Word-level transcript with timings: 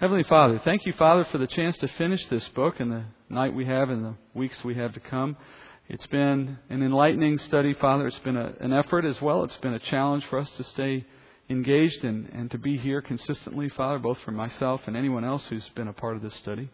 Heavenly 0.00 0.24
Father, 0.24 0.60
thank 0.64 0.86
you, 0.86 0.92
Father, 0.98 1.24
for 1.30 1.38
the 1.38 1.46
chance 1.46 1.76
to 1.76 1.86
finish 1.96 2.20
this 2.28 2.42
book 2.56 2.80
and 2.80 2.90
the 2.90 3.04
night 3.28 3.54
we 3.54 3.64
have 3.66 3.90
and 3.90 4.04
the 4.04 4.14
weeks 4.34 4.56
we 4.64 4.74
have 4.74 4.92
to 4.94 5.00
come. 5.00 5.36
It's 5.88 6.06
been 6.08 6.58
an 6.68 6.82
enlightening 6.82 7.38
study, 7.46 7.74
Father. 7.74 8.08
It's 8.08 8.18
been 8.18 8.36
a, 8.36 8.54
an 8.58 8.72
effort 8.72 9.04
as 9.04 9.14
well. 9.22 9.44
It's 9.44 9.56
been 9.58 9.74
a 9.74 9.78
challenge 9.78 10.24
for 10.28 10.40
us 10.40 10.50
to 10.56 10.64
stay 10.64 11.06
engaged 11.48 12.02
and, 12.02 12.28
and 12.30 12.50
to 12.50 12.58
be 12.58 12.76
here 12.76 13.02
consistently, 13.02 13.68
Father, 13.68 14.00
both 14.00 14.18
for 14.24 14.32
myself 14.32 14.80
and 14.88 14.96
anyone 14.96 15.24
else 15.24 15.44
who's 15.48 15.68
been 15.76 15.86
a 15.86 15.92
part 15.92 16.16
of 16.16 16.22
this 16.22 16.34
study. 16.42 16.68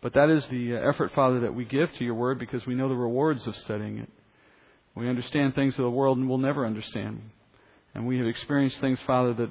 But 0.00 0.14
that 0.14 0.30
is 0.30 0.42
the 0.50 0.74
uh, 0.74 0.88
effort, 0.88 1.12
Father, 1.14 1.40
that 1.40 1.54
we 1.54 1.66
give 1.66 1.90
to 1.98 2.04
your 2.04 2.14
word 2.14 2.38
because 2.38 2.64
we 2.64 2.74
know 2.74 2.88
the 2.88 2.94
rewards 2.94 3.46
of 3.46 3.54
studying 3.56 3.98
it. 3.98 4.08
We 4.94 5.06
understand 5.10 5.54
things 5.54 5.74
of 5.74 5.84
the 5.84 5.90
world 5.90 6.16
and 6.16 6.30
we'll 6.30 6.38
never 6.38 6.64
understand. 6.64 7.20
And 7.94 8.06
we 8.06 8.16
have 8.16 8.26
experienced 8.26 8.80
things, 8.80 8.98
Father, 9.06 9.34
that 9.34 9.50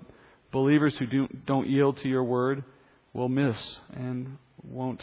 believers 0.51 0.95
who 0.97 1.05
do, 1.05 1.27
don't 1.45 1.69
yield 1.69 1.97
to 1.97 2.09
your 2.09 2.23
word 2.23 2.63
will 3.13 3.29
miss 3.29 3.57
and 3.93 4.37
won't 4.63 5.01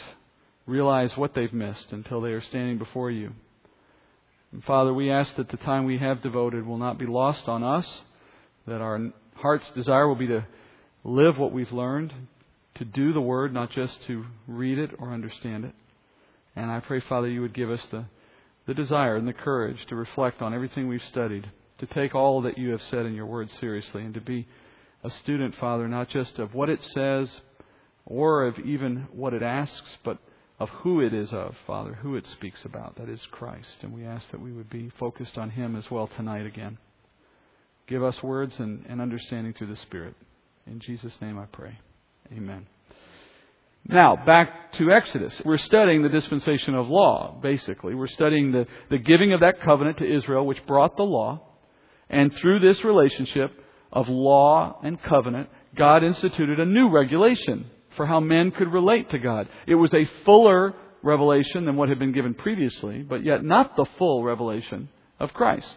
realize 0.65 1.11
what 1.15 1.33
they've 1.33 1.53
missed 1.53 1.87
until 1.91 2.21
they 2.21 2.31
are 2.31 2.41
standing 2.41 2.77
before 2.77 3.09
you. 3.09 3.31
And 4.51 4.63
Father, 4.63 4.93
we 4.93 5.09
ask 5.09 5.35
that 5.37 5.49
the 5.49 5.57
time 5.57 5.85
we 5.85 5.97
have 5.97 6.21
devoted 6.21 6.65
will 6.65 6.77
not 6.77 6.97
be 6.97 7.05
lost 7.05 7.47
on 7.47 7.63
us, 7.63 7.87
that 8.67 8.81
our 8.81 9.11
heart's 9.35 9.69
desire 9.75 10.07
will 10.07 10.15
be 10.15 10.27
to 10.27 10.45
live 11.03 11.37
what 11.37 11.53
we've 11.53 11.71
learned, 11.71 12.13
to 12.75 12.85
do 12.85 13.13
the 13.13 13.21
Word, 13.21 13.53
not 13.53 13.71
just 13.71 13.97
to 14.07 14.25
read 14.47 14.77
it 14.77 14.91
or 14.99 15.13
understand 15.13 15.65
it. 15.65 15.73
And 16.55 16.69
I 16.69 16.79
pray, 16.81 17.01
Father, 17.07 17.29
you 17.29 17.41
would 17.41 17.53
give 17.53 17.71
us 17.71 17.81
the, 17.91 18.05
the 18.67 18.73
desire 18.73 19.15
and 19.15 19.27
the 19.27 19.33
courage 19.33 19.77
to 19.87 19.95
reflect 19.95 20.41
on 20.41 20.53
everything 20.53 20.87
we've 20.87 21.01
studied, 21.09 21.49
to 21.79 21.85
take 21.87 22.13
all 22.13 22.41
that 22.41 22.57
you 22.57 22.71
have 22.71 22.81
said 22.89 23.05
in 23.05 23.15
your 23.15 23.25
Word 23.25 23.49
seriously, 23.59 24.03
and 24.03 24.13
to 24.13 24.21
be 24.21 24.47
a 25.03 25.09
student, 25.09 25.55
Father, 25.55 25.87
not 25.87 26.09
just 26.09 26.37
of 26.39 26.53
what 26.53 26.69
it 26.69 26.79
says 26.93 27.41
or 28.05 28.45
of 28.45 28.59
even 28.59 29.07
what 29.11 29.33
it 29.33 29.43
asks, 29.43 29.97
but 30.03 30.17
of 30.59 30.69
who 30.69 31.01
it 31.01 31.13
is 31.13 31.33
of, 31.33 31.55
Father, 31.65 31.95
who 31.95 32.15
it 32.15 32.27
speaks 32.27 32.63
about. 32.65 32.95
That 32.97 33.09
is 33.09 33.19
Christ. 33.31 33.77
And 33.81 33.93
we 33.93 34.05
ask 34.05 34.29
that 34.31 34.41
we 34.41 34.51
would 34.51 34.69
be 34.69 34.91
focused 34.99 35.37
on 35.37 35.49
Him 35.49 35.75
as 35.75 35.89
well 35.89 36.07
tonight 36.07 36.45
again. 36.45 36.77
Give 37.87 38.03
us 38.03 38.21
words 38.21 38.53
and, 38.59 38.85
and 38.87 39.01
understanding 39.01 39.53
through 39.53 39.67
the 39.67 39.75
Spirit. 39.75 40.15
In 40.67 40.79
Jesus' 40.79 41.15
name 41.19 41.39
I 41.39 41.45
pray. 41.45 41.79
Amen. 42.31 42.67
Now, 43.87 44.15
back 44.15 44.73
to 44.73 44.91
Exodus. 44.91 45.33
We're 45.43 45.57
studying 45.57 46.03
the 46.03 46.09
dispensation 46.09 46.75
of 46.75 46.87
law, 46.87 47.39
basically. 47.41 47.95
We're 47.95 48.07
studying 48.07 48.51
the, 48.51 48.67
the 48.91 48.99
giving 48.99 49.33
of 49.33 49.39
that 49.39 49.61
covenant 49.61 49.97
to 49.97 50.15
Israel, 50.15 50.45
which 50.45 50.65
brought 50.67 50.95
the 50.95 51.03
law. 51.03 51.41
And 52.09 52.31
through 52.39 52.59
this 52.59 52.83
relationship 52.83 53.51
of 53.91 54.07
law 54.07 54.79
and 54.83 55.01
covenant, 55.01 55.49
God 55.75 56.03
instituted 56.03 56.59
a 56.59 56.65
new 56.65 56.89
regulation 56.89 57.65
for 57.95 58.05
how 58.05 58.19
men 58.19 58.51
could 58.51 58.71
relate 58.71 59.09
to 59.11 59.19
God. 59.19 59.47
It 59.67 59.75
was 59.75 59.93
a 59.93 60.09
fuller 60.25 60.73
revelation 61.03 61.65
than 61.65 61.75
what 61.75 61.89
had 61.89 61.99
been 61.99 62.13
given 62.13 62.33
previously, 62.33 63.01
but 63.01 63.23
yet 63.23 63.43
not 63.43 63.75
the 63.75 63.85
full 63.97 64.23
revelation 64.23 64.89
of 65.19 65.33
Christ. 65.33 65.75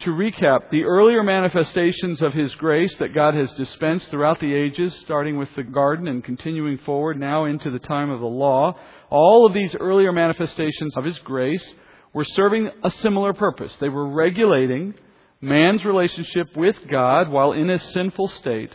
To 0.00 0.10
recap, 0.10 0.70
the 0.70 0.84
earlier 0.84 1.22
manifestations 1.22 2.20
of 2.20 2.34
His 2.34 2.54
grace 2.56 2.94
that 2.96 3.14
God 3.14 3.34
has 3.34 3.50
dispensed 3.52 4.10
throughout 4.10 4.40
the 4.40 4.52
ages, 4.52 4.94
starting 5.00 5.38
with 5.38 5.48
the 5.56 5.62
garden 5.62 6.06
and 6.06 6.22
continuing 6.22 6.78
forward 6.78 7.18
now 7.18 7.46
into 7.46 7.70
the 7.70 7.78
time 7.78 8.10
of 8.10 8.20
the 8.20 8.26
law, 8.26 8.76
all 9.08 9.46
of 9.46 9.54
these 9.54 9.74
earlier 9.74 10.12
manifestations 10.12 10.94
of 10.96 11.04
His 11.04 11.18
grace 11.20 11.64
were 12.12 12.24
serving 12.24 12.70
a 12.82 12.90
similar 12.90 13.32
purpose. 13.32 13.74
They 13.80 13.88
were 13.88 14.08
regulating 14.08 14.94
man's 15.40 15.84
relationship 15.84 16.48
with 16.54 16.76
God 16.90 17.30
while 17.30 17.52
in 17.52 17.70
a 17.70 17.78
sinful 17.78 18.28
state. 18.28 18.74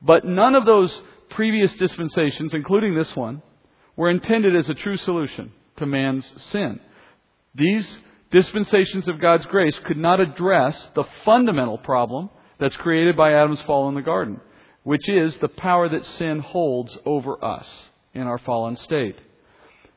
But 0.00 0.24
none 0.24 0.54
of 0.54 0.64
those 0.64 0.92
previous 1.30 1.74
dispensations, 1.74 2.54
including 2.54 2.94
this 2.94 3.14
one, 3.14 3.42
were 3.96 4.10
intended 4.10 4.54
as 4.56 4.68
a 4.68 4.74
true 4.74 4.96
solution 4.96 5.52
to 5.76 5.86
man's 5.86 6.30
sin. 6.50 6.80
These 7.54 7.86
dispensations 8.30 9.08
of 9.08 9.20
God's 9.20 9.46
grace 9.46 9.78
could 9.86 9.96
not 9.96 10.20
address 10.20 10.90
the 10.94 11.04
fundamental 11.24 11.78
problem 11.78 12.30
that's 12.58 12.76
created 12.76 13.16
by 13.16 13.32
Adam's 13.32 13.60
fall 13.62 13.88
in 13.88 13.94
the 13.94 14.02
garden, 14.02 14.40
which 14.82 15.08
is 15.08 15.36
the 15.38 15.48
power 15.48 15.88
that 15.88 16.04
sin 16.04 16.40
holds 16.40 16.96
over 17.04 17.42
us 17.44 17.66
in 18.14 18.22
our 18.22 18.38
fallen 18.38 18.76
state. 18.76 19.16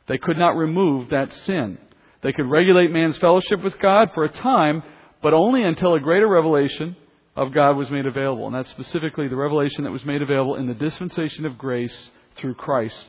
They 0.07 0.17
could 0.17 0.37
not 0.37 0.55
remove 0.55 1.09
that 1.09 1.31
sin. 1.45 1.77
They 2.21 2.33
could 2.33 2.49
regulate 2.49 2.91
man's 2.91 3.17
fellowship 3.17 3.63
with 3.63 3.79
God 3.79 4.09
for 4.13 4.25
a 4.25 4.31
time, 4.31 4.83
but 5.21 5.33
only 5.33 5.63
until 5.63 5.93
a 5.93 5.99
greater 5.99 6.27
revelation 6.27 6.95
of 7.39 7.53
God 7.53 7.77
was 7.77 7.89
made 7.89 8.05
available. 8.05 8.47
And 8.47 8.53
that's 8.53 8.69
specifically 8.69 9.29
the 9.29 9.35
revelation 9.37 9.85
that 9.85 9.91
was 9.91 10.03
made 10.03 10.21
available 10.21 10.55
in 10.55 10.67
the 10.67 10.73
dispensation 10.73 11.45
of 11.45 11.57
grace 11.57 12.09
through 12.35 12.55
Christ. 12.55 13.05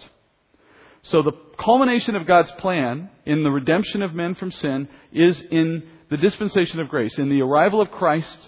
So 1.03 1.23
the 1.23 1.33
culmination 1.59 2.15
of 2.15 2.29
God's 2.29 2.51
plan 2.53 3.11
in 3.27 3.43
the 3.43 3.51
redemption 3.51 4.03
of 4.03 4.15
men 4.15 4.37
from 4.37 4.53
sin 4.53 4.89
is 5.13 5.41
in 5.51 5.83
the 6.11 6.17
dispensation 6.17 6.79
of 6.79 6.89
grace, 6.89 7.19
in 7.19 7.29
the 7.29 7.43
arrival 7.43 7.81
of 7.81 7.91
Christ 7.91 8.39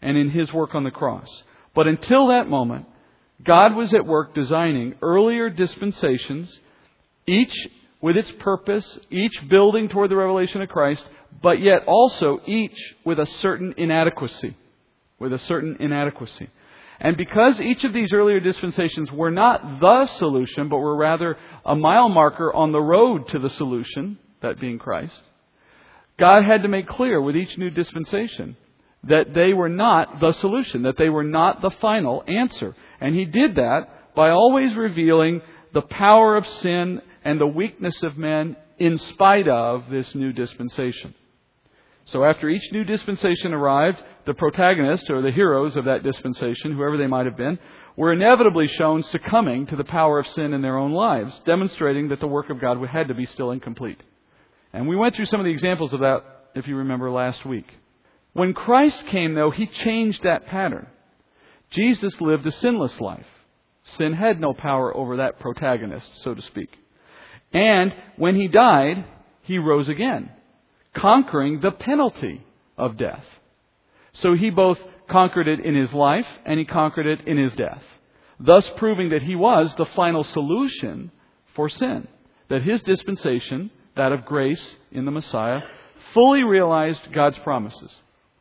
and 0.00 0.16
in 0.16 0.30
His 0.30 0.52
work 0.52 0.76
on 0.76 0.84
the 0.84 0.92
cross. 0.92 1.28
But 1.74 1.88
until 1.88 2.28
that 2.28 2.48
moment, 2.48 2.86
God 3.42 3.74
was 3.74 3.92
at 3.94 4.06
work 4.06 4.32
designing 4.32 4.94
earlier 5.02 5.50
dispensations, 5.50 6.56
each 7.26 7.54
with 8.00 8.16
its 8.16 8.30
purpose, 8.38 8.98
each 9.10 9.48
building 9.48 9.88
toward 9.88 10.10
the 10.10 10.16
revelation 10.16 10.62
of 10.62 10.68
Christ, 10.68 11.02
but 11.42 11.60
yet 11.60 11.82
also 11.88 12.40
each 12.46 12.78
with 13.04 13.18
a 13.18 13.26
certain 13.40 13.74
inadequacy 13.76 14.54
with 15.18 15.32
a 15.32 15.38
certain 15.38 15.76
inadequacy. 15.80 16.48
And 16.98 17.16
because 17.16 17.60
each 17.60 17.84
of 17.84 17.92
these 17.92 18.12
earlier 18.12 18.40
dispensations 18.40 19.12
were 19.12 19.30
not 19.30 19.80
the 19.80 20.06
solution, 20.18 20.68
but 20.68 20.78
were 20.78 20.96
rather 20.96 21.36
a 21.64 21.76
mile 21.76 22.08
marker 22.08 22.52
on 22.52 22.72
the 22.72 22.80
road 22.80 23.28
to 23.28 23.38
the 23.38 23.50
solution, 23.50 24.18
that 24.40 24.60
being 24.60 24.78
Christ, 24.78 25.20
God 26.18 26.44
had 26.44 26.62
to 26.62 26.68
make 26.68 26.88
clear 26.88 27.20
with 27.20 27.36
each 27.36 27.58
new 27.58 27.70
dispensation 27.70 28.56
that 29.04 29.34
they 29.34 29.52
were 29.52 29.68
not 29.68 30.20
the 30.20 30.32
solution, 30.32 30.82
that 30.82 30.96
they 30.96 31.08
were 31.08 31.24
not 31.24 31.60
the 31.60 31.70
final 31.70 32.24
answer. 32.26 32.74
And 33.00 33.14
He 33.14 33.24
did 33.24 33.56
that 33.56 34.14
by 34.14 34.30
always 34.30 34.74
revealing 34.74 35.42
the 35.72 35.82
power 35.82 36.36
of 36.36 36.46
sin 36.46 37.02
and 37.24 37.40
the 37.40 37.46
weakness 37.46 38.02
of 38.02 38.16
men 38.16 38.56
in 38.78 38.98
spite 38.98 39.48
of 39.48 39.84
this 39.90 40.14
new 40.14 40.32
dispensation. 40.32 41.14
So 42.06 42.24
after 42.24 42.48
each 42.48 42.72
new 42.72 42.84
dispensation 42.84 43.52
arrived, 43.52 43.98
the 44.26 44.34
protagonists 44.34 45.08
or 45.08 45.22
the 45.22 45.30
heroes 45.30 45.76
of 45.76 45.84
that 45.84 46.02
dispensation, 46.02 46.72
whoever 46.72 46.96
they 46.96 47.06
might 47.06 47.26
have 47.26 47.36
been, 47.36 47.58
were 47.96 48.12
inevitably 48.12 48.68
shown 48.68 49.02
succumbing 49.04 49.66
to 49.66 49.76
the 49.76 49.84
power 49.84 50.18
of 50.18 50.26
sin 50.28 50.52
in 50.52 50.60
their 50.60 50.76
own 50.76 50.92
lives, 50.92 51.40
demonstrating 51.46 52.08
that 52.08 52.20
the 52.20 52.26
work 52.26 52.50
of 52.50 52.60
God 52.60 52.84
had 52.86 53.08
to 53.08 53.14
be 53.14 53.26
still 53.26 53.52
incomplete. 53.52 54.02
And 54.72 54.86
we 54.86 54.96
went 54.96 55.14
through 55.14 55.26
some 55.26 55.40
of 55.40 55.44
the 55.44 55.52
examples 55.52 55.92
of 55.92 56.00
that, 56.00 56.22
if 56.54 56.66
you 56.66 56.76
remember, 56.76 57.10
last 57.10 57.46
week. 57.46 57.66
When 58.34 58.52
Christ 58.52 59.06
came, 59.06 59.34
though, 59.34 59.50
he 59.50 59.66
changed 59.66 60.22
that 60.24 60.46
pattern. 60.46 60.86
Jesus 61.70 62.20
lived 62.20 62.46
a 62.46 62.52
sinless 62.52 63.00
life. 63.00 63.26
Sin 63.96 64.12
had 64.12 64.40
no 64.40 64.52
power 64.52 64.94
over 64.94 65.16
that 65.16 65.38
protagonist, 65.38 66.22
so 66.22 66.34
to 66.34 66.42
speak. 66.42 66.70
And 67.52 67.94
when 68.16 68.34
he 68.34 68.48
died, 68.48 69.04
he 69.42 69.58
rose 69.58 69.88
again, 69.88 70.30
conquering 70.92 71.60
the 71.60 71.70
penalty 71.70 72.44
of 72.76 72.96
death. 72.96 73.24
So 74.20 74.34
he 74.34 74.50
both 74.50 74.78
conquered 75.08 75.48
it 75.48 75.60
in 75.60 75.74
his 75.74 75.92
life 75.92 76.26
and 76.44 76.58
he 76.58 76.64
conquered 76.64 77.06
it 77.06 77.26
in 77.26 77.36
his 77.36 77.54
death, 77.54 77.82
thus 78.40 78.68
proving 78.76 79.10
that 79.10 79.22
he 79.22 79.36
was 79.36 79.74
the 79.76 79.86
final 79.86 80.24
solution 80.24 81.10
for 81.54 81.68
sin. 81.68 82.08
That 82.48 82.62
his 82.62 82.82
dispensation, 82.82 83.70
that 83.96 84.12
of 84.12 84.24
grace 84.24 84.76
in 84.92 85.04
the 85.04 85.10
Messiah, 85.10 85.62
fully 86.14 86.44
realized 86.44 87.12
God's 87.12 87.38
promises. 87.38 87.94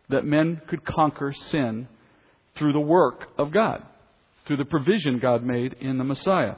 That 0.10 0.26
men 0.26 0.62
could 0.68 0.86
conquer 0.86 1.34
sin 1.34 1.88
through 2.56 2.74
the 2.74 2.80
work 2.80 3.28
of 3.38 3.52
God, 3.52 3.84
through 4.46 4.58
the 4.58 4.66
provision 4.66 5.20
God 5.20 5.44
made 5.44 5.74
in 5.82 5.98
the 5.98 6.04
Messiah. 6.04 6.56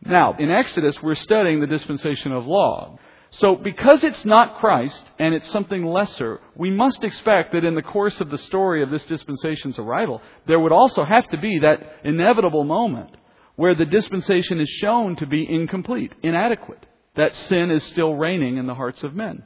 Now, 0.00 0.36
in 0.38 0.50
Exodus, 0.50 0.94
we're 1.02 1.16
studying 1.16 1.60
the 1.60 1.66
dispensation 1.66 2.32
of 2.32 2.46
law. 2.46 2.98
So, 3.30 3.56
because 3.56 4.04
it's 4.04 4.24
not 4.24 4.58
Christ 4.58 5.02
and 5.18 5.34
it's 5.34 5.50
something 5.50 5.84
lesser, 5.84 6.40
we 6.56 6.70
must 6.70 7.04
expect 7.04 7.52
that 7.52 7.64
in 7.64 7.74
the 7.74 7.82
course 7.82 8.20
of 8.20 8.30
the 8.30 8.38
story 8.38 8.82
of 8.82 8.90
this 8.90 9.04
dispensation's 9.04 9.78
arrival, 9.78 10.22
there 10.46 10.58
would 10.58 10.72
also 10.72 11.04
have 11.04 11.28
to 11.28 11.38
be 11.38 11.58
that 11.60 11.98
inevitable 12.04 12.64
moment 12.64 13.16
where 13.56 13.74
the 13.74 13.84
dispensation 13.84 14.60
is 14.60 14.68
shown 14.68 15.16
to 15.16 15.26
be 15.26 15.46
incomplete, 15.48 16.12
inadequate, 16.22 16.86
that 17.16 17.34
sin 17.48 17.70
is 17.70 17.82
still 17.84 18.14
reigning 18.14 18.56
in 18.56 18.66
the 18.66 18.74
hearts 18.74 19.02
of 19.02 19.14
men. 19.14 19.44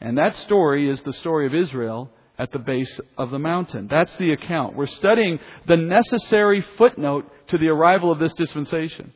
And 0.00 0.18
that 0.18 0.36
story 0.36 0.90
is 0.90 1.00
the 1.02 1.12
story 1.14 1.46
of 1.46 1.54
Israel 1.54 2.10
at 2.38 2.52
the 2.52 2.58
base 2.58 3.00
of 3.16 3.30
the 3.30 3.38
mountain. 3.38 3.86
That's 3.88 4.14
the 4.16 4.32
account. 4.32 4.74
We're 4.74 4.86
studying 4.86 5.38
the 5.66 5.76
necessary 5.76 6.64
footnote 6.76 7.30
to 7.48 7.58
the 7.58 7.68
arrival 7.68 8.10
of 8.10 8.18
this 8.18 8.32
dispensation 8.34 9.12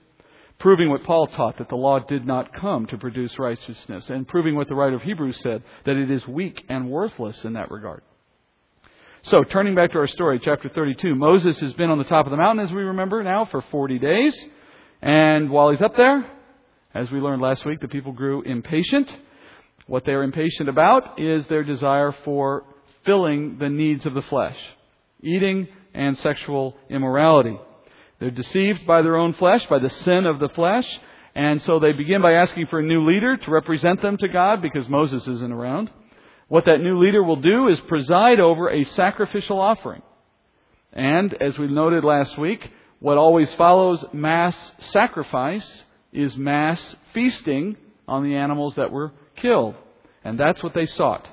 proving 0.58 0.88
what 0.90 1.04
Paul 1.04 1.26
taught, 1.26 1.58
that 1.58 1.68
the 1.68 1.76
law 1.76 1.98
did 1.98 2.26
not 2.26 2.54
come 2.54 2.86
to 2.86 2.98
produce 2.98 3.38
righteousness, 3.38 4.08
and 4.08 4.26
proving 4.26 4.54
what 4.54 4.68
the 4.68 4.74
writer 4.74 4.96
of 4.96 5.02
Hebrews 5.02 5.38
said, 5.40 5.62
that 5.84 5.96
it 5.96 6.10
is 6.10 6.26
weak 6.26 6.64
and 6.68 6.90
worthless 6.90 7.44
in 7.44 7.54
that 7.54 7.70
regard. 7.70 8.02
So, 9.24 9.42
turning 9.42 9.74
back 9.74 9.92
to 9.92 9.98
our 9.98 10.06
story, 10.06 10.40
chapter 10.42 10.68
32, 10.68 11.14
Moses 11.14 11.58
has 11.60 11.72
been 11.74 11.90
on 11.90 11.98
the 11.98 12.04
top 12.04 12.26
of 12.26 12.30
the 12.30 12.36
mountain, 12.36 12.66
as 12.66 12.72
we 12.72 12.82
remember 12.82 13.22
now, 13.22 13.46
for 13.46 13.64
40 13.70 13.98
days. 13.98 14.38
And 15.00 15.50
while 15.50 15.70
he's 15.70 15.80
up 15.82 15.96
there, 15.96 16.30
as 16.94 17.10
we 17.10 17.20
learned 17.20 17.42
last 17.42 17.64
week, 17.64 17.80
the 17.80 17.88
people 17.88 18.12
grew 18.12 18.42
impatient. 18.42 19.10
What 19.86 20.04
they're 20.04 20.22
impatient 20.22 20.68
about 20.68 21.18
is 21.20 21.46
their 21.46 21.64
desire 21.64 22.14
for 22.24 22.64
filling 23.04 23.58
the 23.58 23.68
needs 23.68 24.06
of 24.06 24.14
the 24.14 24.22
flesh, 24.22 24.56
eating 25.22 25.68
and 25.94 26.16
sexual 26.18 26.76
immorality. 26.88 27.58
They're 28.18 28.30
deceived 28.30 28.86
by 28.86 29.02
their 29.02 29.16
own 29.16 29.34
flesh, 29.34 29.66
by 29.66 29.78
the 29.78 29.90
sin 29.90 30.26
of 30.26 30.38
the 30.38 30.48
flesh, 30.50 30.86
and 31.34 31.60
so 31.62 31.78
they 31.78 31.92
begin 31.92 32.22
by 32.22 32.34
asking 32.34 32.66
for 32.66 32.78
a 32.78 32.82
new 32.82 33.08
leader 33.08 33.36
to 33.36 33.50
represent 33.50 34.00
them 34.02 34.16
to 34.18 34.28
God 34.28 34.62
because 34.62 34.88
Moses 34.88 35.26
isn't 35.26 35.52
around. 35.52 35.90
What 36.48 36.66
that 36.66 36.80
new 36.80 37.02
leader 37.02 37.22
will 37.22 37.36
do 37.36 37.68
is 37.68 37.80
preside 37.80 38.38
over 38.38 38.68
a 38.68 38.84
sacrificial 38.84 39.60
offering. 39.60 40.02
And, 40.92 41.34
as 41.34 41.58
we 41.58 41.66
noted 41.66 42.04
last 42.04 42.38
week, 42.38 42.70
what 43.00 43.18
always 43.18 43.52
follows 43.54 44.04
mass 44.12 44.56
sacrifice 44.90 45.82
is 46.12 46.36
mass 46.36 46.96
feasting 47.12 47.76
on 48.06 48.22
the 48.22 48.36
animals 48.36 48.76
that 48.76 48.92
were 48.92 49.12
killed. 49.36 49.74
And 50.22 50.38
that's 50.38 50.62
what 50.62 50.74
they 50.74 50.86
sought. 50.86 51.28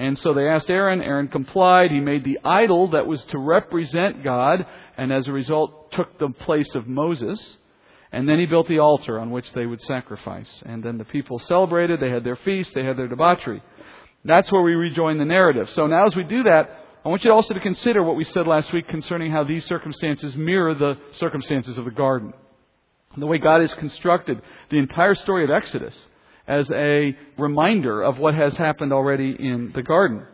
And 0.00 0.18
so 0.20 0.32
they 0.32 0.48
asked 0.48 0.70
Aaron. 0.70 1.02
Aaron 1.02 1.28
complied. 1.28 1.90
He 1.90 2.00
made 2.00 2.24
the 2.24 2.38
idol 2.42 2.88
that 2.92 3.06
was 3.06 3.22
to 3.32 3.38
represent 3.38 4.24
God, 4.24 4.64
and 4.96 5.12
as 5.12 5.28
a 5.28 5.32
result, 5.32 5.92
took 5.92 6.18
the 6.18 6.30
place 6.30 6.74
of 6.74 6.86
Moses. 6.86 7.38
And 8.10 8.26
then 8.26 8.38
he 8.38 8.46
built 8.46 8.66
the 8.66 8.78
altar 8.78 9.18
on 9.18 9.30
which 9.30 9.44
they 9.52 9.66
would 9.66 9.82
sacrifice. 9.82 10.48
And 10.64 10.82
then 10.82 10.96
the 10.96 11.04
people 11.04 11.38
celebrated. 11.40 12.00
They 12.00 12.08
had 12.08 12.24
their 12.24 12.36
feast. 12.36 12.72
They 12.74 12.82
had 12.82 12.96
their 12.96 13.08
debauchery. 13.08 13.62
That's 14.24 14.50
where 14.50 14.62
we 14.62 14.72
rejoin 14.72 15.18
the 15.18 15.26
narrative. 15.26 15.68
So 15.74 15.86
now 15.86 16.06
as 16.06 16.16
we 16.16 16.24
do 16.24 16.44
that, 16.44 16.78
I 17.04 17.08
want 17.10 17.22
you 17.22 17.30
also 17.30 17.52
to 17.52 17.60
consider 17.60 18.02
what 18.02 18.16
we 18.16 18.24
said 18.24 18.46
last 18.46 18.72
week 18.72 18.88
concerning 18.88 19.30
how 19.30 19.44
these 19.44 19.66
circumstances 19.66 20.34
mirror 20.34 20.74
the 20.74 20.96
circumstances 21.12 21.76
of 21.76 21.84
the 21.84 21.90
garden. 21.90 22.32
The 23.18 23.26
way 23.26 23.36
God 23.36 23.60
has 23.60 23.74
constructed 23.74 24.40
the 24.70 24.78
entire 24.78 25.14
story 25.14 25.44
of 25.44 25.50
Exodus 25.50 25.94
as 26.46 26.70
a 26.72 27.16
reminder 27.38 28.02
of 28.02 28.18
what 28.18 28.34
has 28.34 28.56
happened 28.56 28.92
already 28.92 29.36
in 29.38 29.72
the 29.74 29.82
garden. 29.82 30.26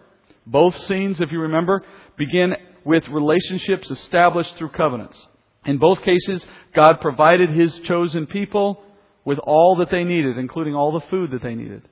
Both 0.47 0.77
scenes, 0.87 1.21
if 1.21 1.33
you 1.33 1.41
remember, 1.41 1.83
begin 2.17 2.55
with 2.85 3.07
relationships 3.09 3.91
established 3.91 4.57
through 4.57 4.71
covenants. 4.71 5.19
In 5.65 5.79
both 5.79 6.03
cases, 6.03 6.47
God 6.73 7.01
provided 7.01 7.51
His 7.51 7.75
chosen 7.81 8.27
people 8.27 8.83
with 9.25 9.39
all 9.41 9.77
that 9.77 9.91
they 9.91 10.05
needed, 10.05 10.39
including 10.39 10.75
all 10.75 10.93
the 10.93 11.07
food 11.09 11.33
that 11.33 11.43
they 11.43 11.57
needed. 11.57 11.83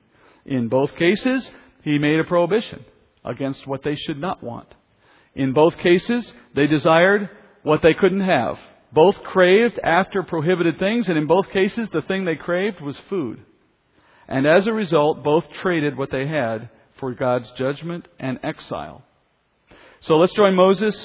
In 0.45 0.69
both 0.69 0.95
cases, 0.95 1.49
He 1.83 1.99
made 1.99 2.19
a 2.19 2.23
prohibition 2.23 2.85
against 3.25 3.67
what 3.67 3.83
they 3.83 3.95
should 3.95 4.19
not 4.19 4.41
want. 4.41 4.73
In 5.35 5.51
both 5.51 5.77
cases, 5.79 6.31
they 6.53 6.67
desired 6.67 7.29
what 7.63 7.81
they 7.81 7.93
couldn't 7.93 8.21
have. 8.21 8.57
Both 8.93 9.15
craved 9.23 9.77
after 9.83 10.23
prohibited 10.23 10.79
things, 10.79 11.09
and 11.09 11.17
in 11.17 11.27
both 11.27 11.49
cases, 11.49 11.89
the 11.91 12.03
thing 12.03 12.23
they 12.23 12.35
craved 12.35 12.79
was 12.79 12.97
food. 13.09 13.43
And 14.27 14.45
as 14.45 14.67
a 14.67 14.73
result, 14.73 15.23
both 15.23 15.45
traded 15.61 15.97
what 15.97 16.11
they 16.11 16.27
had 16.27 16.69
for 16.99 17.13
God's 17.13 17.49
judgment 17.57 18.07
and 18.19 18.39
exile. 18.43 19.03
So 20.01 20.17
let's 20.17 20.33
join 20.33 20.55
Moses 20.55 20.95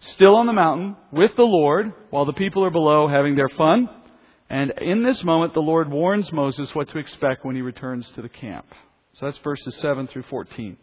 still 0.00 0.36
on 0.36 0.46
the 0.46 0.52
mountain 0.52 0.96
with 1.12 1.32
the 1.36 1.42
Lord 1.42 1.92
while 2.10 2.24
the 2.24 2.32
people 2.32 2.64
are 2.64 2.70
below 2.70 3.08
having 3.08 3.36
their 3.36 3.48
fun. 3.48 3.88
And 4.48 4.72
in 4.80 5.02
this 5.02 5.22
moment, 5.22 5.54
the 5.54 5.60
Lord 5.60 5.90
warns 5.90 6.32
Moses 6.32 6.74
what 6.74 6.88
to 6.90 6.98
expect 6.98 7.44
when 7.44 7.54
he 7.54 7.62
returns 7.62 8.10
to 8.14 8.22
the 8.22 8.28
camp. 8.28 8.66
So 9.18 9.26
that's 9.26 9.38
verses 9.38 9.76
7 9.80 10.08
through 10.08 10.24
14. 10.24 10.76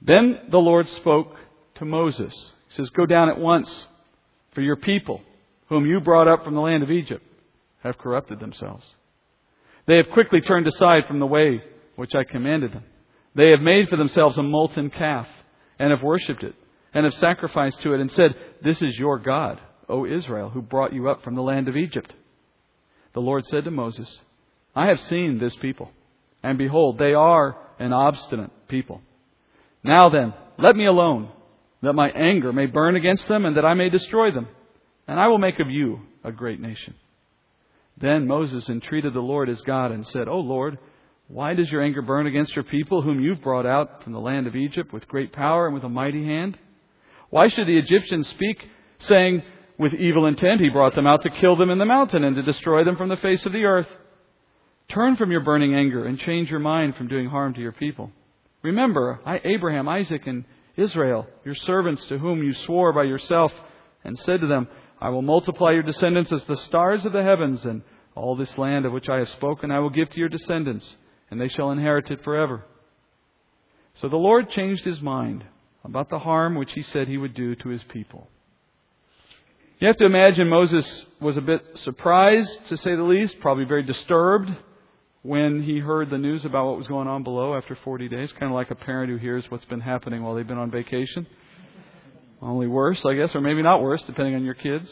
Then 0.00 0.40
the 0.50 0.58
Lord 0.58 0.88
spoke 0.88 1.36
to 1.76 1.84
Moses. 1.84 2.34
He 2.68 2.76
says, 2.76 2.90
Go 2.90 3.06
down 3.06 3.28
at 3.28 3.38
once, 3.38 3.86
for 4.52 4.60
your 4.60 4.76
people, 4.76 5.22
whom 5.68 5.86
you 5.86 6.00
brought 6.00 6.28
up 6.28 6.44
from 6.44 6.54
the 6.54 6.60
land 6.60 6.82
of 6.82 6.90
Egypt, 6.90 7.24
have 7.82 7.98
corrupted 7.98 8.40
themselves. 8.40 8.84
They 9.86 9.96
have 9.96 10.10
quickly 10.10 10.40
turned 10.40 10.66
aside 10.66 11.06
from 11.06 11.18
the 11.18 11.26
way 11.26 11.62
which 11.96 12.14
I 12.14 12.24
commanded 12.24 12.72
them. 12.72 12.84
They 13.34 13.50
have 13.50 13.60
made 13.60 13.88
for 13.88 13.96
themselves 13.96 14.38
a 14.38 14.42
molten 14.42 14.90
calf, 14.90 15.26
and 15.78 15.90
have 15.90 16.02
worshipped 16.02 16.42
it, 16.42 16.54
and 16.94 17.04
have 17.04 17.14
sacrificed 17.14 17.82
to 17.82 17.94
it, 17.94 18.00
and 18.00 18.10
said, 18.10 18.34
This 18.62 18.80
is 18.82 18.98
your 18.98 19.18
God, 19.18 19.60
O 19.88 20.06
Israel, 20.06 20.50
who 20.50 20.62
brought 20.62 20.92
you 20.92 21.08
up 21.08 21.22
from 21.22 21.34
the 21.34 21.42
land 21.42 21.68
of 21.68 21.76
Egypt. 21.76 22.12
The 23.14 23.20
Lord 23.20 23.44
said 23.46 23.64
to 23.64 23.70
Moses, 23.70 24.08
I 24.74 24.86
have 24.86 25.00
seen 25.00 25.38
this 25.38 25.54
people, 25.56 25.90
and 26.42 26.58
behold, 26.58 26.98
they 26.98 27.14
are 27.14 27.56
an 27.78 27.92
obstinate 27.92 28.50
people. 28.68 29.00
Now 29.82 30.08
then, 30.08 30.34
let 30.58 30.76
me 30.76 30.86
alone, 30.86 31.30
that 31.82 31.94
my 31.94 32.10
anger 32.10 32.52
may 32.52 32.66
burn 32.66 32.96
against 32.96 33.26
them, 33.28 33.44
and 33.44 33.56
that 33.56 33.64
I 33.64 33.74
may 33.74 33.90
destroy 33.90 34.30
them. 34.30 34.48
And 35.08 35.18
I 35.18 35.28
will 35.28 35.38
make 35.38 35.58
of 35.58 35.68
you 35.68 36.00
a 36.22 36.30
great 36.30 36.60
nation. 36.60 36.94
Then 37.98 38.26
Moses 38.26 38.68
entreated 38.68 39.14
the 39.14 39.20
Lord 39.20 39.48
his 39.48 39.60
God 39.62 39.92
and 39.92 40.06
said, 40.06 40.28
O 40.28 40.38
Lord, 40.38 40.78
why 41.28 41.54
does 41.54 41.70
your 41.70 41.82
anger 41.82 42.02
burn 42.02 42.26
against 42.26 42.54
your 42.54 42.64
people, 42.64 43.02
whom 43.02 43.20
you've 43.20 43.42
brought 43.42 43.66
out 43.66 44.02
from 44.02 44.12
the 44.12 44.20
land 44.20 44.46
of 44.46 44.56
Egypt 44.56 44.92
with 44.92 45.08
great 45.08 45.32
power 45.32 45.66
and 45.66 45.74
with 45.74 45.84
a 45.84 45.88
mighty 45.88 46.24
hand? 46.24 46.58
Why 47.30 47.48
should 47.48 47.66
the 47.66 47.78
Egyptians 47.78 48.28
speak, 48.28 48.58
saying, 48.98 49.42
With 49.78 49.94
evil 49.94 50.26
intent 50.26 50.60
he 50.60 50.68
brought 50.68 50.94
them 50.94 51.06
out 51.06 51.22
to 51.22 51.30
kill 51.30 51.56
them 51.56 51.70
in 51.70 51.78
the 51.78 51.86
mountain 51.86 52.24
and 52.24 52.36
to 52.36 52.42
destroy 52.42 52.84
them 52.84 52.96
from 52.96 53.08
the 53.08 53.16
face 53.16 53.44
of 53.46 53.52
the 53.52 53.64
earth? 53.64 53.88
Turn 54.90 55.16
from 55.16 55.30
your 55.30 55.40
burning 55.40 55.74
anger 55.74 56.04
and 56.04 56.18
change 56.18 56.50
your 56.50 56.60
mind 56.60 56.96
from 56.96 57.08
doing 57.08 57.28
harm 57.28 57.54
to 57.54 57.60
your 57.60 57.72
people. 57.72 58.10
Remember, 58.62 59.20
I, 59.24 59.40
Abraham, 59.44 59.88
Isaac, 59.88 60.26
and 60.26 60.44
Israel, 60.76 61.26
your 61.44 61.54
servants 61.54 62.04
to 62.08 62.18
whom 62.18 62.42
you 62.42 62.52
swore 62.66 62.92
by 62.92 63.04
yourself, 63.04 63.52
and 64.04 64.18
said 64.18 64.40
to 64.40 64.46
them, 64.46 64.68
I 65.02 65.08
will 65.08 65.22
multiply 65.22 65.72
your 65.72 65.82
descendants 65.82 66.30
as 66.30 66.44
the 66.44 66.56
stars 66.56 67.04
of 67.04 67.12
the 67.12 67.24
heavens, 67.24 67.64
and 67.64 67.82
all 68.14 68.36
this 68.36 68.56
land 68.56 68.86
of 68.86 68.92
which 68.92 69.08
I 69.08 69.16
have 69.16 69.28
spoken 69.30 69.72
I 69.72 69.80
will 69.80 69.90
give 69.90 70.08
to 70.10 70.18
your 70.20 70.28
descendants, 70.28 70.86
and 71.28 71.40
they 71.40 71.48
shall 71.48 71.72
inherit 71.72 72.08
it 72.12 72.22
forever. 72.22 72.64
So 73.94 74.08
the 74.08 74.16
Lord 74.16 74.48
changed 74.50 74.84
his 74.84 75.02
mind 75.02 75.42
about 75.82 76.08
the 76.08 76.20
harm 76.20 76.54
which 76.54 76.72
he 76.74 76.84
said 76.84 77.08
he 77.08 77.18
would 77.18 77.34
do 77.34 77.56
to 77.56 77.68
his 77.68 77.82
people. 77.88 78.28
You 79.80 79.88
have 79.88 79.96
to 79.96 80.06
imagine 80.06 80.48
Moses 80.48 80.86
was 81.20 81.36
a 81.36 81.40
bit 81.40 81.62
surprised, 81.82 82.68
to 82.68 82.76
say 82.76 82.94
the 82.94 83.02
least, 83.02 83.40
probably 83.40 83.64
very 83.64 83.82
disturbed 83.82 84.50
when 85.22 85.64
he 85.64 85.80
heard 85.80 86.10
the 86.10 86.18
news 86.18 86.44
about 86.44 86.66
what 86.66 86.78
was 86.78 86.86
going 86.86 87.08
on 87.08 87.24
below 87.24 87.56
after 87.56 87.74
40 87.74 88.08
days, 88.08 88.30
kind 88.38 88.52
of 88.52 88.54
like 88.54 88.70
a 88.70 88.76
parent 88.76 89.10
who 89.10 89.16
hears 89.16 89.44
what's 89.48 89.64
been 89.64 89.80
happening 89.80 90.22
while 90.22 90.36
they've 90.36 90.46
been 90.46 90.58
on 90.58 90.70
vacation. 90.70 91.26
Only 92.42 92.66
worse, 92.66 93.00
I 93.04 93.14
guess, 93.14 93.34
or 93.34 93.40
maybe 93.40 93.62
not 93.62 93.80
worse, 93.80 94.02
depending 94.02 94.34
on 94.34 94.44
your 94.44 94.54
kids. 94.54 94.88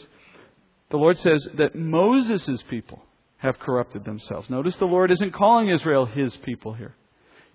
The 0.89 0.97
Lord 0.97 1.17
says 1.19 1.45
that 1.55 1.75
Moses' 1.75 2.61
people 2.69 3.01
have 3.37 3.59
corrupted 3.59 4.05
themselves. 4.05 4.49
Notice 4.49 4.75
the 4.77 4.85
Lord 4.85 5.11
isn't 5.11 5.33
calling 5.33 5.69
Israel 5.69 6.05
his 6.05 6.35
people 6.37 6.73
here. 6.73 6.95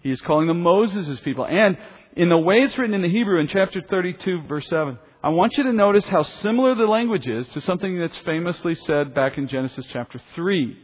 He 0.01 0.11
is 0.11 0.21
calling 0.21 0.49
them 0.49 0.63
Moses' 0.63 1.19
people. 1.21 1.47
And 1.47 1.79
in 2.15 2.29
the 2.29 2.39
way 2.39 2.57
it's 2.57 2.77
written 2.77 2.95
in 2.95 3.03
the 3.03 3.09
Hebrew 3.09 3.41
in 3.41 3.49
chapter 3.49 3.81
32, 3.89 4.43
verse 4.43 4.69
7, 4.69 4.99
I 5.23 5.31
want 5.31 5.57
you 5.57 5.65
to 5.65 5.73
notice 5.73 6.07
how 6.07 6.23
similar 6.23 6.75
the 6.75 6.87
language 6.87 7.27
is 7.27 7.49
to 7.49 7.61
something 7.63 7.99
that's 7.99 8.17
famously 8.19 8.75
said 8.75 9.15
back 9.15 9.39
in 9.39 9.49
Genesis 9.49 9.87
chapter 9.93 10.21
3. 10.35 10.79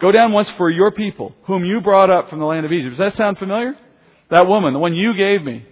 Go 0.00 0.10
down 0.10 0.32
once 0.32 0.50
for 0.56 0.68
your 0.68 0.90
people, 0.90 1.34
whom 1.44 1.64
you 1.64 1.80
brought 1.80 2.10
up 2.10 2.28
from 2.28 2.40
the 2.40 2.44
land 2.44 2.66
of 2.66 2.72
Egypt. 2.72 2.96
Does 2.96 2.98
that 2.98 3.16
sound 3.16 3.38
familiar? 3.38 3.74
That 4.30 4.48
woman, 4.48 4.72
the 4.72 4.78
one 4.80 4.94
you 4.94 5.16
gave 5.16 5.42
me. 5.42 5.64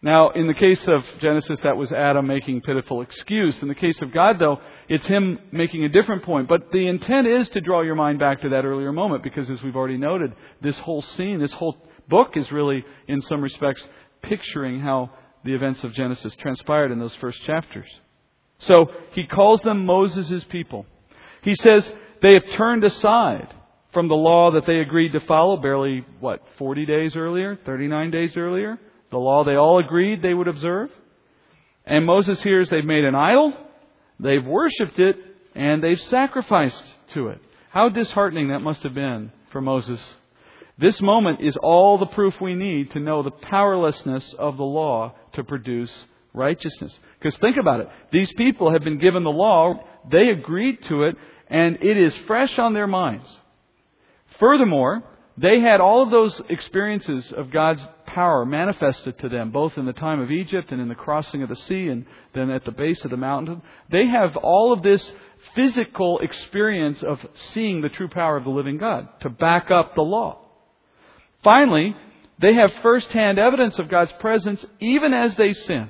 Now, 0.00 0.30
in 0.30 0.46
the 0.46 0.54
case 0.54 0.82
of 0.86 1.02
Genesis, 1.20 1.58
that 1.60 1.76
was 1.76 1.90
Adam 1.92 2.26
making 2.26 2.60
pitiful 2.60 3.02
excuse. 3.02 3.60
In 3.62 3.68
the 3.68 3.74
case 3.74 4.00
of 4.00 4.12
God, 4.12 4.38
though, 4.38 4.60
it's 4.88 5.06
him 5.06 5.40
making 5.50 5.82
a 5.84 5.88
different 5.88 6.22
point. 6.22 6.48
But 6.48 6.70
the 6.70 6.86
intent 6.86 7.26
is 7.26 7.48
to 7.50 7.60
draw 7.60 7.82
your 7.82 7.96
mind 7.96 8.20
back 8.20 8.42
to 8.42 8.50
that 8.50 8.64
earlier 8.64 8.92
moment, 8.92 9.24
because 9.24 9.50
as 9.50 9.60
we've 9.60 9.74
already 9.74 9.96
noted, 9.96 10.34
this 10.60 10.78
whole 10.78 11.02
scene, 11.02 11.40
this 11.40 11.52
whole 11.52 11.76
book 12.08 12.36
is 12.36 12.50
really, 12.52 12.84
in 13.08 13.20
some 13.22 13.42
respects, 13.42 13.82
picturing 14.22 14.78
how 14.78 15.10
the 15.44 15.54
events 15.54 15.82
of 15.82 15.92
Genesis 15.94 16.34
transpired 16.36 16.92
in 16.92 17.00
those 17.00 17.14
first 17.16 17.42
chapters. 17.42 17.88
So, 18.60 18.86
he 19.14 19.26
calls 19.26 19.60
them 19.62 19.84
Moses' 19.84 20.44
people. 20.44 20.86
He 21.42 21.56
says, 21.56 21.90
they 22.22 22.34
have 22.34 22.44
turned 22.56 22.84
aside 22.84 23.52
from 23.92 24.06
the 24.06 24.14
law 24.14 24.52
that 24.52 24.66
they 24.66 24.78
agreed 24.78 25.12
to 25.12 25.20
follow 25.20 25.56
barely, 25.56 26.04
what, 26.20 26.40
40 26.58 26.86
days 26.86 27.16
earlier, 27.16 27.58
39 27.64 28.10
days 28.12 28.36
earlier? 28.36 28.78
The 29.10 29.18
law 29.18 29.44
they 29.44 29.54
all 29.54 29.78
agreed 29.78 30.22
they 30.22 30.34
would 30.34 30.48
observe. 30.48 30.90
And 31.84 32.04
Moses 32.04 32.42
hears 32.42 32.68
they've 32.68 32.84
made 32.84 33.04
an 33.04 33.14
idol, 33.14 33.54
they've 34.20 34.44
worshipped 34.44 34.98
it, 34.98 35.16
and 35.54 35.82
they've 35.82 36.00
sacrificed 36.10 36.82
to 37.14 37.28
it. 37.28 37.40
How 37.70 37.88
disheartening 37.88 38.48
that 38.48 38.60
must 38.60 38.82
have 38.82 38.94
been 38.94 39.32
for 39.50 39.60
Moses. 39.60 40.00
This 40.78 41.00
moment 41.00 41.40
is 41.40 41.56
all 41.56 41.98
the 41.98 42.06
proof 42.06 42.40
we 42.40 42.54
need 42.54 42.92
to 42.92 43.00
know 43.00 43.22
the 43.22 43.30
powerlessness 43.30 44.34
of 44.38 44.56
the 44.56 44.64
law 44.64 45.14
to 45.32 45.42
produce 45.42 45.90
righteousness. 46.34 46.96
Because 47.18 47.38
think 47.40 47.56
about 47.56 47.80
it. 47.80 47.88
These 48.12 48.32
people 48.34 48.72
have 48.72 48.84
been 48.84 48.98
given 48.98 49.24
the 49.24 49.30
law, 49.30 49.74
they 50.10 50.28
agreed 50.28 50.78
to 50.84 51.04
it, 51.04 51.16
and 51.48 51.76
it 51.82 51.96
is 51.96 52.14
fresh 52.26 52.58
on 52.58 52.74
their 52.74 52.86
minds. 52.86 53.26
Furthermore, 54.38 55.02
they 55.36 55.60
had 55.60 55.80
all 55.80 56.02
of 56.02 56.10
those 56.10 56.40
experiences 56.48 57.32
of 57.36 57.50
God's 57.50 57.82
power 58.18 58.44
manifested 58.44 59.16
to 59.20 59.28
them, 59.28 59.52
both 59.52 59.78
in 59.78 59.86
the 59.86 59.92
time 59.92 60.20
of 60.20 60.32
Egypt 60.32 60.72
and 60.72 60.80
in 60.80 60.88
the 60.88 60.94
crossing 60.96 61.40
of 61.44 61.48
the 61.48 61.54
sea 61.54 61.86
and 61.86 62.04
then 62.34 62.50
at 62.50 62.64
the 62.64 62.72
base 62.72 63.04
of 63.04 63.12
the 63.12 63.16
mountain. 63.16 63.62
They 63.92 64.08
have 64.08 64.36
all 64.36 64.72
of 64.72 64.82
this 64.82 65.12
physical 65.54 66.18
experience 66.18 67.00
of 67.04 67.20
seeing 67.52 67.80
the 67.80 67.88
true 67.88 68.08
power 68.08 68.36
of 68.36 68.42
the 68.42 68.50
living 68.50 68.76
God 68.76 69.06
to 69.20 69.30
back 69.30 69.70
up 69.70 69.94
the 69.94 70.02
law. 70.02 70.40
Finally, 71.44 71.94
they 72.40 72.54
have 72.54 72.72
firsthand 72.82 73.38
evidence 73.38 73.78
of 73.78 73.88
God's 73.88 74.12
presence 74.18 74.66
even 74.80 75.14
as 75.14 75.36
they 75.36 75.52
sin. 75.52 75.88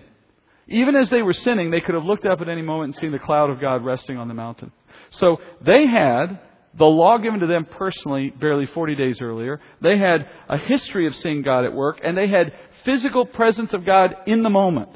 Even 0.67 0.97
as 0.97 1.09
they 1.09 1.23
were 1.23 1.33
sinning, 1.33 1.71
they 1.71 1.81
could 1.81 1.95
have 1.95 2.05
looked 2.05 2.27
up 2.27 2.43
at 2.43 2.49
any 2.51 2.61
moment 2.61 2.93
and 2.93 3.01
seen 3.01 3.13
the 3.13 3.19
cloud 3.19 3.49
of 3.49 3.59
God 3.59 3.83
resting 3.83 4.19
on 4.19 4.29
the 4.29 4.35
mountain. 4.35 4.71
So 5.13 5.39
they 5.63 5.87
had 5.87 6.41
the 6.77 6.85
law 6.85 7.19
given 7.19 7.41
to 7.41 7.47
them 7.47 7.65
personally 7.65 8.31
barely 8.31 8.67
40 8.67 8.95
days 8.95 9.19
earlier. 9.21 9.61
They 9.81 9.99
had 9.99 10.29
a 10.49 10.59
history 10.59 11.07
of 11.07 11.15
seeing 11.17 11.43
God 11.43 11.65
at 11.65 11.73
work, 11.73 12.01
and 12.03 12.17
they 12.17 12.29
had 12.29 12.53
physical 12.85 13.25
presence 13.25 13.73
of 13.73 13.85
God 13.85 14.15
in 14.27 14.43
the 14.43 14.51
moment. 14.51 14.91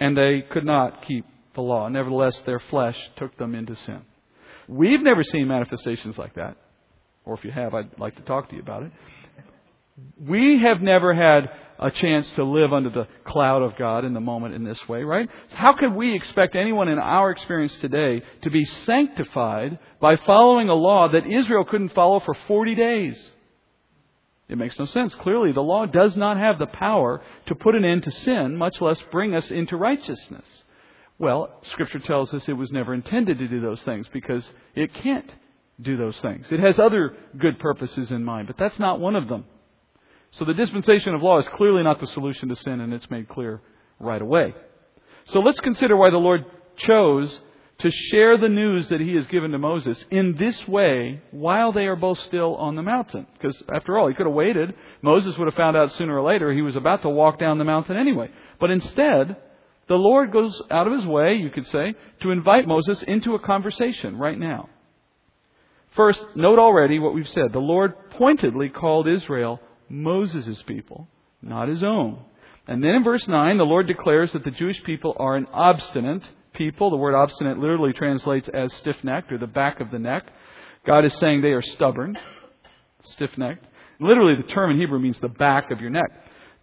And 0.00 0.16
they 0.16 0.42
could 0.48 0.64
not 0.64 1.02
keep 1.02 1.26
the 1.54 1.60
law. 1.60 1.88
Nevertheless, 1.88 2.34
their 2.46 2.60
flesh 2.60 2.96
took 3.16 3.36
them 3.36 3.54
into 3.54 3.74
sin. 3.84 4.02
We've 4.68 5.02
never 5.02 5.24
seen 5.24 5.48
manifestations 5.48 6.16
like 6.16 6.34
that. 6.34 6.56
Or 7.24 7.34
if 7.34 7.44
you 7.44 7.50
have, 7.50 7.74
I'd 7.74 7.98
like 7.98 8.16
to 8.16 8.22
talk 8.22 8.48
to 8.50 8.56
you 8.56 8.62
about 8.62 8.84
it. 8.84 8.92
We 10.18 10.60
have 10.62 10.80
never 10.80 11.12
had 11.12 11.50
a 11.78 11.90
chance 11.90 12.28
to 12.36 12.44
live 12.44 12.72
under 12.72 12.90
the 12.90 13.06
cloud 13.24 13.62
of 13.62 13.76
God 13.76 14.04
in 14.04 14.14
the 14.14 14.20
moment 14.20 14.54
in 14.54 14.64
this 14.64 14.78
way, 14.88 15.02
right? 15.02 15.28
How 15.50 15.74
could 15.74 15.94
we 15.94 16.14
expect 16.14 16.56
anyone 16.56 16.88
in 16.88 16.98
our 16.98 17.30
experience 17.30 17.74
today 17.80 18.22
to 18.42 18.50
be 18.50 18.64
sanctified 18.64 19.78
by 20.00 20.16
following 20.16 20.68
a 20.68 20.74
law 20.74 21.08
that 21.08 21.26
Israel 21.26 21.64
couldn't 21.64 21.94
follow 21.94 22.20
for 22.20 22.34
40 22.34 22.74
days? 22.74 23.16
It 24.48 24.56
makes 24.56 24.78
no 24.78 24.86
sense. 24.86 25.14
Clearly, 25.16 25.52
the 25.52 25.60
law 25.60 25.86
does 25.86 26.16
not 26.16 26.38
have 26.38 26.58
the 26.58 26.66
power 26.66 27.20
to 27.46 27.54
put 27.54 27.74
an 27.74 27.84
end 27.84 28.04
to 28.04 28.10
sin, 28.10 28.56
much 28.56 28.80
less 28.80 28.98
bring 29.10 29.34
us 29.34 29.50
into 29.50 29.76
righteousness. 29.76 30.44
Well, 31.18 31.50
Scripture 31.72 31.98
tells 31.98 32.32
us 32.32 32.48
it 32.48 32.54
was 32.54 32.70
never 32.70 32.94
intended 32.94 33.38
to 33.38 33.48
do 33.48 33.60
those 33.60 33.82
things 33.82 34.06
because 34.12 34.48
it 34.74 34.94
can't 34.94 35.30
do 35.80 35.96
those 35.96 36.18
things. 36.20 36.46
It 36.50 36.60
has 36.60 36.78
other 36.78 37.16
good 37.36 37.58
purposes 37.58 38.10
in 38.10 38.24
mind, 38.24 38.46
but 38.46 38.56
that's 38.56 38.78
not 38.78 39.00
one 39.00 39.16
of 39.16 39.28
them. 39.28 39.44
So 40.32 40.44
the 40.44 40.54
dispensation 40.54 41.14
of 41.14 41.22
law 41.22 41.38
is 41.38 41.48
clearly 41.54 41.82
not 41.82 42.00
the 42.00 42.06
solution 42.08 42.48
to 42.48 42.56
sin, 42.56 42.80
and 42.80 42.92
it's 42.92 43.10
made 43.10 43.28
clear 43.28 43.60
right 43.98 44.20
away. 44.20 44.54
So 45.26 45.40
let's 45.40 45.60
consider 45.60 45.96
why 45.96 46.10
the 46.10 46.18
Lord 46.18 46.44
chose 46.76 47.40
to 47.78 47.90
share 47.90 48.36
the 48.36 48.48
news 48.48 48.88
that 48.88 49.00
he 49.00 49.14
has 49.14 49.26
given 49.28 49.52
to 49.52 49.58
Moses 49.58 50.04
in 50.10 50.36
this 50.36 50.66
way 50.66 51.22
while 51.30 51.72
they 51.72 51.86
are 51.86 51.96
both 51.96 52.18
still 52.20 52.56
on 52.56 52.74
the 52.74 52.82
mountain. 52.82 53.26
Because 53.34 53.56
after 53.72 53.96
all, 53.96 54.08
he 54.08 54.14
could 54.14 54.26
have 54.26 54.34
waited. 54.34 54.74
Moses 55.00 55.36
would 55.38 55.46
have 55.46 55.54
found 55.54 55.76
out 55.76 55.92
sooner 55.92 56.18
or 56.18 56.22
later 56.22 56.52
he 56.52 56.62
was 56.62 56.76
about 56.76 57.02
to 57.02 57.08
walk 57.08 57.38
down 57.38 57.58
the 57.58 57.64
mountain 57.64 57.96
anyway. 57.96 58.30
But 58.58 58.70
instead, 58.70 59.36
the 59.86 59.94
Lord 59.94 60.32
goes 60.32 60.60
out 60.70 60.88
of 60.88 60.92
his 60.92 61.06
way, 61.06 61.34
you 61.34 61.50
could 61.50 61.66
say, 61.68 61.94
to 62.22 62.30
invite 62.32 62.66
Moses 62.66 63.02
into 63.02 63.34
a 63.34 63.38
conversation 63.38 64.18
right 64.18 64.38
now. 64.38 64.68
First, 65.90 66.20
note 66.34 66.58
already 66.58 66.98
what 66.98 67.14
we've 67.14 67.28
said. 67.28 67.52
The 67.52 67.58
Lord 67.58 68.10
pointedly 68.10 68.68
called 68.68 69.08
Israel 69.08 69.60
Moses' 69.88 70.62
people, 70.66 71.08
not 71.42 71.68
his 71.68 71.82
own. 71.82 72.22
And 72.66 72.82
then 72.82 72.96
in 72.96 73.04
verse 73.04 73.26
9, 73.26 73.56
the 73.56 73.64
Lord 73.64 73.86
declares 73.86 74.32
that 74.32 74.44
the 74.44 74.50
Jewish 74.50 74.82
people 74.84 75.16
are 75.18 75.36
an 75.36 75.46
obstinate 75.52 76.22
people. 76.52 76.90
The 76.90 76.96
word 76.96 77.14
obstinate 77.14 77.58
literally 77.58 77.92
translates 77.92 78.48
as 78.52 78.72
stiff 78.74 79.02
necked 79.02 79.32
or 79.32 79.38
the 79.38 79.46
back 79.46 79.80
of 79.80 79.90
the 79.90 79.98
neck. 79.98 80.24
God 80.86 81.04
is 81.04 81.14
saying 81.18 81.40
they 81.40 81.52
are 81.52 81.62
stubborn, 81.62 82.18
stiff 83.12 83.36
necked. 83.38 83.64
Literally, 84.00 84.36
the 84.36 84.48
term 84.48 84.70
in 84.70 84.78
Hebrew 84.78 84.98
means 84.98 85.18
the 85.20 85.28
back 85.28 85.70
of 85.70 85.80
your 85.80 85.90
neck. 85.90 86.10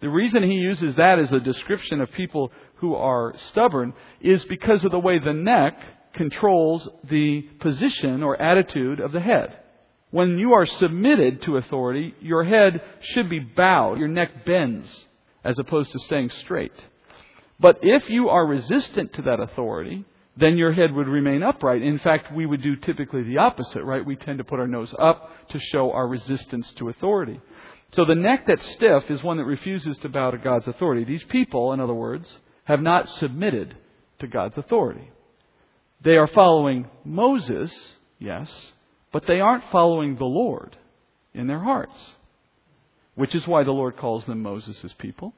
The 0.00 0.08
reason 0.08 0.42
he 0.42 0.54
uses 0.54 0.94
that 0.96 1.18
as 1.18 1.32
a 1.32 1.40
description 1.40 2.00
of 2.00 2.12
people 2.12 2.52
who 2.76 2.94
are 2.94 3.34
stubborn 3.48 3.94
is 4.20 4.44
because 4.44 4.84
of 4.84 4.92
the 4.92 4.98
way 4.98 5.18
the 5.18 5.32
neck 5.32 5.78
controls 6.14 6.88
the 7.04 7.42
position 7.60 8.22
or 8.22 8.40
attitude 8.40 9.00
of 9.00 9.12
the 9.12 9.20
head. 9.20 9.58
When 10.10 10.38
you 10.38 10.52
are 10.52 10.66
submitted 10.66 11.42
to 11.42 11.56
authority, 11.56 12.14
your 12.20 12.44
head 12.44 12.80
should 13.00 13.28
be 13.28 13.40
bowed, 13.40 13.98
your 13.98 14.08
neck 14.08 14.46
bends, 14.46 14.86
as 15.44 15.58
opposed 15.58 15.92
to 15.92 15.98
staying 16.00 16.30
straight. 16.30 16.72
But 17.58 17.78
if 17.82 18.08
you 18.08 18.28
are 18.28 18.46
resistant 18.46 19.14
to 19.14 19.22
that 19.22 19.40
authority, 19.40 20.04
then 20.36 20.58
your 20.58 20.72
head 20.72 20.92
would 20.92 21.08
remain 21.08 21.42
upright. 21.42 21.82
In 21.82 21.98
fact, 21.98 22.32
we 22.32 22.46
would 22.46 22.62
do 22.62 22.76
typically 22.76 23.22
the 23.22 23.38
opposite, 23.38 23.82
right? 23.82 24.04
We 24.04 24.16
tend 24.16 24.38
to 24.38 24.44
put 24.44 24.60
our 24.60 24.66
nose 24.66 24.94
up 24.98 25.30
to 25.48 25.58
show 25.58 25.92
our 25.92 26.06
resistance 26.06 26.70
to 26.76 26.90
authority. 26.90 27.40
So 27.92 28.04
the 28.04 28.14
neck 28.14 28.46
that's 28.46 28.66
stiff 28.72 29.10
is 29.10 29.22
one 29.22 29.38
that 29.38 29.44
refuses 29.44 29.96
to 29.98 30.08
bow 30.08 30.30
to 30.30 30.38
God's 30.38 30.68
authority. 30.68 31.04
These 31.04 31.24
people, 31.24 31.72
in 31.72 31.80
other 31.80 31.94
words, 31.94 32.28
have 32.64 32.82
not 32.82 33.08
submitted 33.18 33.76
to 34.18 34.26
God's 34.26 34.58
authority. 34.58 35.10
They 36.02 36.16
are 36.16 36.26
following 36.26 36.86
Moses, 37.04 37.72
yes, 38.18 38.52
but 39.16 39.26
they 39.26 39.40
aren't 39.40 39.64
following 39.72 40.14
the 40.16 40.26
Lord 40.26 40.76
in 41.32 41.46
their 41.46 41.58
hearts, 41.58 41.96
which 43.14 43.34
is 43.34 43.46
why 43.46 43.64
the 43.64 43.70
Lord 43.72 43.96
calls 43.96 44.26
them 44.26 44.42
Moses' 44.42 44.92
people. 44.98 45.32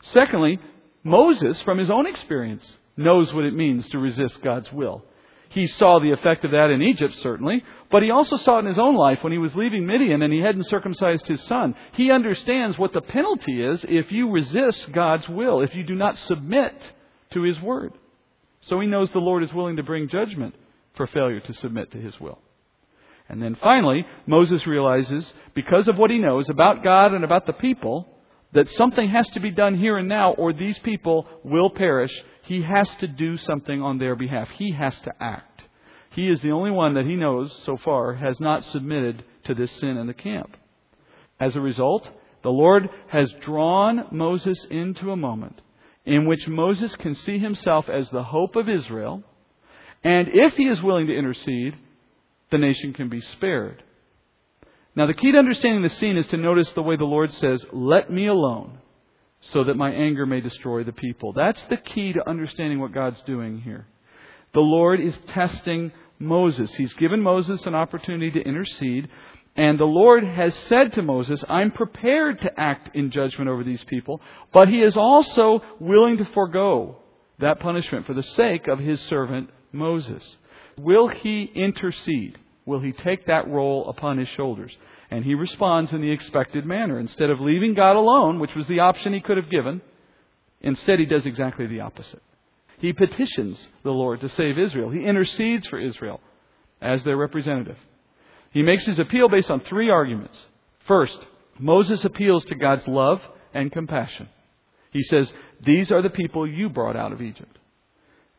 Secondly, 0.00 0.58
Moses, 1.04 1.60
from 1.60 1.76
his 1.76 1.90
own 1.90 2.06
experience, 2.06 2.78
knows 2.96 3.34
what 3.34 3.44
it 3.44 3.52
means 3.52 3.86
to 3.90 3.98
resist 3.98 4.40
God's 4.40 4.72
will. 4.72 5.04
He 5.50 5.66
saw 5.66 5.98
the 5.98 6.12
effect 6.12 6.46
of 6.46 6.52
that 6.52 6.70
in 6.70 6.80
Egypt, 6.80 7.16
certainly, 7.16 7.62
but 7.90 8.02
he 8.02 8.10
also 8.10 8.38
saw 8.38 8.56
it 8.56 8.60
in 8.60 8.68
his 8.68 8.78
own 8.78 8.96
life 8.96 9.22
when 9.22 9.34
he 9.34 9.38
was 9.38 9.54
leaving 9.54 9.84
Midian 9.84 10.22
and 10.22 10.32
he 10.32 10.40
hadn't 10.40 10.70
circumcised 10.70 11.26
his 11.26 11.42
son. 11.42 11.74
He 11.92 12.10
understands 12.10 12.78
what 12.78 12.94
the 12.94 13.02
penalty 13.02 13.62
is 13.62 13.84
if 13.90 14.10
you 14.10 14.30
resist 14.30 14.90
God's 14.90 15.28
will, 15.28 15.60
if 15.60 15.74
you 15.74 15.82
do 15.82 15.96
not 15.96 16.16
submit 16.16 16.74
to 17.32 17.42
his 17.42 17.60
word. 17.60 17.92
So 18.62 18.80
he 18.80 18.86
knows 18.86 19.10
the 19.10 19.18
Lord 19.18 19.42
is 19.42 19.52
willing 19.52 19.76
to 19.76 19.82
bring 19.82 20.08
judgment 20.08 20.54
for 20.94 21.06
failure 21.06 21.40
to 21.40 21.52
submit 21.52 21.90
to 21.90 21.98
his 21.98 22.18
will. 22.18 22.38
And 23.30 23.40
then 23.40 23.54
finally, 23.54 24.04
Moses 24.26 24.66
realizes, 24.66 25.32
because 25.54 25.86
of 25.86 25.96
what 25.96 26.10
he 26.10 26.18
knows 26.18 26.50
about 26.50 26.82
God 26.82 27.14
and 27.14 27.24
about 27.24 27.46
the 27.46 27.52
people, 27.52 28.08
that 28.52 28.68
something 28.70 29.08
has 29.08 29.28
to 29.28 29.40
be 29.40 29.52
done 29.52 29.78
here 29.78 29.96
and 29.96 30.08
now 30.08 30.32
or 30.32 30.52
these 30.52 30.78
people 30.80 31.26
will 31.44 31.70
perish. 31.70 32.10
He 32.42 32.62
has 32.62 32.88
to 32.98 33.06
do 33.06 33.36
something 33.38 33.80
on 33.80 33.98
their 33.98 34.16
behalf. 34.16 34.48
He 34.56 34.72
has 34.72 34.98
to 35.00 35.12
act. 35.20 35.62
He 36.10 36.28
is 36.28 36.40
the 36.40 36.50
only 36.50 36.72
one 36.72 36.94
that 36.94 37.06
he 37.06 37.14
knows 37.14 37.54
so 37.64 37.76
far 37.76 38.14
has 38.14 38.40
not 38.40 38.64
submitted 38.72 39.22
to 39.44 39.54
this 39.54 39.70
sin 39.78 39.96
in 39.96 40.08
the 40.08 40.14
camp. 40.14 40.56
As 41.38 41.54
a 41.54 41.60
result, 41.60 42.08
the 42.42 42.50
Lord 42.50 42.90
has 43.08 43.30
drawn 43.42 44.06
Moses 44.10 44.66
into 44.70 45.12
a 45.12 45.16
moment 45.16 45.60
in 46.04 46.26
which 46.26 46.48
Moses 46.48 46.94
can 46.96 47.14
see 47.14 47.38
himself 47.38 47.88
as 47.88 48.10
the 48.10 48.24
hope 48.24 48.56
of 48.56 48.68
Israel, 48.68 49.22
and 50.02 50.28
if 50.32 50.54
he 50.54 50.64
is 50.64 50.82
willing 50.82 51.06
to 51.06 51.16
intercede, 51.16 51.76
the 52.50 52.58
nation 52.58 52.92
can 52.92 53.08
be 53.08 53.20
spared. 53.20 53.82
Now, 54.96 55.06
the 55.06 55.14
key 55.14 55.32
to 55.32 55.38
understanding 55.38 55.82
the 55.82 55.88
scene 55.88 56.16
is 56.16 56.26
to 56.28 56.36
notice 56.36 56.70
the 56.72 56.82
way 56.82 56.96
the 56.96 57.04
Lord 57.04 57.32
says, 57.34 57.64
Let 57.72 58.10
me 58.10 58.26
alone, 58.26 58.78
so 59.52 59.64
that 59.64 59.76
my 59.76 59.90
anger 59.92 60.26
may 60.26 60.40
destroy 60.40 60.84
the 60.84 60.92
people. 60.92 61.32
That's 61.32 61.62
the 61.64 61.76
key 61.76 62.12
to 62.12 62.28
understanding 62.28 62.80
what 62.80 62.92
God's 62.92 63.20
doing 63.22 63.60
here. 63.60 63.86
The 64.52 64.60
Lord 64.60 65.00
is 65.00 65.16
testing 65.28 65.92
Moses. 66.18 66.74
He's 66.74 66.92
given 66.94 67.22
Moses 67.22 67.64
an 67.66 67.74
opportunity 67.74 68.32
to 68.32 68.46
intercede, 68.46 69.08
and 69.56 69.78
the 69.78 69.84
Lord 69.84 70.24
has 70.24 70.54
said 70.68 70.92
to 70.94 71.02
Moses, 71.02 71.42
I'm 71.48 71.70
prepared 71.70 72.40
to 72.40 72.60
act 72.60 72.94
in 72.94 73.10
judgment 73.10 73.48
over 73.48 73.62
these 73.62 73.82
people, 73.84 74.20
but 74.52 74.68
he 74.68 74.82
is 74.82 74.96
also 74.96 75.62
willing 75.78 76.18
to 76.18 76.24
forego 76.26 76.96
that 77.38 77.60
punishment 77.60 78.06
for 78.06 78.14
the 78.14 78.22
sake 78.22 78.68
of 78.68 78.78
his 78.78 79.00
servant 79.02 79.50
Moses. 79.72 80.24
Will 80.82 81.08
he 81.08 81.44
intercede? 81.54 82.38
Will 82.64 82.80
he 82.80 82.92
take 82.92 83.26
that 83.26 83.48
role 83.48 83.88
upon 83.88 84.18
his 84.18 84.28
shoulders? 84.28 84.72
And 85.10 85.24
he 85.24 85.34
responds 85.34 85.92
in 85.92 86.00
the 86.00 86.10
expected 86.10 86.64
manner. 86.64 86.98
Instead 86.98 87.30
of 87.30 87.40
leaving 87.40 87.74
God 87.74 87.96
alone, 87.96 88.38
which 88.38 88.54
was 88.54 88.66
the 88.66 88.80
option 88.80 89.12
he 89.12 89.20
could 89.20 89.36
have 89.36 89.50
given, 89.50 89.82
instead 90.60 90.98
he 90.98 91.06
does 91.06 91.26
exactly 91.26 91.66
the 91.66 91.80
opposite. 91.80 92.22
He 92.78 92.92
petitions 92.92 93.58
the 93.82 93.90
Lord 93.90 94.20
to 94.20 94.28
save 94.30 94.58
Israel. 94.58 94.90
He 94.90 95.04
intercedes 95.04 95.66
for 95.66 95.78
Israel 95.78 96.20
as 96.80 97.04
their 97.04 97.16
representative. 97.16 97.76
He 98.52 98.62
makes 98.62 98.86
his 98.86 98.98
appeal 98.98 99.28
based 99.28 99.50
on 99.50 99.60
three 99.60 99.90
arguments. 99.90 100.38
First, 100.86 101.18
Moses 101.58 102.04
appeals 102.04 102.44
to 102.46 102.54
God's 102.54 102.88
love 102.88 103.20
and 103.52 103.70
compassion. 103.70 104.28
He 104.92 105.02
says, 105.02 105.30
These 105.64 105.92
are 105.92 106.02
the 106.02 106.10
people 106.10 106.46
you 106.46 106.70
brought 106.70 106.96
out 106.96 107.12
of 107.12 107.20
Egypt. 107.20 107.58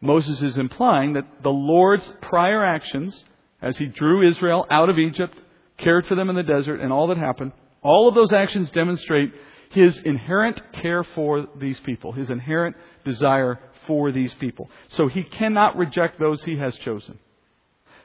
Moses 0.02 0.42
is 0.42 0.58
implying 0.58 1.14
that 1.14 1.44
the 1.44 1.52
Lord's 1.52 2.12
prior 2.22 2.66
actions 2.66 3.24
as 3.62 3.78
he 3.78 3.86
drew 3.86 4.28
Israel 4.28 4.66
out 4.70 4.90
of 4.90 4.98
Egypt, 4.98 5.38
cared 5.78 6.08
for 6.08 6.16
them 6.16 6.30
in 6.30 6.36
the 6.36 6.44
desert, 6.44 6.80
and 6.80 6.92
all 6.92 7.08
that 7.08 7.18
happened, 7.18 7.52
all 7.84 8.10
of 8.10 8.16
those 8.16 8.32
actions 8.32 8.72
demonstrate 8.72 9.32
his 9.70 9.98
inherent 10.00 10.62
care 10.74 11.04
for 11.04 11.48
these 11.56 11.80
people, 11.82 12.12
his 12.12 12.30
inherent 12.30 12.76
desire 13.06 13.60
for 13.88 14.12
these 14.12 14.34
people. 14.36 14.70
So 14.90 15.08
he 15.08 15.24
cannot 15.24 15.78
reject 15.78 16.20
those 16.20 16.44
he 16.44 16.58
has 16.58 16.76
chosen. 16.78 17.20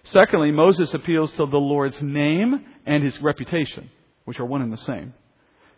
Secondly, 0.04 0.52
Moses 0.52 0.92
appeals 0.94 1.30
to 1.32 1.46
the 1.46 1.56
Lord's 1.56 2.00
name 2.00 2.64
and 2.86 3.02
his 3.02 3.20
reputation, 3.20 3.90
which 4.24 4.38
are 4.38 4.44
one 4.44 4.62
and 4.62 4.72
the 4.72 4.78
same. 4.78 5.14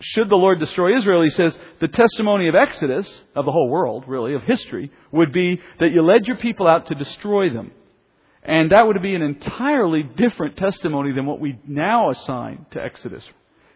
Should 0.00 0.28
the 0.28 0.36
Lord 0.36 0.60
destroy 0.60 0.96
Israel, 0.96 1.22
he 1.22 1.30
says, 1.30 1.58
the 1.80 1.88
testimony 1.88 2.48
of 2.48 2.54
Exodus, 2.54 3.08
of 3.34 3.44
the 3.44 3.52
whole 3.52 3.68
world, 3.68 4.04
really, 4.06 4.34
of 4.34 4.42
history, 4.42 4.92
would 5.10 5.32
be 5.32 5.60
that 5.80 5.90
you 5.90 6.02
led 6.02 6.26
your 6.26 6.36
people 6.36 6.68
out 6.68 6.86
to 6.86 6.94
destroy 6.94 7.50
them. 7.50 7.72
And 8.44 8.70
that 8.70 8.86
would 8.86 9.02
be 9.02 9.14
an 9.14 9.22
entirely 9.22 10.04
different 10.04 10.56
testimony 10.56 11.12
than 11.12 11.26
what 11.26 11.40
we 11.40 11.58
now 11.66 12.10
assign 12.10 12.66
to 12.70 12.82
Exodus. 12.82 13.24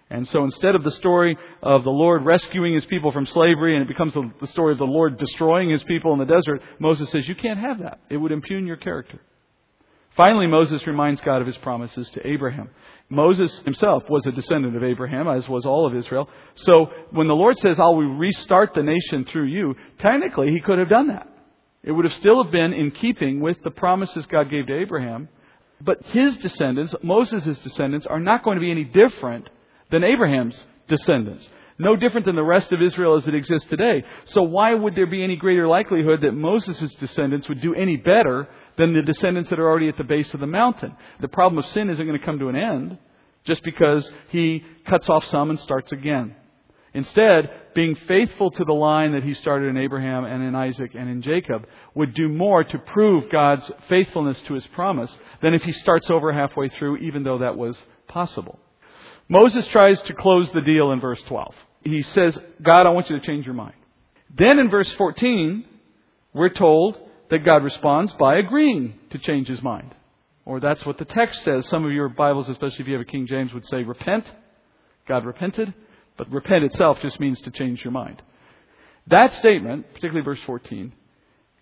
And 0.09 0.29
so 0.29 0.45
instead 0.45 0.75
of 0.75 0.85
the 0.85 0.91
story 0.93 1.37
of 1.62 1.85
the 1.85 1.91
Lord 1.91 2.25
rescuing 2.25 2.75
his 2.75 2.85
people 2.85 3.12
from 3.12 3.26
slavery 3.26 3.75
and 3.75 3.83
it 3.83 3.88
becomes 3.88 4.12
the, 4.14 4.47
story 4.49 4.73
of 4.73 4.79
the 4.79 4.85
Lord 4.85 5.19
destroying 5.19 5.71
his 5.71 5.83
people 5.85 6.12
in 6.12 6.19
the 6.19 6.26
desert, 6.26 6.62
Moses 6.79 7.11
says, 7.11 7.26
you 7.26 7.35
can't 7.35 7.59
have 7.59 7.81
that. 7.81 7.99
It 8.11 8.19
would 8.19 8.31
impugn 8.31 8.67
your 8.67 8.76
character. 8.76 9.21
Finally, 10.17 10.47
Moses 10.47 10.87
reminds 10.87 11.23
God 11.23 11.41
of 11.41 11.47
his 11.47 11.57
promises 11.59 12.09
to 12.11 12.26
Abraham. 12.26 12.69
Moses 13.09 13.50
himself 13.64 14.04
was 14.09 14.26
a 14.26 14.32
descendant 14.32 14.76
of 14.76 14.82
Abraham, 14.82 15.28
as 15.28 15.49
was 15.49 15.66
all 15.66 15.87
of 15.87 15.94
Israel. 15.94 16.28
So 16.54 16.87
when 17.11 17.28
the 17.28 17.35
Lord 17.35 17.59
says, 17.59 17.78
I'll 17.78 17.97
restart 17.97 18.75
the 18.75 18.82
nation 18.82 19.25
through 19.25 19.47
you, 19.47 19.75
technically 19.99 20.49
he 20.50 20.61
could 20.61 20.78
have 20.78 20.88
done 20.88 21.09
that. 21.09 21.28
It 21.82 21.92
would 21.92 22.04
have 22.04 22.14
still 22.14 22.42
have 22.42 22.52
been 22.52 22.73
in 22.73 22.90
keeping 22.92 23.40
with 23.40 23.62
the 23.62 23.71
promises 23.71 24.25
God 24.26 24.50
gave 24.50 24.66
to 24.68 24.78
Abraham. 24.78 25.28
But 25.80 25.99
his 26.06 26.37
descendants, 26.37 26.94
Moses' 27.02 27.59
descendants, 27.59 28.06
are 28.06 28.21
not 28.21 28.44
going 28.44 28.56
to 28.56 28.61
be 28.61 28.71
any 28.71 28.85
different 28.85 29.50
than 29.90 30.04
Abraham's 30.04 30.64
descendants. 30.88 31.49
No 31.78 31.97
different 31.97 32.26
than 32.26 32.37
the 32.37 32.44
rest 32.44 32.73
of 32.73 32.80
Israel 32.80 33.16
as 33.16 33.26
it 33.26 33.35
exists 33.35 33.68
today. 33.68 34.04
So 34.26 34.42
why 34.42 34.73
would 34.75 34.94
there 34.94 35.06
be 35.06 35.25
any 35.25 35.37
greater 35.37 35.66
likelihood 35.66 36.21
that 36.21 36.32
Moses' 36.32 36.94
descendants 37.00 37.49
would 37.49 37.61
do 37.61 37.75
any 37.75 37.97
better 37.97 38.49
than 38.76 38.95
the 38.95 39.02
descendants 39.02 39.50
that 39.50 39.59
are 39.59 39.69
already 39.69 39.88
at 39.88 39.97
the 39.97 40.05
base 40.05 40.33
of 40.35 40.41
the 40.41 40.47
mountain? 40.47 40.95
The 41.21 41.29
problem 41.29 41.59
of 41.59 41.71
sin 41.71 41.91
isn't 41.91 42.07
going 42.07 42.19
to 42.19 42.25
come 42.25 42.38
to 42.38 42.49
an 42.49 42.57
end 42.57 42.99
just 43.45 43.62
because 43.62 44.11
he 44.29 44.64
cuts 44.87 45.09
off 45.09 45.25
some 45.26 45.50
and 45.50 45.59
starts 45.61 45.93
again. 45.93 46.37
Instead, 46.95 47.50
being 47.75 47.95
faithful 48.07 48.50
to 48.50 48.64
the 48.64 48.73
line 48.73 49.12
that 49.12 49.23
he 49.23 49.35
started 49.35 49.69
in 49.69 49.79
Abraham 49.79 50.25
and 50.25 50.43
in 50.43 50.55
Isaac 50.55 50.95
and 50.95 51.09
in 51.09 51.23
Jacob 51.23 51.67
would 51.95 52.14
do 52.14 52.29
more 52.29 52.64
to 52.64 52.79
prove 52.79 53.31
God's 53.31 53.69
faithfulness 53.88 54.38
to 54.47 54.55
his 54.55 54.67
promise 54.69 55.11
than 55.41 55.55
if 55.55 55.62
he 55.62 55.73
starts 55.73 56.11
over 56.11 56.33
halfway 56.33 56.69
through, 56.69 56.99
even 56.99 57.23
though 57.23 57.38
that 57.38 57.57
was 57.57 57.76
possible. 58.09 58.59
Moses 59.29 59.67
tries 59.69 60.00
to 60.02 60.14
close 60.14 60.50
the 60.52 60.61
deal 60.61 60.93
in 60.93 61.00
verse 61.00 61.23
12. 61.29 61.55
He 61.85 62.02
says, 62.02 62.38
God, 62.62 62.87
I 62.87 62.91
want 62.91 63.09
you 63.09 63.19
to 63.19 63.26
change 63.26 63.47
your 63.47 63.55
mind. 63.55 63.75
Then 64.37 64.59
in 64.59 64.69
verse 64.69 64.93
14, 64.93 65.64
we're 66.35 66.50
told 66.50 66.99
that 67.31 67.45
God 67.45 67.64
responds 67.64 68.12
by 68.12 68.37
agreeing 68.37 68.99
to 69.11 69.19
change 69.19 69.49
his 69.49 69.62
mind. 69.62 69.95
Or 70.45 70.61
that's 70.61 70.85
what 70.85 70.99
the 70.99 71.05
text 71.05 71.43
says. 71.45 71.67
Some 71.69 71.85
of 71.85 71.93
your 71.93 72.09
Bibles, 72.09 72.49
especially 72.49 72.81
if 72.81 72.87
you 72.88 72.95
have 72.95 73.02
a 73.02 73.11
King 73.11 73.26
James, 73.26 73.52
would 73.55 73.67
say 73.67 73.85
repent. 73.85 74.31
God 75.09 75.25
repented. 75.25 75.73
But 76.17 76.31
repent 76.31 76.64
itself 76.64 76.99
just 77.00 77.21
means 77.21 77.41
to 77.43 77.50
change 77.50 77.85
your 77.85 77.93
mind. 77.93 78.21
That 79.07 79.33
statement, 79.35 79.87
particularly 79.95 80.25
verse 80.25 80.41
14, 80.47 80.93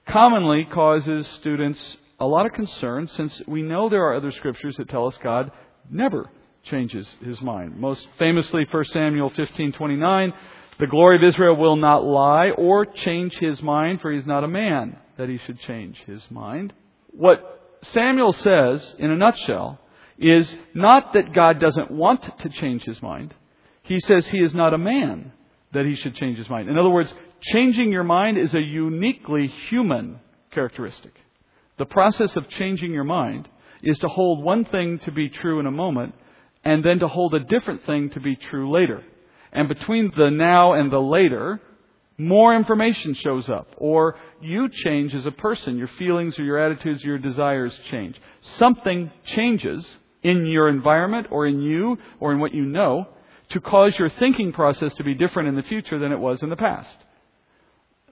commonly 0.07 0.65
causes 0.65 1.27
students 1.41 1.81
a 2.19 2.27
lot 2.27 2.47
of 2.47 2.53
concern 2.53 3.09
since 3.17 3.41
we 3.47 3.63
know 3.63 3.89
there 3.89 4.05
are 4.05 4.15
other 4.15 4.33
scriptures 4.33 4.77
that 4.77 4.89
tell 4.89 5.07
us 5.07 5.15
God 5.23 5.51
never 5.89 6.29
changes 6.65 7.09
his 7.25 7.41
mind. 7.41 7.79
Most 7.79 8.07
famously, 8.19 8.67
1 8.71 8.85
Samuel 8.87 9.31
15:29, 9.31 10.33
the 10.81 10.87
glory 10.87 11.17
of 11.17 11.23
Israel 11.23 11.57
will 11.57 11.77
not 11.77 12.05
lie 12.05 12.51
or 12.51 12.87
change 12.87 13.35
his 13.35 13.61
mind, 13.63 14.01
for 14.01 14.11
he 14.11 14.19
is 14.19 14.27
not 14.27 14.45
a 14.45 14.49
man 14.49 14.97
that 15.19 15.29
he 15.29 15.39
should 15.45 15.61
change 15.61 15.99
his 16.07 16.23
mind. 16.31 16.73
What 17.13 17.79
Samuel 17.83 18.33
says, 18.33 18.95
in 18.99 19.11
a 19.11 19.17
nutshell, 19.17 19.79
is 20.19 20.55
not 20.75 21.13
that 21.13 21.35
God 21.35 21.61
doesn't 21.61 21.91
want 21.91 22.23
to 22.41 22.49
change 22.49 22.83
his 22.85 23.01
mind. 23.03 23.35
He 23.83 24.01
says 24.01 24.27
he 24.27 24.39
is 24.39 24.55
not 24.55 24.75
a 24.75 24.79
man 24.79 25.33
that 25.73 25.87
he 25.87 25.97
should 25.97 26.15
change 26.15 26.39
his 26.39 26.49
mind. 26.49 26.69
In 26.69 26.79
other 26.79 26.91
words, 26.91 27.13
changing 27.41 27.93
your 27.93 28.05
mind 28.05 28.39
is 28.39 28.55
a 28.55 28.61
uniquely 28.61 29.53
human 29.69 30.21
characteristic. 30.51 31.13
The 31.79 31.87
process 31.87 32.37
of 32.37 32.49
changing 32.49 32.93
your 32.93 33.05
mind 33.05 33.49
is 33.83 33.99
to 33.99 34.09
hold 34.09 34.43
one 34.43 34.65
thing 34.65 34.99
to 35.01 35.13
be 35.13 35.29
true 35.29 35.61
in 35.61 35.67
a 35.67 35.71
moment 35.71 36.15
and 36.65 36.85
then 36.85 36.99
to 36.99 37.09
hold 37.09 37.35
a 37.35 37.41
different 37.41 37.87
thing 37.87 38.11
to 38.11 38.21
be 38.21 38.37
true 38.37 38.71
later. 38.71 39.03
And 39.53 39.69
between 39.69 40.13
the 40.17 40.31
now 40.31 40.75
and 40.75 40.93
the 40.93 41.01
later, 41.01 41.61
more 42.19 42.55
information 42.55 43.15
shows 43.15 43.49
up. 43.49 43.69
Or 43.77 44.17
you 44.41 44.69
change 44.69 45.15
as 45.15 45.27
a 45.27 45.31
person. 45.31 45.79
Your 45.79 45.91
feelings 45.99 46.39
or 46.39 46.45
your 46.45 46.59
attitudes 46.59 47.05
or 47.05 47.09
your 47.09 47.19
desires 47.19 47.77
change. 47.91 48.17
Something 48.59 49.11
changes 49.25 49.87
in 50.23 50.47
your 50.47 50.69
environment 50.69 51.29
or 51.31 51.47
in 51.47 51.63
you 51.63 51.99
or 52.21 52.33
in 52.33 52.39
what 52.39 52.55
you 52.55 52.65
know 52.65 53.09
to 53.51 53.61
cause 53.61 53.99
your 53.99 54.11
thinking 54.11 54.53
process 54.53 54.95
to 54.95 55.05
be 55.05 55.15
different 55.15 55.49
in 55.49 55.57
the 55.57 55.63
future 55.63 55.99
than 55.99 56.13
it 56.13 56.19
was 56.19 56.43
in 56.43 56.51
the 56.51 56.57
past. 56.57 56.97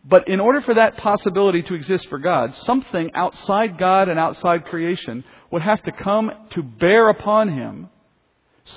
But 0.05 0.29
in 0.29 0.41
order 0.41 0.61
for 0.61 0.75
that 0.75 0.97
possibility 0.97 1.63
to 1.63 1.75
exist 1.75 2.09
for 2.09 2.19
God, 2.19 2.55
something 2.65 3.13
outside 3.15 3.79
God 3.79 4.09
and 4.09 4.19
outside 4.19 4.65
creation 4.65 5.23
would 5.51 5.63
have 5.63 5.83
to 5.83 5.93
come 5.93 6.31
to 6.53 6.63
bear 6.63 7.09
upon 7.11 7.51
Him 7.51 7.91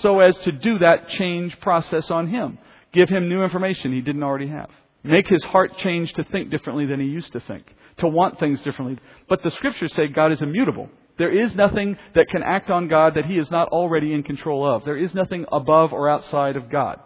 so 0.01 0.19
as 0.19 0.36
to 0.39 0.51
do 0.51 0.80
that 0.80 1.10
change 1.10 1.60
process 1.60 2.10
on 2.10 2.27
him. 2.27 2.58
Give 2.93 3.10
him 3.10 3.30
new 3.30 3.43
information 3.43 3.93
he 3.93 4.01
didn't 4.01 4.23
already 4.23 4.47
have. 4.47 4.69
Make 5.04 5.27
his 5.27 5.43
heart 5.43 5.77
change 5.77 6.13
to 6.13 6.23
think 6.23 6.51
differently 6.51 6.86
than 6.86 6.99
he 6.99 7.08
used 7.08 7.32
to 7.34 7.39
think, 7.39 7.65
to 7.97 8.08
want 8.08 8.39
things 8.39 8.62
differently. 8.62 8.99
But 9.27 9.41
the 9.43 9.51
scriptures 9.51 9.93
say 9.95 10.08
God 10.08 10.32
is 10.32 10.41
immutable. 10.41 10.89
There 11.17 11.32
is 11.32 11.56
nothing 11.56 11.97
that 12.15 12.27
can 12.30 12.43
act 12.43 12.69
on 12.69 12.88
God 12.88 13.15
that 13.15 13.25
he 13.25 13.38
is 13.38 13.49
not 13.51 13.69
already 13.69 14.13
in 14.13 14.23
control 14.23 14.65
of. 14.65 14.86
There 14.86 14.97
is 14.97 15.13
nothing 15.13 15.45
above 15.51 15.93
or 15.93 16.10
outside 16.10 16.56
of 16.56 16.69
God. 16.69 16.99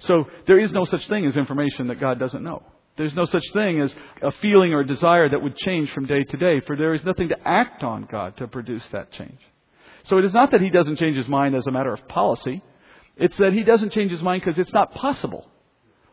So 0.00 0.24
there 0.46 0.58
is 0.58 0.72
no 0.72 0.84
such 0.84 1.06
thing 1.08 1.26
as 1.26 1.36
information 1.36 1.88
that 1.88 2.00
God 2.00 2.18
doesn't 2.18 2.42
know. 2.42 2.62
There's 2.96 3.14
no 3.14 3.24
such 3.24 3.44
thing 3.52 3.80
as 3.80 3.94
a 4.22 4.32
feeling 4.32 4.74
or 4.74 4.84
desire 4.84 5.28
that 5.28 5.42
would 5.42 5.56
change 5.56 5.90
from 5.92 6.06
day 6.06 6.24
to 6.24 6.36
day, 6.36 6.60
for 6.60 6.76
there 6.76 6.94
is 6.94 7.04
nothing 7.04 7.28
to 7.28 7.48
act 7.48 7.82
on 7.82 8.06
God 8.10 8.36
to 8.38 8.46
produce 8.46 8.86
that 8.92 9.12
change. 9.12 9.38
So 10.04 10.18
it 10.18 10.24
is 10.24 10.34
not 10.34 10.50
that 10.52 10.60
he 10.60 10.70
doesn't 10.70 10.98
change 10.98 11.16
his 11.16 11.28
mind 11.28 11.54
as 11.54 11.66
a 11.66 11.70
matter 11.70 11.92
of 11.92 12.06
policy. 12.08 12.62
It's 13.16 13.36
that 13.38 13.52
he 13.52 13.62
doesn't 13.62 13.92
change 13.92 14.10
his 14.10 14.22
mind 14.22 14.42
because 14.44 14.58
it's 14.58 14.72
not 14.72 14.94
possible. 14.94 15.50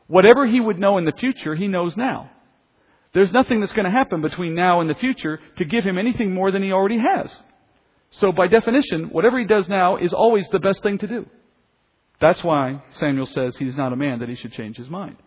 Whatever 0.07 0.45
he 0.45 0.59
would 0.59 0.79
know 0.79 0.97
in 0.97 1.05
the 1.05 1.13
future, 1.13 1.55
he 1.55 1.67
knows 1.67 1.95
now. 1.95 2.31
There's 3.13 3.31
nothing 3.31 3.61
that's 3.61 3.73
going 3.73 3.85
to 3.85 3.91
happen 3.91 4.21
between 4.21 4.53
now 4.53 4.81
and 4.81 4.89
the 4.89 4.95
future 4.95 5.39
to 5.57 5.65
give 5.65 5.83
him 5.83 5.97
anything 5.97 6.33
more 6.33 6.51
than 6.51 6.63
he 6.63 6.71
already 6.71 6.99
has. 6.99 7.29
So 8.11 8.31
by 8.31 8.47
definition, 8.47 9.09
whatever 9.11 9.39
he 9.39 9.45
does 9.45 9.67
now 9.67 9.97
is 9.97 10.13
always 10.13 10.47
the 10.49 10.59
best 10.59 10.83
thing 10.83 10.97
to 10.99 11.07
do. 11.07 11.25
That's 12.19 12.43
why 12.43 12.81
Samuel 12.91 13.27
says 13.27 13.55
he's 13.57 13.75
not 13.75 13.93
a 13.93 13.97
man 13.97 14.19
that 14.19 14.29
he 14.29 14.35
should 14.35 14.53
change 14.53 14.77
his 14.77 14.89
mind. 14.89 15.17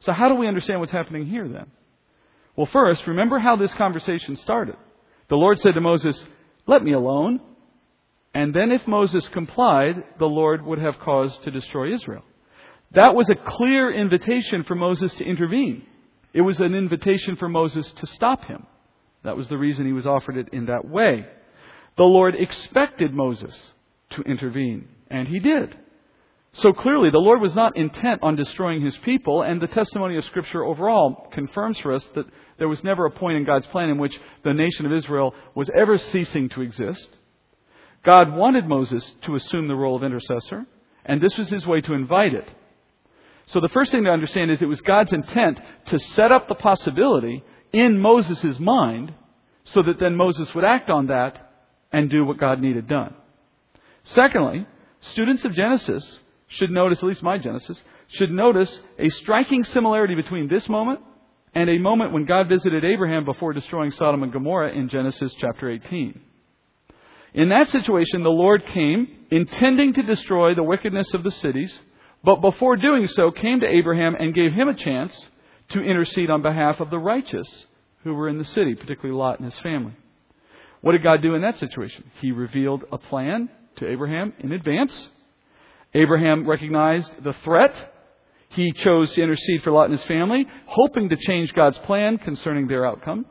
So 0.00 0.12
how 0.12 0.28
do 0.28 0.36
we 0.36 0.46
understand 0.46 0.80
what's 0.80 0.92
happening 0.92 1.26
here 1.26 1.48
then? 1.48 1.66
Well, 2.56 2.68
first, 2.72 3.06
remember 3.06 3.38
how 3.38 3.56
this 3.56 3.72
conversation 3.74 4.36
started. 4.36 4.76
The 5.28 5.36
Lord 5.36 5.60
said 5.60 5.74
to 5.74 5.80
Moses, 5.80 6.22
Let 6.66 6.82
me 6.82 6.92
alone. 6.92 7.40
And 8.34 8.54
then, 8.54 8.70
if 8.72 8.86
Moses 8.86 9.26
complied, 9.28 10.02
the 10.18 10.26
Lord 10.26 10.64
would 10.64 10.78
have 10.78 10.98
cause 10.98 11.36
to 11.44 11.50
destroy 11.50 11.94
Israel. 11.94 12.22
That 12.92 13.14
was 13.14 13.28
a 13.30 13.34
clear 13.34 13.92
invitation 13.92 14.64
for 14.64 14.74
Moses 14.74 15.12
to 15.14 15.24
intervene. 15.24 15.84
It 16.32 16.42
was 16.42 16.60
an 16.60 16.74
invitation 16.74 17.36
for 17.36 17.48
Moses 17.48 17.90
to 17.96 18.06
stop 18.06 18.44
him. 18.44 18.66
That 19.24 19.36
was 19.36 19.48
the 19.48 19.58
reason 19.58 19.86
he 19.86 19.92
was 19.92 20.06
offered 20.06 20.36
it 20.36 20.48
in 20.52 20.66
that 20.66 20.86
way. 20.86 21.26
The 21.96 22.04
Lord 22.04 22.34
expected 22.34 23.12
Moses 23.12 23.54
to 24.10 24.22
intervene, 24.22 24.88
and 25.10 25.26
he 25.26 25.40
did. 25.40 25.76
So 26.54 26.72
clearly, 26.72 27.10
the 27.10 27.18
Lord 27.18 27.40
was 27.40 27.54
not 27.54 27.76
intent 27.76 28.22
on 28.22 28.36
destroying 28.36 28.84
his 28.84 28.96
people, 28.98 29.42
and 29.42 29.60
the 29.60 29.66
testimony 29.66 30.16
of 30.16 30.24
Scripture 30.24 30.64
overall 30.64 31.28
confirms 31.32 31.78
for 31.78 31.92
us 31.92 32.04
that 32.14 32.26
there 32.58 32.68
was 32.68 32.82
never 32.82 33.06
a 33.06 33.10
point 33.10 33.36
in 33.36 33.44
God's 33.44 33.66
plan 33.66 33.90
in 33.90 33.98
which 33.98 34.18
the 34.44 34.54
nation 34.54 34.86
of 34.86 34.92
Israel 34.92 35.34
was 35.54 35.70
ever 35.74 35.98
ceasing 35.98 36.48
to 36.50 36.62
exist. 36.62 37.06
God 38.04 38.32
wanted 38.34 38.66
Moses 38.66 39.04
to 39.22 39.34
assume 39.34 39.68
the 39.68 39.74
role 39.74 39.96
of 39.96 40.04
intercessor, 40.04 40.66
and 41.04 41.20
this 41.20 41.36
was 41.36 41.48
his 41.50 41.66
way 41.66 41.80
to 41.82 41.94
invite 41.94 42.34
it. 42.34 42.48
So 43.46 43.60
the 43.60 43.68
first 43.68 43.90
thing 43.90 44.04
to 44.04 44.10
understand 44.10 44.50
is 44.50 44.60
it 44.60 44.66
was 44.66 44.80
God's 44.82 45.12
intent 45.12 45.60
to 45.86 45.98
set 45.98 46.32
up 46.32 46.48
the 46.48 46.54
possibility 46.54 47.42
in 47.72 47.98
Moses' 47.98 48.58
mind 48.58 49.14
so 49.72 49.82
that 49.82 49.98
then 49.98 50.16
Moses 50.16 50.54
would 50.54 50.64
act 50.64 50.90
on 50.90 51.06
that 51.06 51.50
and 51.92 52.10
do 52.10 52.24
what 52.24 52.38
God 52.38 52.60
needed 52.60 52.86
done. 52.86 53.14
Secondly, 54.04 54.66
students 55.12 55.44
of 55.44 55.54
Genesis 55.54 56.18
should 56.48 56.70
notice, 56.70 56.98
at 56.98 57.04
least 57.04 57.22
my 57.22 57.38
Genesis, 57.38 57.80
should 58.08 58.30
notice 58.30 58.80
a 58.98 59.08
striking 59.10 59.64
similarity 59.64 60.14
between 60.14 60.48
this 60.48 60.68
moment 60.68 61.00
and 61.54 61.68
a 61.68 61.78
moment 61.78 62.12
when 62.12 62.24
God 62.24 62.48
visited 62.48 62.84
Abraham 62.84 63.24
before 63.24 63.52
destroying 63.52 63.90
Sodom 63.92 64.22
and 64.22 64.32
Gomorrah 64.32 64.72
in 64.72 64.88
Genesis 64.88 65.34
chapter 65.40 65.70
18. 65.70 66.20
In 67.38 67.50
that 67.50 67.68
situation, 67.68 68.24
the 68.24 68.30
Lord 68.30 68.66
came, 68.66 69.06
intending 69.30 69.92
to 69.92 70.02
destroy 70.02 70.56
the 70.56 70.64
wickedness 70.64 71.14
of 71.14 71.22
the 71.22 71.30
cities, 71.30 71.72
but 72.24 72.40
before 72.40 72.76
doing 72.76 73.06
so, 73.06 73.30
came 73.30 73.60
to 73.60 73.66
Abraham 73.66 74.16
and 74.16 74.34
gave 74.34 74.52
him 74.52 74.66
a 74.66 74.74
chance 74.74 75.16
to 75.68 75.80
intercede 75.80 76.30
on 76.30 76.42
behalf 76.42 76.80
of 76.80 76.90
the 76.90 76.98
righteous 76.98 77.46
who 78.02 78.12
were 78.12 78.28
in 78.28 78.38
the 78.38 78.44
city, 78.44 78.74
particularly 78.74 79.16
Lot 79.16 79.38
and 79.38 79.48
his 79.48 79.60
family. 79.60 79.92
What 80.80 80.92
did 80.92 81.04
God 81.04 81.22
do 81.22 81.36
in 81.36 81.42
that 81.42 81.60
situation? 81.60 82.10
He 82.20 82.32
revealed 82.32 82.82
a 82.90 82.98
plan 82.98 83.48
to 83.76 83.88
Abraham 83.88 84.32
in 84.40 84.50
advance. 84.50 85.08
Abraham 85.94 86.44
recognized 86.44 87.22
the 87.22 87.34
threat. 87.44 87.72
He 88.48 88.72
chose 88.72 89.12
to 89.12 89.22
intercede 89.22 89.62
for 89.62 89.70
Lot 89.70 89.90
and 89.90 89.96
his 89.96 90.08
family, 90.08 90.44
hoping 90.66 91.08
to 91.10 91.16
change 91.16 91.52
God's 91.52 91.78
plan 91.78 92.18
concerning 92.18 92.66
their 92.66 92.84
outcome. 92.84 93.26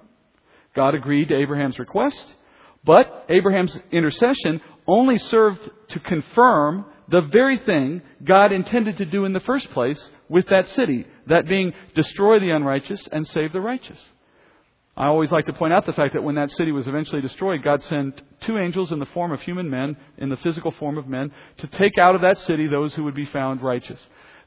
God 0.77 0.95
agreed 0.95 1.27
to 1.27 1.35
Abraham's 1.35 1.77
request. 1.77 2.23
But 2.87 3.25
Abraham's 3.27 3.77
intercession 3.91 4.61
only 4.87 5.17
served 5.17 5.59
to 5.89 5.99
confirm 5.99 6.85
the 7.09 7.21
very 7.21 7.57
thing 7.59 8.01
God 8.23 8.53
intended 8.53 8.97
to 8.97 9.05
do 9.05 9.25
in 9.25 9.33
the 9.33 9.41
first 9.41 9.69
place 9.71 10.01
with 10.29 10.47
that 10.47 10.69
city, 10.69 11.05
that 11.27 11.47
being 11.47 11.73
destroy 11.95 12.39
the 12.39 12.51
unrighteous 12.51 13.05
and 13.11 13.27
save 13.27 13.51
the 13.51 13.61
righteous. 13.61 13.99
I 14.95 15.07
always 15.07 15.31
like 15.31 15.45
to 15.47 15.53
point 15.53 15.73
out 15.73 15.85
the 15.85 15.93
fact 15.93 16.13
that 16.13 16.23
when 16.23 16.35
that 16.35 16.49
city 16.51 16.71
was 16.71 16.87
eventually 16.87 17.21
destroyed, 17.21 17.61
God 17.61 17.83
sent 17.83 18.19
two 18.41 18.57
angels 18.57 18.91
in 18.91 18.99
the 18.99 19.05
form 19.07 19.31
of 19.33 19.41
human 19.41 19.69
men, 19.69 19.97
in 20.17 20.29
the 20.29 20.37
physical 20.37 20.71
form 20.71 20.97
of 20.97 21.07
men, 21.07 21.31
to 21.57 21.67
take 21.67 21.97
out 21.97 22.15
of 22.15 22.21
that 22.21 22.39
city 22.39 22.67
those 22.67 22.93
who 22.93 23.03
would 23.03 23.13
be 23.13 23.25
found 23.27 23.61
righteous. 23.61 23.99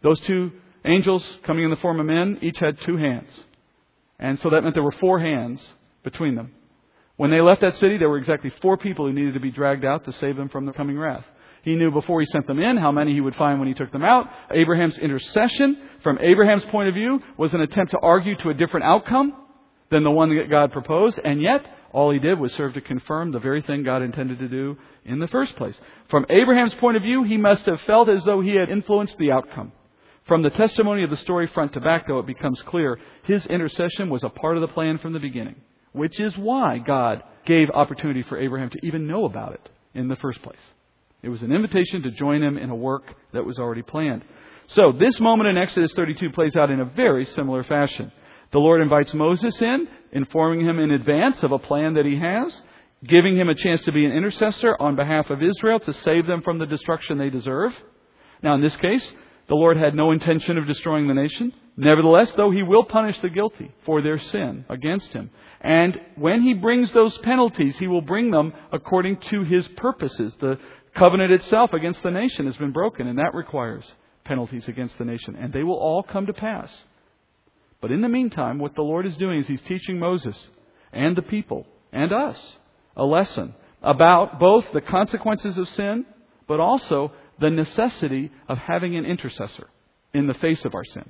Those 0.02 0.18
two 0.20 0.50
angels, 0.86 1.24
coming 1.44 1.64
in 1.64 1.70
the 1.70 1.76
form 1.76 2.00
of 2.00 2.06
men, 2.06 2.38
each 2.40 2.58
had 2.58 2.80
two 2.80 2.96
hands. 2.96 3.30
And 4.18 4.40
so 4.40 4.50
that 4.50 4.62
meant 4.62 4.74
there 4.74 4.82
were 4.82 4.92
four 4.92 5.20
hands 5.20 5.62
between 6.02 6.34
them. 6.34 6.52
When 7.20 7.30
they 7.30 7.42
left 7.42 7.60
that 7.60 7.76
city, 7.76 7.98
there 7.98 8.08
were 8.08 8.16
exactly 8.16 8.48
four 8.62 8.78
people 8.78 9.04
who 9.04 9.12
needed 9.12 9.34
to 9.34 9.40
be 9.40 9.50
dragged 9.50 9.84
out 9.84 10.06
to 10.06 10.12
save 10.12 10.36
them 10.36 10.48
from 10.48 10.64
the 10.64 10.72
coming 10.72 10.98
wrath. 10.98 11.26
He 11.62 11.76
knew 11.76 11.90
before 11.90 12.18
he 12.20 12.26
sent 12.32 12.46
them 12.46 12.58
in 12.58 12.78
how 12.78 12.92
many 12.92 13.12
he 13.12 13.20
would 13.20 13.36
find 13.36 13.58
when 13.58 13.68
he 13.68 13.74
took 13.74 13.92
them 13.92 14.02
out. 14.02 14.30
Abraham's 14.50 14.96
intercession, 14.96 15.76
from 16.02 16.16
Abraham's 16.22 16.64
point 16.64 16.88
of 16.88 16.94
view, 16.94 17.20
was 17.36 17.52
an 17.52 17.60
attempt 17.60 17.90
to 17.90 17.98
argue 17.98 18.36
to 18.36 18.48
a 18.48 18.54
different 18.54 18.86
outcome 18.86 19.34
than 19.90 20.02
the 20.02 20.10
one 20.10 20.34
that 20.34 20.48
God 20.48 20.72
proposed, 20.72 21.20
and 21.22 21.42
yet 21.42 21.62
all 21.92 22.10
he 22.10 22.18
did 22.18 22.40
was 22.40 22.54
serve 22.54 22.72
to 22.72 22.80
confirm 22.80 23.32
the 23.32 23.38
very 23.38 23.60
thing 23.60 23.82
God 23.82 24.00
intended 24.00 24.38
to 24.38 24.48
do 24.48 24.78
in 25.04 25.18
the 25.18 25.28
first 25.28 25.54
place. 25.56 25.78
From 26.08 26.24
Abraham's 26.30 26.72
point 26.76 26.96
of 26.96 27.02
view, 27.02 27.24
he 27.24 27.36
must 27.36 27.66
have 27.66 27.82
felt 27.82 28.08
as 28.08 28.24
though 28.24 28.40
he 28.40 28.54
had 28.54 28.70
influenced 28.70 29.18
the 29.18 29.32
outcome. 29.32 29.72
From 30.24 30.40
the 30.40 30.48
testimony 30.48 31.02
of 31.02 31.10
the 31.10 31.18
story 31.18 31.48
front 31.48 31.74
to 31.74 31.80
back, 31.80 32.08
though, 32.08 32.20
it 32.20 32.26
becomes 32.26 32.62
clear 32.62 32.98
his 33.24 33.44
intercession 33.44 34.08
was 34.08 34.24
a 34.24 34.30
part 34.30 34.56
of 34.56 34.62
the 34.62 34.68
plan 34.68 34.96
from 34.96 35.12
the 35.12 35.20
beginning, 35.20 35.56
which 35.92 36.18
is 36.20 36.36
why 36.36 36.78
God 36.78 37.22
gave 37.46 37.70
opportunity 37.70 38.22
for 38.22 38.38
Abraham 38.38 38.70
to 38.70 38.86
even 38.86 39.06
know 39.06 39.24
about 39.24 39.54
it 39.54 39.68
in 39.94 40.08
the 40.08 40.16
first 40.16 40.42
place. 40.42 40.58
It 41.22 41.28
was 41.28 41.42
an 41.42 41.52
invitation 41.52 42.02
to 42.02 42.10
join 42.10 42.42
him 42.42 42.56
in 42.56 42.70
a 42.70 42.74
work 42.74 43.04
that 43.32 43.44
was 43.44 43.58
already 43.58 43.82
planned. 43.82 44.24
So, 44.68 44.92
this 44.92 45.18
moment 45.20 45.48
in 45.48 45.58
Exodus 45.58 45.92
32 45.94 46.30
plays 46.30 46.56
out 46.56 46.70
in 46.70 46.80
a 46.80 46.84
very 46.84 47.26
similar 47.26 47.64
fashion. 47.64 48.12
The 48.52 48.58
Lord 48.58 48.80
invites 48.80 49.12
Moses 49.14 49.60
in, 49.60 49.88
informing 50.12 50.64
him 50.66 50.78
in 50.78 50.92
advance 50.92 51.42
of 51.42 51.52
a 51.52 51.58
plan 51.58 51.94
that 51.94 52.06
he 52.06 52.16
has, 52.16 52.62
giving 53.04 53.36
him 53.36 53.48
a 53.48 53.54
chance 53.54 53.82
to 53.84 53.92
be 53.92 54.04
an 54.04 54.12
intercessor 54.12 54.76
on 54.78 54.96
behalf 54.96 55.30
of 55.30 55.42
Israel 55.42 55.80
to 55.80 55.92
save 55.92 56.26
them 56.26 56.42
from 56.42 56.58
the 56.58 56.66
destruction 56.66 57.18
they 57.18 57.30
deserve. 57.30 57.72
Now, 58.42 58.54
in 58.54 58.60
this 58.60 58.76
case, 58.76 59.12
the 59.48 59.54
Lord 59.54 59.76
had 59.76 59.94
no 59.94 60.12
intention 60.12 60.56
of 60.58 60.66
destroying 60.66 61.08
the 61.08 61.14
nation. 61.14 61.52
Nevertheless, 61.76 62.32
though, 62.36 62.50
he 62.50 62.62
will 62.62 62.84
punish 62.84 63.18
the 63.20 63.28
guilty 63.28 63.72
for 63.84 64.02
their 64.02 64.18
sin 64.18 64.64
against 64.68 65.12
him. 65.12 65.30
And 65.60 65.98
when 66.16 66.42
he 66.42 66.54
brings 66.54 66.92
those 66.92 67.16
penalties, 67.18 67.78
he 67.78 67.86
will 67.86 68.02
bring 68.02 68.30
them 68.30 68.52
according 68.72 69.18
to 69.30 69.44
his 69.44 69.66
purposes. 69.68 70.34
The 70.40 70.58
covenant 70.94 71.32
itself 71.32 71.72
against 71.72 72.02
the 72.02 72.10
nation 72.10 72.46
has 72.46 72.56
been 72.56 72.72
broken, 72.72 73.06
and 73.06 73.18
that 73.18 73.34
requires 73.34 73.84
penalties 74.24 74.68
against 74.68 74.98
the 74.98 75.04
nation. 75.04 75.36
And 75.36 75.52
they 75.52 75.62
will 75.62 75.78
all 75.78 76.02
come 76.02 76.26
to 76.26 76.32
pass. 76.32 76.70
But 77.80 77.92
in 77.92 78.02
the 78.02 78.08
meantime, 78.08 78.58
what 78.58 78.74
the 78.74 78.82
Lord 78.82 79.06
is 79.06 79.16
doing 79.16 79.40
is 79.40 79.46
He's 79.46 79.62
teaching 79.62 79.98
Moses 79.98 80.36
and 80.92 81.16
the 81.16 81.22
people 81.22 81.66
and 81.92 82.12
us 82.12 82.38
a 82.96 83.04
lesson 83.04 83.54
about 83.82 84.38
both 84.38 84.66
the 84.72 84.80
consequences 84.80 85.56
of 85.56 85.68
sin, 85.70 86.04
but 86.46 86.60
also 86.60 87.12
the 87.38 87.50
necessity 87.50 88.30
of 88.48 88.58
having 88.58 88.96
an 88.96 89.06
intercessor 89.06 89.68
in 90.12 90.26
the 90.26 90.34
face 90.34 90.64
of 90.64 90.74
our 90.74 90.84
sin. 90.84 91.08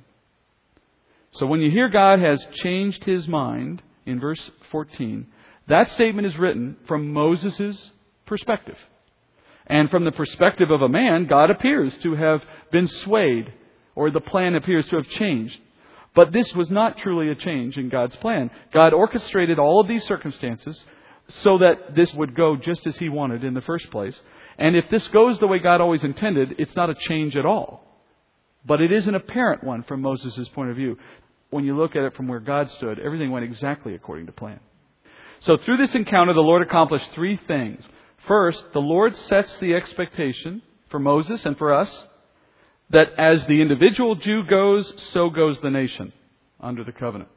So 1.33 1.45
when 1.45 1.61
you 1.61 1.71
hear 1.71 1.89
God 1.89 2.19
has 2.19 2.45
changed 2.55 3.03
his 3.03 3.27
mind 3.27 3.81
in 4.05 4.19
verse 4.19 4.51
14, 4.71 5.27
that 5.67 5.91
statement 5.91 6.27
is 6.27 6.37
written 6.37 6.75
from 6.87 7.13
Moses' 7.13 7.91
perspective. 8.25 8.77
And 9.67 9.89
from 9.89 10.03
the 10.03 10.11
perspective 10.11 10.71
of 10.71 10.81
a 10.81 10.89
man, 10.89 11.27
God 11.27 11.49
appears 11.49 11.95
to 12.03 12.15
have 12.15 12.41
been 12.71 12.87
swayed, 12.87 13.53
or 13.95 14.11
the 14.11 14.19
plan 14.19 14.55
appears 14.55 14.87
to 14.89 14.97
have 14.97 15.07
changed. 15.07 15.57
But 16.13 16.33
this 16.33 16.51
was 16.53 16.69
not 16.69 16.97
truly 16.97 17.29
a 17.29 17.35
change 17.35 17.77
in 17.77 17.87
God's 17.87 18.15
plan. 18.17 18.51
God 18.73 18.93
orchestrated 18.93 19.59
all 19.59 19.79
of 19.79 19.87
these 19.87 20.03
circumstances 20.05 20.83
so 21.43 21.59
that 21.59 21.95
this 21.95 22.13
would 22.15 22.35
go 22.35 22.57
just 22.57 22.85
as 22.85 22.97
He 22.97 23.07
wanted 23.07 23.45
in 23.45 23.53
the 23.53 23.61
first 23.61 23.89
place. 23.91 24.19
And 24.57 24.75
if 24.75 24.89
this 24.89 25.07
goes 25.07 25.39
the 25.39 25.47
way 25.47 25.59
God 25.59 25.79
always 25.79 26.03
intended, 26.03 26.55
it's 26.57 26.75
not 26.75 26.89
a 26.89 26.95
change 26.95 27.37
at 27.37 27.45
all. 27.45 27.90
But 28.65 28.81
it 28.81 28.91
is 28.91 29.07
an 29.07 29.15
apparent 29.15 29.63
one 29.63 29.83
from 29.83 30.01
Moses' 30.01 30.47
point 30.49 30.69
of 30.69 30.75
view. 30.75 30.97
When 31.49 31.65
you 31.65 31.75
look 31.75 31.95
at 31.95 32.03
it 32.03 32.15
from 32.15 32.27
where 32.27 32.39
God 32.39 32.69
stood, 32.71 32.99
everything 32.99 33.31
went 33.31 33.45
exactly 33.45 33.95
according 33.95 34.27
to 34.27 34.31
plan. 34.31 34.59
So 35.41 35.57
through 35.57 35.77
this 35.77 35.95
encounter, 35.95 36.33
the 36.33 36.41
Lord 36.41 36.61
accomplished 36.61 37.09
three 37.13 37.35
things. 37.47 37.83
First, 38.27 38.63
the 38.73 38.79
Lord 38.79 39.15
sets 39.15 39.57
the 39.57 39.73
expectation 39.73 40.61
for 40.89 40.99
Moses 40.99 41.45
and 41.45 41.57
for 41.57 41.73
us 41.73 41.89
that 42.91 43.13
as 43.17 43.45
the 43.47 43.61
individual 43.61 44.15
Jew 44.15 44.43
goes, 44.43 44.93
so 45.13 45.29
goes 45.29 45.59
the 45.61 45.71
nation 45.71 46.13
under 46.59 46.83
the 46.83 46.91
covenant. 46.91 47.29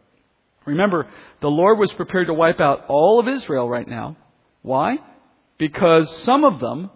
Remember, 0.66 1.08
the 1.40 1.50
Lord 1.50 1.78
was 1.78 1.92
prepared 1.92 2.26
to 2.26 2.34
wipe 2.34 2.60
out 2.60 2.84
all 2.88 3.20
of 3.20 3.28
Israel 3.28 3.68
right 3.68 3.88
now. 3.88 4.16
Why? 4.62 4.98
Because 5.58 6.08
some 6.24 6.44
of 6.44 6.60
them 6.60 6.90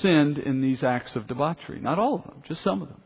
sinned 0.00 0.38
in 0.38 0.60
these 0.60 0.82
acts 0.82 1.16
of 1.16 1.26
debauchery. 1.26 1.80
Not 1.80 1.98
all 1.98 2.16
of 2.16 2.24
them, 2.24 2.42
just 2.46 2.62
some 2.62 2.82
of 2.82 2.88
them. 2.88 3.00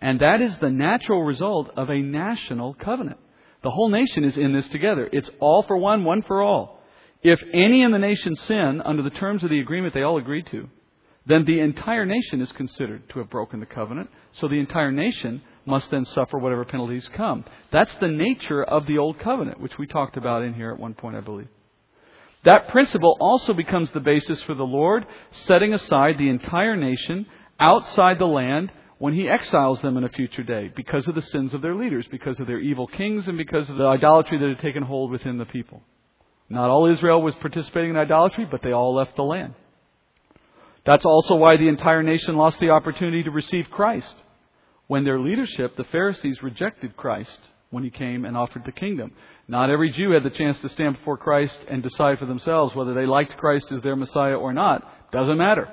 And 0.00 0.20
that 0.20 0.40
is 0.40 0.56
the 0.56 0.70
natural 0.70 1.22
result 1.22 1.70
of 1.76 1.90
a 1.90 2.00
national 2.00 2.74
covenant. 2.74 3.18
The 3.62 3.70
whole 3.70 3.90
nation 3.90 4.24
is 4.24 4.36
in 4.36 4.52
this 4.52 4.68
together. 4.68 5.08
It's 5.12 5.30
all 5.38 5.62
for 5.62 5.76
one, 5.76 6.04
one 6.04 6.22
for 6.22 6.40
all. 6.40 6.80
If 7.22 7.42
any 7.52 7.82
in 7.82 7.90
the 7.90 7.98
nation 7.98 8.34
sin 8.34 8.80
under 8.82 9.02
the 9.02 9.10
terms 9.10 9.44
of 9.44 9.50
the 9.50 9.60
agreement 9.60 9.92
they 9.92 10.02
all 10.02 10.16
agreed 10.16 10.46
to, 10.46 10.68
then 11.26 11.44
the 11.44 11.60
entire 11.60 12.06
nation 12.06 12.40
is 12.40 12.50
considered 12.52 13.06
to 13.10 13.18
have 13.18 13.28
broken 13.28 13.60
the 13.60 13.66
covenant. 13.66 14.08
So 14.40 14.48
the 14.48 14.58
entire 14.58 14.90
nation 14.90 15.42
must 15.66 15.90
then 15.90 16.06
suffer 16.06 16.38
whatever 16.38 16.64
penalties 16.64 17.08
come. 17.14 17.44
That's 17.70 17.94
the 18.00 18.08
nature 18.08 18.64
of 18.64 18.86
the 18.86 18.96
old 18.96 19.18
covenant, 19.18 19.60
which 19.60 19.76
we 19.78 19.86
talked 19.86 20.16
about 20.16 20.42
in 20.42 20.54
here 20.54 20.70
at 20.70 20.80
one 20.80 20.94
point, 20.94 21.16
I 21.16 21.20
believe. 21.20 21.48
That 22.44 22.68
principle 22.68 23.18
also 23.20 23.52
becomes 23.52 23.90
the 23.90 24.00
basis 24.00 24.40
for 24.42 24.54
the 24.54 24.64
Lord 24.64 25.06
setting 25.30 25.74
aside 25.74 26.16
the 26.16 26.30
entire 26.30 26.74
nation 26.74 27.26
outside 27.58 28.18
the 28.18 28.26
land 28.26 28.72
when 29.00 29.14
he 29.14 29.30
exiles 29.30 29.80
them 29.80 29.96
in 29.96 30.04
a 30.04 30.10
future 30.10 30.42
day 30.42 30.70
because 30.76 31.08
of 31.08 31.14
the 31.14 31.22
sins 31.22 31.54
of 31.54 31.62
their 31.62 31.74
leaders, 31.74 32.06
because 32.10 32.38
of 32.38 32.46
their 32.46 32.60
evil 32.60 32.86
kings, 32.86 33.26
and 33.26 33.38
because 33.38 33.68
of 33.70 33.78
the 33.78 33.86
idolatry 33.86 34.38
that 34.38 34.48
had 34.50 34.60
taken 34.60 34.82
hold 34.82 35.10
within 35.10 35.38
the 35.38 35.46
people. 35.46 35.82
Not 36.50 36.68
all 36.68 36.84
Israel 36.84 37.22
was 37.22 37.34
participating 37.36 37.90
in 37.90 37.96
idolatry, 37.96 38.46
but 38.50 38.60
they 38.62 38.72
all 38.72 38.94
left 38.94 39.16
the 39.16 39.22
land. 39.22 39.54
That's 40.84 41.06
also 41.06 41.36
why 41.36 41.56
the 41.56 41.68
entire 41.68 42.02
nation 42.02 42.36
lost 42.36 42.60
the 42.60 42.70
opportunity 42.70 43.22
to 43.22 43.30
receive 43.30 43.70
Christ. 43.70 44.14
When 44.86 45.04
their 45.04 45.18
leadership, 45.18 45.78
the 45.78 45.84
Pharisees, 45.84 46.42
rejected 46.42 46.94
Christ 46.94 47.38
when 47.70 47.84
he 47.84 47.90
came 47.90 48.26
and 48.26 48.36
offered 48.36 48.66
the 48.66 48.72
kingdom. 48.72 49.12
Not 49.48 49.70
every 49.70 49.90
Jew 49.92 50.10
had 50.10 50.24
the 50.24 50.30
chance 50.30 50.58
to 50.58 50.68
stand 50.68 50.98
before 50.98 51.16
Christ 51.16 51.58
and 51.70 51.82
decide 51.82 52.18
for 52.18 52.26
themselves 52.26 52.74
whether 52.74 52.92
they 52.92 53.06
liked 53.06 53.38
Christ 53.38 53.72
as 53.72 53.80
their 53.80 53.96
Messiah 53.96 54.36
or 54.36 54.52
not. 54.52 55.10
Doesn't 55.10 55.38
matter. 55.38 55.72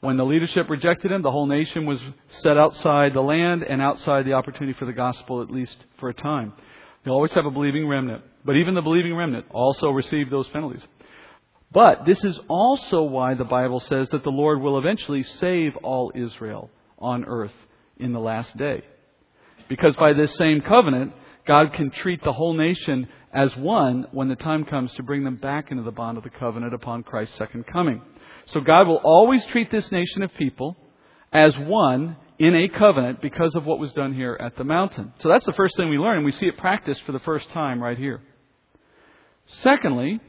When 0.00 0.16
the 0.16 0.24
leadership 0.24 0.70
rejected 0.70 1.12
him, 1.12 1.22
the 1.22 1.30
whole 1.30 1.46
nation 1.46 1.84
was 1.84 2.00
set 2.42 2.56
outside 2.56 3.12
the 3.12 3.20
land 3.20 3.62
and 3.62 3.82
outside 3.82 4.24
the 4.24 4.32
opportunity 4.32 4.72
for 4.78 4.86
the 4.86 4.94
gospel, 4.94 5.42
at 5.42 5.50
least 5.50 5.76
for 5.98 6.08
a 6.08 6.14
time. 6.14 6.54
You'll 7.04 7.14
always 7.14 7.32
have 7.32 7.44
a 7.44 7.50
believing 7.50 7.86
remnant. 7.86 8.24
But 8.44 8.56
even 8.56 8.74
the 8.74 8.82
believing 8.82 9.14
remnant 9.14 9.46
also 9.50 9.90
received 9.90 10.30
those 10.30 10.48
penalties. 10.48 10.86
But 11.72 12.06
this 12.06 12.22
is 12.24 12.38
also 12.48 13.02
why 13.02 13.34
the 13.34 13.44
Bible 13.44 13.80
says 13.80 14.08
that 14.10 14.24
the 14.24 14.30
Lord 14.30 14.60
will 14.60 14.78
eventually 14.78 15.22
save 15.22 15.76
all 15.82 16.12
Israel 16.14 16.70
on 16.98 17.24
earth 17.26 17.52
in 17.98 18.12
the 18.12 18.20
last 18.20 18.56
day. 18.56 18.82
Because 19.68 19.94
by 19.96 20.14
this 20.14 20.34
same 20.36 20.62
covenant, 20.62 21.12
God 21.46 21.74
can 21.74 21.90
treat 21.90 22.24
the 22.24 22.32
whole 22.32 22.54
nation 22.54 23.06
as 23.32 23.54
one 23.56 24.06
when 24.10 24.28
the 24.28 24.36
time 24.36 24.64
comes 24.64 24.92
to 24.94 25.02
bring 25.02 25.22
them 25.24 25.36
back 25.36 25.70
into 25.70 25.84
the 25.84 25.92
bond 25.92 26.18
of 26.18 26.24
the 26.24 26.30
covenant 26.30 26.74
upon 26.74 27.02
Christ's 27.02 27.36
second 27.36 27.66
coming. 27.66 28.02
So 28.46 28.60
God 28.60 28.88
will 28.88 29.00
always 29.02 29.44
treat 29.46 29.70
this 29.70 29.90
nation 29.92 30.22
of 30.22 30.34
people 30.34 30.76
as 31.32 31.56
one 31.56 32.16
in 32.38 32.54
a 32.54 32.68
covenant 32.68 33.20
because 33.20 33.54
of 33.54 33.64
what 33.66 33.78
was 33.78 33.92
done 33.92 34.14
here 34.14 34.36
at 34.40 34.56
the 34.56 34.64
mountain. 34.64 35.12
So 35.18 35.28
that's 35.28 35.44
the 35.44 35.52
first 35.52 35.76
thing 35.76 35.90
we 35.90 35.98
learn, 35.98 36.16
and 36.16 36.24
we 36.24 36.32
see 36.32 36.46
it 36.46 36.56
practiced 36.56 37.02
for 37.04 37.12
the 37.12 37.20
first 37.20 37.48
time 37.50 37.82
right 37.82 37.98
here. 37.98 38.22
Secondly, 39.46 40.20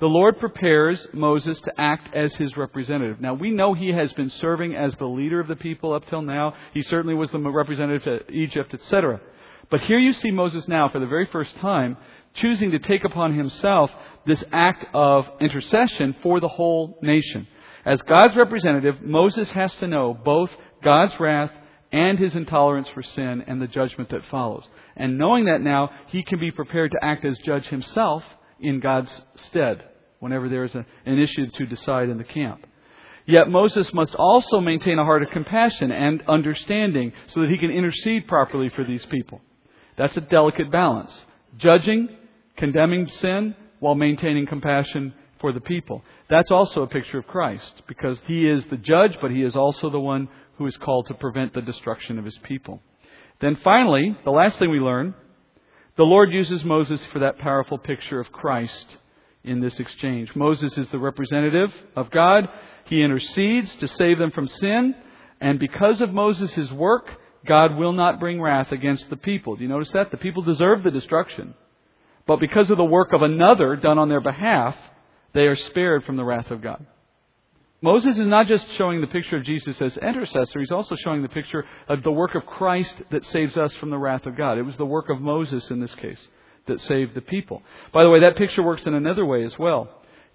the 0.00 0.06
Lord 0.06 0.40
prepares 0.40 1.06
Moses 1.12 1.60
to 1.60 1.80
act 1.80 2.14
as 2.14 2.34
his 2.34 2.56
representative. 2.56 3.20
Now, 3.20 3.34
we 3.34 3.50
know 3.50 3.74
he 3.74 3.90
has 3.90 4.12
been 4.14 4.30
serving 4.30 4.74
as 4.74 4.96
the 4.96 5.06
leader 5.06 5.38
of 5.38 5.46
the 5.46 5.54
people 5.54 5.92
up 5.92 6.06
till 6.08 6.22
now. 6.22 6.54
He 6.74 6.82
certainly 6.82 7.14
was 7.14 7.30
the 7.30 7.38
representative 7.38 8.02
to 8.04 8.32
Egypt, 8.32 8.74
etc. 8.74 9.20
But 9.70 9.82
here 9.82 9.98
you 9.98 10.12
see 10.12 10.30
Moses 10.30 10.66
now, 10.66 10.88
for 10.88 10.98
the 10.98 11.06
very 11.06 11.26
first 11.26 11.54
time, 11.56 11.96
choosing 12.34 12.70
to 12.72 12.78
take 12.78 13.04
upon 13.04 13.34
himself 13.34 13.90
this 14.26 14.42
act 14.52 14.86
of 14.94 15.26
intercession 15.40 16.16
for 16.22 16.40
the 16.40 16.48
whole 16.48 16.98
nation. 17.02 17.46
As 17.84 18.00
God's 18.02 18.36
representative, 18.36 19.02
Moses 19.02 19.50
has 19.50 19.74
to 19.76 19.86
know 19.86 20.14
both 20.14 20.50
God's 20.82 21.18
wrath 21.18 21.50
and 21.90 22.18
his 22.18 22.34
intolerance 22.34 22.88
for 22.94 23.02
sin 23.02 23.44
and 23.46 23.60
the 23.60 23.66
judgment 23.66 24.10
that 24.10 24.24
follows. 24.30 24.64
And 24.96 25.18
knowing 25.18 25.46
that 25.46 25.60
now, 25.60 25.90
he 26.08 26.22
can 26.22 26.38
be 26.38 26.50
prepared 26.50 26.92
to 26.92 27.04
act 27.04 27.24
as 27.24 27.36
judge 27.44 27.66
himself 27.66 28.22
in 28.60 28.80
God's 28.80 29.22
stead 29.36 29.82
whenever 30.20 30.48
there 30.48 30.64
is 30.64 30.74
a, 30.74 30.86
an 31.04 31.18
issue 31.18 31.50
to 31.50 31.66
decide 31.66 32.08
in 32.08 32.18
the 32.18 32.24
camp. 32.24 32.64
Yet 33.26 33.48
Moses 33.48 33.92
must 33.92 34.14
also 34.14 34.60
maintain 34.60 34.98
a 34.98 35.04
heart 35.04 35.22
of 35.22 35.30
compassion 35.30 35.92
and 35.92 36.22
understanding 36.28 37.12
so 37.28 37.40
that 37.40 37.50
he 37.50 37.58
can 37.58 37.70
intercede 37.70 38.26
properly 38.26 38.68
for 38.70 38.84
these 38.84 39.04
people. 39.06 39.40
That's 39.96 40.16
a 40.16 40.22
delicate 40.22 40.70
balance. 40.70 41.12
Judging, 41.56 42.08
condemning 42.56 43.08
sin, 43.20 43.54
while 43.80 43.94
maintaining 43.94 44.46
compassion 44.46 45.14
for 45.40 45.52
the 45.52 45.60
people. 45.60 46.02
That's 46.30 46.50
also 46.50 46.82
a 46.82 46.86
picture 46.86 47.18
of 47.18 47.26
Christ, 47.26 47.82
because 47.88 48.18
he 48.26 48.48
is 48.48 48.64
the 48.66 48.76
judge, 48.76 49.18
but 49.20 49.30
he 49.30 49.42
is 49.42 49.56
also 49.56 49.90
the 49.90 50.00
one 50.00 50.28
who 50.56 50.66
is 50.66 50.76
called 50.76 51.06
to 51.08 51.14
prevent 51.14 51.54
the 51.54 51.62
destruction 51.62 52.18
of 52.18 52.24
his 52.24 52.38
people. 52.44 52.80
Then 53.40 53.56
finally, 53.56 54.16
the 54.24 54.30
last 54.30 54.58
thing 54.58 54.70
we 54.70 54.78
learn, 54.78 55.14
the 55.96 56.04
Lord 56.04 56.32
uses 56.32 56.64
Moses 56.64 57.04
for 57.06 57.18
that 57.18 57.38
powerful 57.38 57.76
picture 57.76 58.20
of 58.20 58.30
Christ 58.30 58.96
in 59.44 59.60
this 59.60 59.78
exchange. 59.80 60.34
Moses 60.36 60.78
is 60.78 60.88
the 60.90 60.98
representative 60.98 61.72
of 61.96 62.10
God. 62.10 62.48
He 62.86 63.02
intercedes 63.02 63.74
to 63.76 63.88
save 63.88 64.18
them 64.18 64.30
from 64.30 64.46
sin. 64.46 64.94
And 65.40 65.58
because 65.58 66.00
of 66.00 66.12
Moses' 66.12 66.70
work, 66.70 67.08
God 67.44 67.76
will 67.76 67.92
not 67.92 68.20
bring 68.20 68.40
wrath 68.40 68.70
against 68.70 69.10
the 69.10 69.16
people. 69.16 69.56
Do 69.56 69.62
you 69.62 69.68
notice 69.68 69.90
that? 69.92 70.12
The 70.12 70.16
people 70.16 70.42
deserve 70.42 70.84
the 70.84 70.92
destruction. 70.92 71.54
But 72.26 72.40
because 72.40 72.70
of 72.70 72.76
the 72.76 72.84
work 72.84 73.12
of 73.12 73.22
another 73.22 73.76
done 73.76 73.98
on 73.98 74.08
their 74.08 74.20
behalf, 74.20 74.76
they 75.32 75.46
are 75.48 75.56
spared 75.56 76.04
from 76.04 76.16
the 76.16 76.24
wrath 76.24 76.50
of 76.50 76.62
God. 76.62 76.86
Moses 77.80 78.16
is 78.16 78.26
not 78.26 78.46
just 78.46 78.64
showing 78.76 79.00
the 79.00 79.08
picture 79.08 79.38
of 79.38 79.44
Jesus 79.44 79.80
as 79.82 79.96
intercessor, 79.96 80.60
he's 80.60 80.70
also 80.70 80.94
showing 80.94 81.22
the 81.22 81.28
picture 81.28 81.64
of 81.88 82.04
the 82.04 82.12
work 82.12 82.36
of 82.36 82.46
Christ 82.46 82.94
that 83.10 83.26
saves 83.26 83.56
us 83.56 83.74
from 83.74 83.90
the 83.90 83.98
wrath 83.98 84.24
of 84.26 84.36
God. 84.36 84.56
It 84.56 84.62
was 84.62 84.76
the 84.76 84.86
work 84.86 85.10
of 85.10 85.20
Moses 85.20 85.68
in 85.68 85.80
this 85.80 85.94
case 85.96 86.20
that 86.66 86.80
saved 86.80 87.14
the 87.14 87.20
people. 87.20 87.60
By 87.92 88.04
the 88.04 88.10
way, 88.10 88.20
that 88.20 88.36
picture 88.36 88.62
works 88.62 88.86
in 88.86 88.94
another 88.94 89.26
way 89.26 89.42
as 89.42 89.58
well. 89.58 89.88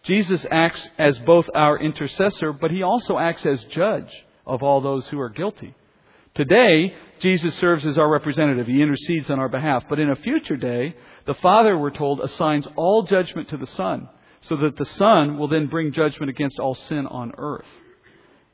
Jesus 0.03 0.45
acts 0.51 0.85
as 0.97 1.17
both 1.19 1.45
our 1.55 1.79
intercessor, 1.79 2.51
but 2.51 2.71
he 2.71 2.83
also 2.83 3.17
acts 3.17 3.45
as 3.45 3.63
judge 3.71 4.11
of 4.45 4.61
all 4.61 4.81
those 4.81 5.07
who 5.07 5.19
are 5.19 5.29
guilty. 5.29 5.73
Today, 6.33 6.93
Jesus 7.19 7.55
serves 7.55 7.85
as 7.85 7.97
our 7.97 8.09
representative. 8.09 8.67
He 8.67 8.81
intercedes 8.81 9.29
on 9.29 9.39
our 9.39 9.49
behalf. 9.49 9.85
But 9.89 9.99
in 9.99 10.09
a 10.09 10.15
future 10.17 10.57
day, 10.57 10.95
the 11.27 11.35
Father, 11.35 11.77
we're 11.77 11.91
told, 11.91 12.21
assigns 12.21 12.65
all 12.75 13.03
judgment 13.03 13.49
to 13.49 13.57
the 13.57 13.67
Son, 13.67 14.09
so 14.41 14.55
that 14.57 14.77
the 14.77 14.85
Son 14.85 15.37
will 15.37 15.49
then 15.49 15.67
bring 15.67 15.91
judgment 15.91 16.29
against 16.29 16.57
all 16.57 16.73
sin 16.73 17.05
on 17.05 17.33
earth. 17.37 17.67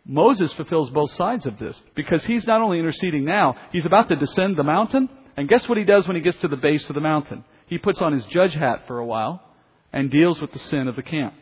Moses 0.05 0.51
fulfills 0.53 0.89
both 0.89 1.13
sides 1.13 1.45
of 1.45 1.59
this, 1.59 1.79
because 1.95 2.25
he's 2.25 2.45
not 2.45 2.61
only 2.61 2.79
interceding 2.79 3.23
now, 3.23 3.55
he's 3.71 3.85
about 3.85 4.09
to 4.09 4.15
descend 4.15 4.57
the 4.57 4.63
mountain, 4.63 5.07
and 5.37 5.47
guess 5.47 5.67
what 5.69 5.77
he 5.77 5.83
does 5.83 6.07
when 6.07 6.15
he 6.15 6.21
gets 6.21 6.39
to 6.39 6.47
the 6.47 6.57
base 6.57 6.89
of 6.89 6.95
the 6.95 7.01
mountain? 7.01 7.45
He 7.67 7.77
puts 7.77 8.01
on 8.01 8.11
his 8.11 8.25
judge 8.25 8.53
hat 8.53 8.85
for 8.87 8.99
a 8.99 9.05
while 9.05 9.41
and 9.93 10.11
deals 10.11 10.41
with 10.41 10.51
the 10.51 10.59
sin 10.59 10.87
of 10.87 10.95
the 10.95 11.03
camp. 11.03 11.35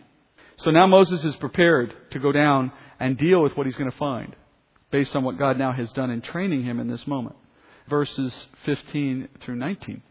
So 0.57 0.69
now 0.69 0.85
Moses 0.85 1.23
is 1.23 1.35
prepared 1.37 1.93
to 2.11 2.19
go 2.19 2.31
down 2.31 2.71
and 2.99 3.17
deal 3.17 3.41
with 3.41 3.57
what 3.57 3.65
he's 3.65 3.75
going 3.75 3.89
to 3.89 3.97
find 3.97 4.35
based 4.91 5.15
on 5.15 5.23
what 5.23 5.39
God 5.39 5.57
now 5.57 5.71
has 5.71 5.91
done 5.93 6.11
in 6.11 6.21
training 6.21 6.63
him 6.63 6.79
in 6.79 6.87
this 6.87 7.07
moment. 7.07 7.35
Verses 7.89 8.33
15 8.65 9.29
through 9.41 9.55
19. 9.55 10.03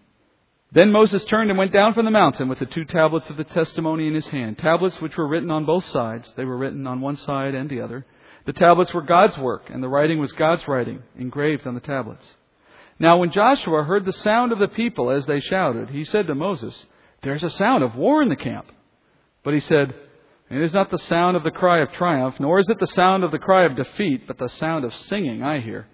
Then 0.72 0.92
Moses 0.92 1.24
turned 1.24 1.50
and 1.50 1.59
went 1.59 1.72
down 1.72 1.94
from 1.94 2.04
the 2.04 2.12
mountain 2.12 2.48
with 2.48 2.61
the 2.61 2.66
two 2.66 2.85
tablets 2.85 3.28
of 3.28 3.37
the 3.37 3.44
testimony 3.44 4.06
in 4.06 4.14
his 4.14 4.28
hand. 4.28 4.59
Tablets 4.59 5.00
which 5.00 5.16
were 5.16 5.26
written 5.26 5.50
on 5.50 5.64
both 5.64 5.85
sides. 5.87 6.33
They 6.37 6.44
were 6.44 6.56
written 6.56 6.87
on 6.87 7.00
one 7.00 7.16
side 7.16 7.54
and 7.56 7.68
the 7.68 7.80
other. 7.80 8.06
The 8.46 8.52
tablets 8.52 8.94
were 8.94 9.02
God's 9.02 9.37
work, 9.37 9.68
and 9.68 9.83
the 9.83 9.88
writing 9.88 10.20
was 10.20 10.33
God's 10.33 10.66
writing, 10.68 11.02
engraved 11.18 11.66
on 11.66 11.74
the 11.74 11.80
tablets. 11.80 12.24
Now 13.00 13.18
when 13.18 13.33
Joshua 13.33 13.83
heard 13.83 14.04
the 14.04 14.12
sound 14.12 14.52
of 14.52 14.59
the 14.59 14.68
people 14.68 15.11
as 15.11 15.26
they 15.26 15.40
shouted, 15.40 15.90
he 15.90 16.04
said 16.04 16.26
to 16.28 16.35
Moses, 16.35 16.74
There's 17.22 17.42
a 17.42 17.50
sound 17.50 17.83
of 17.83 17.96
war 17.96 18.22
in 18.22 18.28
the 18.28 18.37
camp. 18.37 18.66
But 19.42 19.54
he 19.54 19.61
said, 19.61 19.92
It 20.50 20.62
is 20.62 20.72
not 20.72 20.90
the 20.90 20.98
sound 20.98 21.37
of 21.37 21.42
the 21.42 21.50
cry 21.50 21.80
of 21.80 21.92
triumph, 21.92 22.37
nor 22.38 22.61
is 22.61 22.68
it 22.68 22.78
the 22.78 22.87
sound 22.87 23.24
of 23.24 23.33
the 23.33 23.38
cry 23.38 23.64
of 23.64 23.76
defeat, 23.76 24.26
but 24.28 24.38
the 24.38 24.48
sound 24.48 24.85
of 24.85 24.94
singing 25.09 25.42
I 25.42 25.61
hear. 25.61 25.88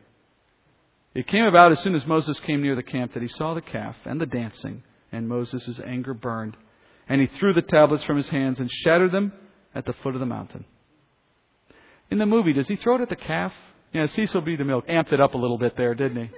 It 1.16 1.26
came 1.28 1.44
about 1.44 1.72
as 1.72 1.80
soon 1.80 1.94
as 1.94 2.06
Moses 2.06 2.38
came 2.40 2.60
near 2.60 2.76
the 2.76 2.82
camp 2.82 3.14
that 3.14 3.22
he 3.22 3.28
saw 3.28 3.54
the 3.54 3.62
calf 3.62 3.96
and 4.04 4.20
the 4.20 4.26
dancing, 4.26 4.82
and 5.10 5.26
Moses' 5.26 5.80
anger 5.82 6.12
burned. 6.12 6.58
And 7.08 7.22
he 7.22 7.26
threw 7.26 7.54
the 7.54 7.62
tablets 7.62 8.04
from 8.04 8.18
his 8.18 8.28
hands 8.28 8.60
and 8.60 8.70
shattered 8.70 9.12
them 9.12 9.32
at 9.74 9.86
the 9.86 9.94
foot 9.94 10.12
of 10.12 10.20
the 10.20 10.26
mountain. 10.26 10.66
In 12.10 12.18
the 12.18 12.26
movie, 12.26 12.52
does 12.52 12.68
he 12.68 12.76
throw 12.76 12.96
it 12.96 13.00
at 13.00 13.08
the 13.08 13.16
calf? 13.16 13.54
Yeah, 13.94 14.04
Cecil 14.04 14.42
B. 14.42 14.58
DeMille 14.58 14.86
amped 14.90 15.10
it 15.14 15.18
up 15.18 15.32
a 15.32 15.38
little 15.38 15.56
bit 15.56 15.74
there, 15.78 15.94
didn't 15.94 16.22
he? 16.22 16.30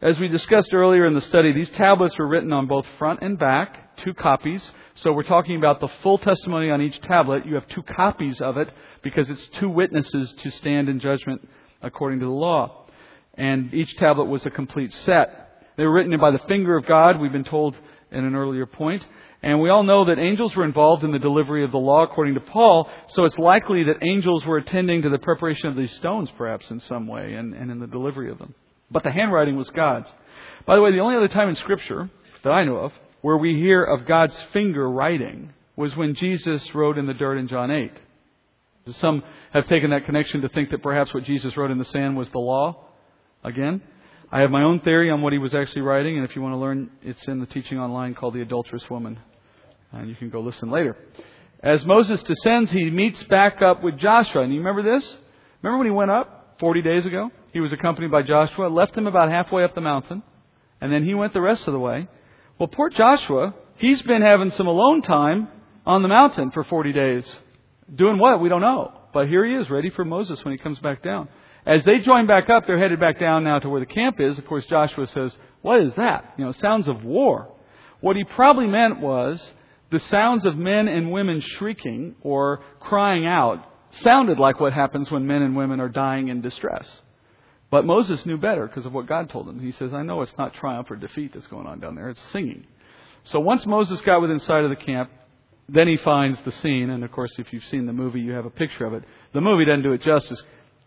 As 0.00 0.18
we 0.18 0.28
discussed 0.28 0.72
earlier 0.72 1.04
in 1.04 1.12
the 1.12 1.20
study, 1.20 1.52
these 1.52 1.68
tablets 1.68 2.16
were 2.18 2.26
written 2.26 2.50
on 2.50 2.66
both 2.66 2.86
front 2.98 3.20
and 3.20 3.38
back, 3.38 3.98
two 3.98 4.14
copies. 4.14 4.66
So 5.02 5.12
we're 5.12 5.22
talking 5.22 5.56
about 5.56 5.80
the 5.80 5.88
full 6.02 6.16
testimony 6.16 6.70
on 6.70 6.80
each 6.80 6.98
tablet. 7.02 7.44
You 7.44 7.56
have 7.56 7.68
two 7.68 7.82
copies 7.82 8.40
of 8.40 8.56
it 8.56 8.72
because 9.02 9.28
it's 9.28 9.46
two 9.60 9.68
witnesses 9.68 10.32
to 10.42 10.50
stand 10.50 10.88
in 10.88 10.98
judgment 10.98 11.46
according 11.82 12.20
to 12.20 12.24
the 12.24 12.32
law 12.32 12.83
and 13.36 13.72
each 13.74 13.96
tablet 13.96 14.24
was 14.24 14.44
a 14.46 14.50
complete 14.50 14.92
set. 15.04 15.62
They 15.76 15.84
were 15.84 15.92
written 15.92 16.18
by 16.18 16.30
the 16.30 16.38
finger 16.46 16.76
of 16.76 16.86
God, 16.86 17.20
we've 17.20 17.32
been 17.32 17.44
told 17.44 17.76
in 18.10 18.24
an 18.24 18.34
earlier 18.34 18.66
point. 18.66 19.02
And 19.42 19.60
we 19.60 19.68
all 19.68 19.82
know 19.82 20.06
that 20.06 20.18
angels 20.18 20.56
were 20.56 20.64
involved 20.64 21.04
in 21.04 21.12
the 21.12 21.18
delivery 21.18 21.64
of 21.64 21.70
the 21.70 21.78
law 21.78 22.02
according 22.02 22.34
to 22.34 22.40
Paul, 22.40 22.88
so 23.08 23.24
it's 23.24 23.38
likely 23.38 23.84
that 23.84 24.02
angels 24.02 24.44
were 24.46 24.56
attending 24.56 25.02
to 25.02 25.10
the 25.10 25.18
preparation 25.18 25.68
of 25.68 25.76
these 25.76 25.92
stones 25.96 26.30
perhaps 26.38 26.70
in 26.70 26.80
some 26.80 27.06
way 27.06 27.34
and, 27.34 27.52
and 27.52 27.70
in 27.70 27.78
the 27.78 27.86
delivery 27.86 28.30
of 28.30 28.38
them. 28.38 28.54
But 28.90 29.02
the 29.02 29.10
handwriting 29.10 29.56
was 29.56 29.68
God's. 29.70 30.08
By 30.64 30.76
the 30.76 30.82
way, 30.82 30.92
the 30.92 31.00
only 31.00 31.16
other 31.16 31.28
time 31.28 31.50
in 31.50 31.56
Scripture 31.56 32.08
that 32.42 32.50
I 32.50 32.64
know 32.64 32.76
of 32.76 32.92
where 33.20 33.36
we 33.36 33.54
hear 33.54 33.82
of 33.82 34.06
God's 34.06 34.40
finger 34.52 34.90
writing 34.90 35.52
was 35.76 35.96
when 35.96 36.14
Jesus 36.14 36.62
wrote 36.74 36.96
in 36.96 37.06
the 37.06 37.14
dirt 37.14 37.36
in 37.36 37.48
John 37.48 37.70
8. 37.70 37.92
Some 38.96 39.22
have 39.52 39.66
taken 39.66 39.90
that 39.90 40.04
connection 40.04 40.42
to 40.42 40.48
think 40.48 40.70
that 40.70 40.82
perhaps 40.82 41.12
what 41.12 41.24
Jesus 41.24 41.56
wrote 41.56 41.70
in 41.70 41.78
the 41.78 41.84
sand 41.86 42.16
was 42.16 42.30
the 42.30 42.38
law. 42.38 42.83
Again, 43.44 43.82
I 44.32 44.40
have 44.40 44.50
my 44.50 44.62
own 44.62 44.80
theory 44.80 45.10
on 45.10 45.20
what 45.20 45.34
he 45.34 45.38
was 45.38 45.52
actually 45.52 45.82
writing, 45.82 46.16
and 46.16 46.28
if 46.28 46.34
you 46.34 46.40
want 46.42 46.54
to 46.54 46.58
learn, 46.58 46.90
it's 47.02 47.28
in 47.28 47.40
the 47.40 47.46
teaching 47.46 47.78
online 47.78 48.14
called 48.14 48.34
The 48.34 48.40
Adulterous 48.40 48.88
Woman. 48.88 49.18
And 49.92 50.08
you 50.08 50.16
can 50.16 50.30
go 50.30 50.40
listen 50.40 50.70
later. 50.70 50.96
As 51.62 51.84
Moses 51.84 52.22
descends, 52.22 52.72
he 52.72 52.90
meets 52.90 53.22
back 53.24 53.62
up 53.62 53.82
with 53.82 53.98
Joshua. 53.98 54.42
And 54.42 54.52
you 54.52 54.58
remember 54.58 54.82
this? 54.82 55.04
Remember 55.62 55.78
when 55.78 55.86
he 55.86 55.92
went 55.92 56.10
up 56.10 56.56
40 56.58 56.82
days 56.82 57.06
ago? 57.06 57.30
He 57.52 57.60
was 57.60 57.72
accompanied 57.72 58.10
by 58.10 58.22
Joshua, 58.22 58.68
left 58.68 58.96
him 58.96 59.06
about 59.06 59.30
halfway 59.30 59.62
up 59.62 59.74
the 59.74 59.80
mountain, 59.80 60.22
and 60.80 60.92
then 60.92 61.04
he 61.04 61.14
went 61.14 61.32
the 61.34 61.40
rest 61.40 61.66
of 61.68 61.72
the 61.72 61.78
way. 61.78 62.08
Well, 62.58 62.68
poor 62.68 62.88
Joshua, 62.88 63.54
he's 63.76 64.02
been 64.02 64.22
having 64.22 64.50
some 64.52 64.66
alone 64.66 65.02
time 65.02 65.48
on 65.86 66.02
the 66.02 66.08
mountain 66.08 66.50
for 66.50 66.64
40 66.64 66.92
days. 66.92 67.24
Doing 67.94 68.18
what? 68.18 68.40
We 68.40 68.48
don't 68.48 68.62
know. 68.62 68.92
But 69.12 69.28
here 69.28 69.44
he 69.44 69.54
is, 69.54 69.70
ready 69.70 69.90
for 69.90 70.04
Moses 70.04 70.42
when 70.44 70.52
he 70.52 70.58
comes 70.58 70.78
back 70.80 71.02
down. 71.02 71.28
As 71.66 71.82
they 71.84 72.00
join 72.00 72.26
back 72.26 72.50
up, 72.50 72.66
they're 72.66 72.78
headed 72.78 73.00
back 73.00 73.18
down 73.18 73.44
now 73.44 73.58
to 73.58 73.68
where 73.68 73.80
the 73.80 73.86
camp 73.86 74.20
is. 74.20 74.38
Of 74.38 74.46
course, 74.46 74.66
Joshua 74.66 75.06
says, 75.06 75.34
What 75.62 75.80
is 75.80 75.94
that? 75.94 76.34
You 76.36 76.44
know, 76.44 76.52
sounds 76.52 76.88
of 76.88 77.04
war. 77.04 77.48
What 78.00 78.16
he 78.16 78.24
probably 78.24 78.66
meant 78.66 79.00
was 79.00 79.42
the 79.90 79.98
sounds 79.98 80.44
of 80.44 80.56
men 80.56 80.88
and 80.88 81.10
women 81.10 81.40
shrieking 81.40 82.16
or 82.20 82.60
crying 82.80 83.26
out 83.26 83.64
sounded 84.02 84.38
like 84.38 84.60
what 84.60 84.72
happens 84.72 85.10
when 85.10 85.26
men 85.26 85.42
and 85.42 85.56
women 85.56 85.80
are 85.80 85.88
dying 85.88 86.28
in 86.28 86.42
distress. 86.42 86.86
But 87.70 87.86
Moses 87.86 88.24
knew 88.26 88.36
better 88.36 88.66
because 88.66 88.86
of 88.86 88.92
what 88.92 89.06
God 89.06 89.30
told 89.30 89.48
him. 89.48 89.58
He 89.58 89.72
says, 89.72 89.94
I 89.94 90.02
know 90.02 90.20
it's 90.22 90.36
not 90.36 90.54
triumph 90.54 90.90
or 90.90 90.96
defeat 90.96 91.32
that's 91.32 91.46
going 91.46 91.66
on 91.66 91.80
down 91.80 91.94
there, 91.94 92.10
it's 92.10 92.20
singing. 92.32 92.66
So 93.24 93.40
once 93.40 93.64
Moses 93.64 94.00
got 94.02 94.20
within 94.20 94.38
sight 94.38 94.64
of 94.64 94.70
the 94.70 94.76
camp, 94.76 95.10
then 95.68 95.88
he 95.88 95.96
finds 95.96 96.38
the 96.42 96.52
scene, 96.52 96.90
and 96.90 97.02
of 97.02 97.10
course, 97.10 97.32
if 97.38 97.52
you've 97.52 97.64
seen 97.64 97.86
the 97.86 97.92
movie, 97.92 98.20
you 98.20 98.32
have 98.32 98.44
a 98.44 98.50
picture 98.50 98.84
of 98.84 98.92
it. 98.92 99.02
The 99.32 99.40
movie 99.40 99.64
doesn't 99.64 99.82
do 99.82 99.92
it 99.92 100.02
justice. 100.02 100.42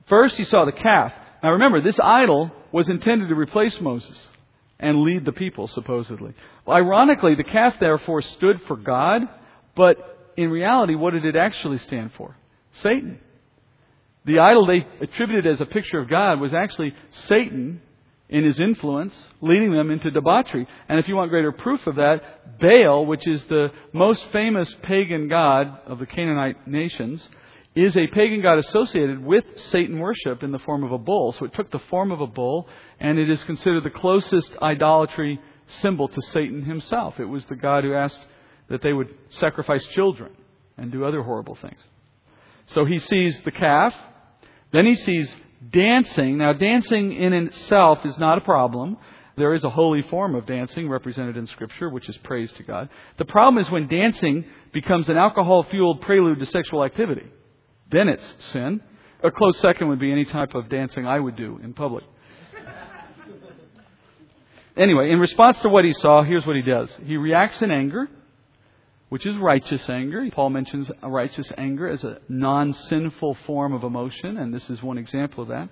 First, 0.08 0.38
he 0.38 0.46
saw 0.46 0.66
the 0.66 0.72
calf. 0.72 1.14
Now 1.44 1.52
remember, 1.52 1.82
this 1.82 2.00
idol 2.00 2.52
was 2.72 2.90
intended 2.90 3.30
to 3.30 3.36
replace 3.36 3.80
Moses 3.82 4.28
and 4.80 5.02
lead 5.02 5.26
the 5.26 5.32
people, 5.32 5.68
supposedly. 5.68 6.34
Well, 6.66 6.78
ironically, 6.78 7.36
the 7.36 7.44
calf 7.44 7.76
therefore 7.80 8.22
stood 8.22 8.62
for 8.68 8.76
God, 8.76 9.24
but 9.76 10.32
in 10.38 10.50
reality, 10.50 10.96
what 10.96 11.14
did 11.14 11.26
it 11.26 11.36
actually 11.36 11.80
stand 11.80 12.12
for? 12.18 12.36
Satan. 12.82 13.20
The 14.26 14.40
idol 14.40 14.66
they 14.66 14.86
attributed 15.02 15.48
as 15.48 15.62
a 15.62 15.66
picture 15.66 16.00
of 16.00 16.10
God 16.10 16.40
was 16.40 16.54
actually 16.54 16.94
Satan 17.28 17.82
in 18.30 18.44
his 18.44 18.60
influence, 18.60 19.16
leading 19.42 19.72
them 19.72 19.90
into 19.90 20.12
debauchery. 20.12 20.68
And 20.90 21.00
if 21.00 21.08
you 21.08 21.16
want 21.16 21.30
greater 21.30 21.54
proof 21.54 21.86
of 21.88 21.96
that, 21.96 22.60
Baal, 22.60 23.06
which 23.06 23.26
is 23.26 23.44
the 23.46 23.72
most 23.94 24.26
famous 24.34 24.74
pagan 24.84 25.30
god 25.30 25.80
of 25.88 26.00
the 26.00 26.06
Canaanite 26.06 26.68
nations, 26.68 27.26
is 27.78 27.96
a 27.96 28.08
pagan 28.08 28.42
god 28.42 28.60
associated 28.60 29.24
with 29.24 29.44
Satan 29.72 30.00
worship 30.00 30.44
in 30.44 30.52
the 30.52 30.60
form 30.60 30.84
of 30.84 30.92
a 30.92 30.98
bull. 30.98 31.34
So 31.34 31.46
it 31.46 31.54
took 31.54 31.72
the 31.72 31.80
form 31.90 32.12
of 32.12 32.22
a 32.22 32.28
bull, 32.28 32.68
and 33.00 33.20
it 33.20 33.30
is 33.30 33.44
considered 33.44 33.84
the 33.84 33.90
closest 33.90 34.52
idolatry 34.62 35.40
symbol 35.82 36.08
to 36.08 36.22
Satan 36.32 36.64
himself. 36.64 37.20
It 37.20 37.26
was 37.26 37.46
the 37.46 37.56
god 37.56 37.84
who 37.84 37.94
asked 37.94 38.20
that 38.70 38.82
they 38.82 38.94
would 38.94 39.14
sacrifice 39.32 39.86
children 39.94 40.32
and 40.78 40.92
do 40.92 41.06
other 41.06 41.22
horrible 41.24 41.56
things. 41.56 41.80
So 42.68 42.86
he 42.86 43.00
sees 43.00 43.40
the 43.44 43.52
calf, 43.52 43.94
then 44.72 44.86
he 44.86 44.96
sees 44.96 45.34
dancing. 45.72 46.38
Now, 46.38 46.54
dancing 46.54 47.14
in 47.14 47.34
itself 47.34 48.00
is 48.06 48.18
not 48.18 48.38
a 48.38 48.42
problem. 48.42 48.98
There 49.38 49.54
is 49.54 49.64
a 49.64 49.70
holy 49.70 50.02
form 50.02 50.36
of 50.36 50.46
dancing 50.46 50.90
represented 50.90 51.38
in 51.38 51.48
Scripture, 51.48 51.90
which 51.90 52.10
is 52.10 52.18
praise 52.18 52.52
to 52.54 52.64
God. 52.64 52.90
The 53.18 53.26
problem 53.26 53.64
is 53.64 53.72
when 53.72 53.88
dancing 53.88 54.46
becomes 54.74 55.10
an 55.10 55.18
alcohol 55.18 55.64
fueled 55.70 56.02
prelude 56.02 56.40
to 56.40 56.46
sexual 56.48 56.84
activity. 56.84 57.26
Then 57.90 58.10
it's 58.10 58.36
sin. 58.52 58.82
A 59.24 59.32
close 59.32 59.58
second 59.60 59.88
would 59.88 60.00
be 60.00 60.12
any 60.12 60.26
type 60.26 60.54
of 60.56 60.70
dancing 60.70 61.08
I 61.08 61.20
would 61.20 61.36
do 61.36 61.60
in 61.64 61.74
public. 61.74 62.04
Anyway, 64.76 65.10
in 65.10 65.20
response 65.20 65.60
to 65.62 65.70
what 65.70 65.86
he 65.86 65.94
saw, 65.94 66.22
here's 66.22 66.46
what 66.46 66.56
he 66.56 66.62
does. 66.62 66.90
He 67.04 67.18
reacts 67.18 67.64
in 67.64 67.72
anger, 67.72 68.08
which 69.10 69.26
is 69.26 69.36
righteous 69.38 69.90
anger. 69.90 70.28
Paul 70.32 70.52
mentions 70.52 70.92
righteous 71.02 71.52
anger 71.58 71.88
as 71.88 72.04
a 72.04 72.20
non 72.30 72.74
sinful 72.74 73.38
form 73.48 73.74
of 73.74 73.84
emotion, 73.84 74.38
and 74.38 74.54
this 74.54 74.70
is 74.70 74.84
one 74.84 75.00
example 75.00 75.42
of 75.42 75.50
that. 75.50 75.70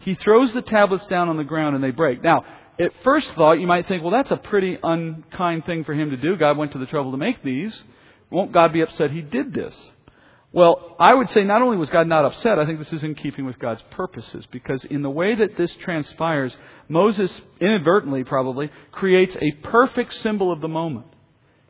He 0.00 0.14
throws 0.14 0.52
the 0.52 0.62
tablets 0.62 1.06
down 1.06 1.28
on 1.28 1.36
the 1.36 1.44
ground 1.44 1.74
and 1.74 1.82
they 1.82 1.90
break. 1.90 2.22
Now, 2.22 2.44
at 2.78 2.92
first 3.02 3.32
thought, 3.34 3.54
you 3.54 3.66
might 3.66 3.88
think, 3.88 4.02
well, 4.02 4.12
that's 4.12 4.30
a 4.30 4.36
pretty 4.36 4.78
unkind 4.82 5.64
thing 5.64 5.82
for 5.84 5.94
him 5.94 6.10
to 6.10 6.16
do. 6.16 6.36
God 6.36 6.56
went 6.56 6.72
to 6.72 6.78
the 6.78 6.86
trouble 6.86 7.10
to 7.12 7.16
make 7.16 7.42
these. 7.42 7.74
Won't 8.30 8.52
God 8.52 8.72
be 8.72 8.82
upset 8.82 9.10
he 9.10 9.22
did 9.22 9.52
this? 9.52 9.74
Well, 10.54 10.94
I 11.00 11.12
would 11.12 11.30
say 11.30 11.42
not 11.42 11.62
only 11.62 11.76
was 11.76 11.90
God 11.90 12.06
not 12.06 12.24
upset, 12.24 12.60
I 12.60 12.64
think 12.64 12.78
this 12.78 12.92
is 12.92 13.02
in 13.02 13.16
keeping 13.16 13.44
with 13.44 13.58
God's 13.58 13.82
purposes, 13.90 14.46
because 14.52 14.84
in 14.84 15.02
the 15.02 15.10
way 15.10 15.34
that 15.34 15.56
this 15.56 15.74
transpires, 15.82 16.56
Moses, 16.88 17.32
inadvertently 17.60 18.22
probably, 18.22 18.70
creates 18.92 19.34
a 19.34 19.50
perfect 19.64 20.14
symbol 20.22 20.52
of 20.52 20.60
the 20.60 20.68
moment. 20.68 21.06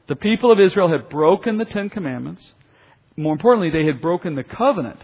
The 0.06 0.16
people 0.16 0.52
of 0.52 0.60
Israel 0.60 0.90
had 0.90 1.08
broken 1.08 1.56
the 1.56 1.64
Ten 1.64 1.88
Commandments. 1.88 2.44
More 3.16 3.32
importantly, 3.32 3.70
they 3.70 3.86
had 3.86 4.02
broken 4.02 4.34
the 4.34 4.44
covenant 4.44 5.00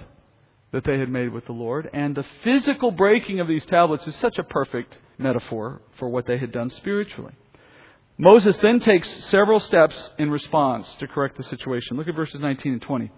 that 0.73 0.85
they 0.85 0.99
had 0.99 1.09
made 1.09 1.33
with 1.33 1.47
the 1.47 1.53
Lord, 1.53 1.89
and 1.95 2.15
the 2.15 2.27
physical 2.45 2.91
breaking 2.91 3.41
of 3.41 3.49
these 3.49 3.65
tablets 3.65 4.07
is 4.07 4.15
such 4.17 4.37
a 4.37 4.45
perfect 4.45 4.99
metaphor 5.17 5.81
for 5.99 6.11
what 6.11 6.27
they 6.27 6.37
had 6.37 6.53
done 6.53 6.69
spiritually. 6.69 7.33
Moses 8.19 8.59
then 8.59 8.79
takes 8.81 9.09
several 9.31 9.59
steps 9.59 9.97
in 10.19 10.31
response 10.31 10.87
to 10.99 11.09
correct 11.09 11.39
the 11.39 11.45
situation. 11.45 11.97
Look 11.97 12.09
at 12.09 12.15
verses 12.15 12.43
19 12.43 12.75
and 12.75 12.83
20. 12.83 13.11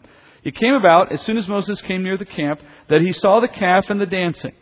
It 0.45 0.57
came 0.57 0.75
about, 0.75 1.13
as 1.13 1.23
soon 1.23 1.37
as 1.37 1.47
Moses 1.47 1.81
came 1.83 2.03
near 2.03 2.17
the 2.17 2.25
camp, 2.25 2.61
that 2.89 3.01
he 3.01 3.13
saw 3.13 3.41
the 3.41 3.49
calf 3.49 3.87
and 3.89 4.01
the 4.01 4.07
dancing. 4.07 4.55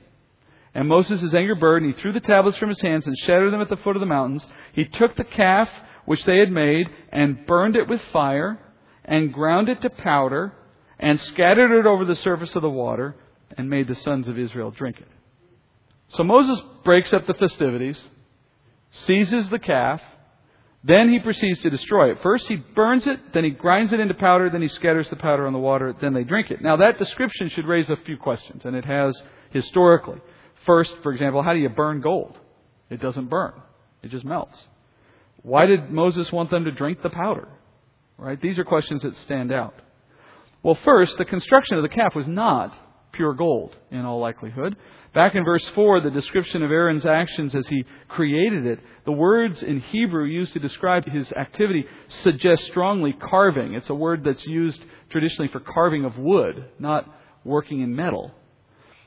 And 0.74 0.88
Moses, 0.88 1.34
anger 1.34 1.54
burned, 1.54 1.84
and 1.86 1.94
he 1.94 2.00
threw 2.00 2.12
the 2.12 2.20
tablets 2.20 2.58
from 2.58 2.68
his 2.68 2.80
hands 2.80 3.06
and 3.06 3.16
shattered 3.18 3.52
them 3.52 3.60
at 3.60 3.68
the 3.68 3.76
foot 3.78 3.96
of 3.96 4.00
the 4.00 4.06
mountains. 4.06 4.46
He 4.72 4.84
took 4.84 5.16
the 5.16 5.24
calf 5.24 5.68
which 6.04 6.24
they 6.24 6.38
had 6.38 6.52
made 6.52 6.88
and 7.10 7.46
burned 7.46 7.76
it 7.76 7.88
with 7.88 8.00
fire 8.12 8.58
and 9.04 9.32
ground 9.32 9.68
it 9.68 9.82
to 9.82 9.90
powder 9.90 10.52
and 10.98 11.18
scattered 11.18 11.76
it 11.76 11.86
over 11.86 12.04
the 12.04 12.16
surface 12.16 12.54
of 12.54 12.62
the 12.62 12.70
water 12.70 13.16
and 13.56 13.68
made 13.68 13.88
the 13.88 13.94
sons 13.94 14.28
of 14.28 14.38
Israel 14.38 14.70
drink 14.70 14.98
it. 15.00 15.08
So 16.16 16.22
Moses 16.22 16.60
breaks 16.84 17.12
up 17.12 17.26
the 17.26 17.34
festivities, 17.34 17.98
seizes 18.90 19.48
the 19.48 19.58
calf, 19.58 20.00
then 20.82 21.10
he 21.10 21.18
proceeds 21.18 21.60
to 21.60 21.70
destroy 21.70 22.10
it. 22.10 22.18
First, 22.22 22.46
he 22.46 22.56
burns 22.56 23.06
it, 23.06 23.34
then 23.34 23.44
he 23.44 23.50
grinds 23.50 23.92
it 23.92 24.00
into 24.00 24.14
powder, 24.14 24.48
then 24.48 24.62
he 24.62 24.68
scatters 24.68 25.08
the 25.10 25.16
powder 25.16 25.46
on 25.46 25.52
the 25.52 25.58
water, 25.58 25.94
then 26.00 26.14
they 26.14 26.24
drink 26.24 26.50
it. 26.50 26.62
Now, 26.62 26.76
that 26.76 26.98
description 26.98 27.50
should 27.50 27.66
raise 27.66 27.90
a 27.90 27.96
few 27.96 28.16
questions, 28.16 28.64
and 28.64 28.74
it 28.74 28.86
has 28.86 29.14
historically. 29.50 30.18
First, 30.64 30.94
for 31.02 31.12
example, 31.12 31.42
how 31.42 31.52
do 31.52 31.58
you 31.58 31.68
burn 31.68 32.00
gold? 32.00 32.38
It 32.88 33.00
doesn't 33.00 33.28
burn, 33.28 33.52
it 34.02 34.10
just 34.10 34.24
melts. 34.24 34.56
Why 35.42 35.66
did 35.66 35.90
Moses 35.90 36.32
want 36.32 36.50
them 36.50 36.64
to 36.64 36.70
drink 36.70 37.02
the 37.02 37.10
powder? 37.10 37.48
Right? 38.16 38.40
These 38.40 38.58
are 38.58 38.64
questions 38.64 39.02
that 39.02 39.16
stand 39.18 39.52
out. 39.52 39.74
Well, 40.62 40.78
first, 40.84 41.16
the 41.16 41.24
construction 41.24 41.76
of 41.76 41.82
the 41.82 41.88
calf 41.88 42.14
was 42.14 42.26
not 42.26 42.76
pure 43.20 43.34
gold, 43.34 43.76
in 43.90 44.06
all 44.06 44.18
likelihood. 44.18 44.74
Back 45.12 45.34
in 45.34 45.44
verse 45.44 45.68
4, 45.74 46.00
the 46.00 46.10
description 46.10 46.62
of 46.62 46.70
Aaron's 46.70 47.04
actions 47.04 47.54
as 47.54 47.66
he 47.66 47.84
created 48.08 48.64
it, 48.64 48.78
the 49.04 49.12
words 49.12 49.62
in 49.62 49.80
Hebrew 49.80 50.24
used 50.24 50.54
to 50.54 50.58
describe 50.58 51.04
his 51.04 51.30
activity 51.32 51.84
suggest 52.22 52.64
strongly 52.64 53.12
carving. 53.12 53.74
It's 53.74 53.90
a 53.90 53.94
word 53.94 54.24
that's 54.24 54.46
used 54.46 54.80
traditionally 55.10 55.48
for 55.48 55.60
carving 55.60 56.06
of 56.06 56.16
wood, 56.16 56.64
not 56.78 57.14
working 57.44 57.82
in 57.82 57.94
metal. 57.94 58.32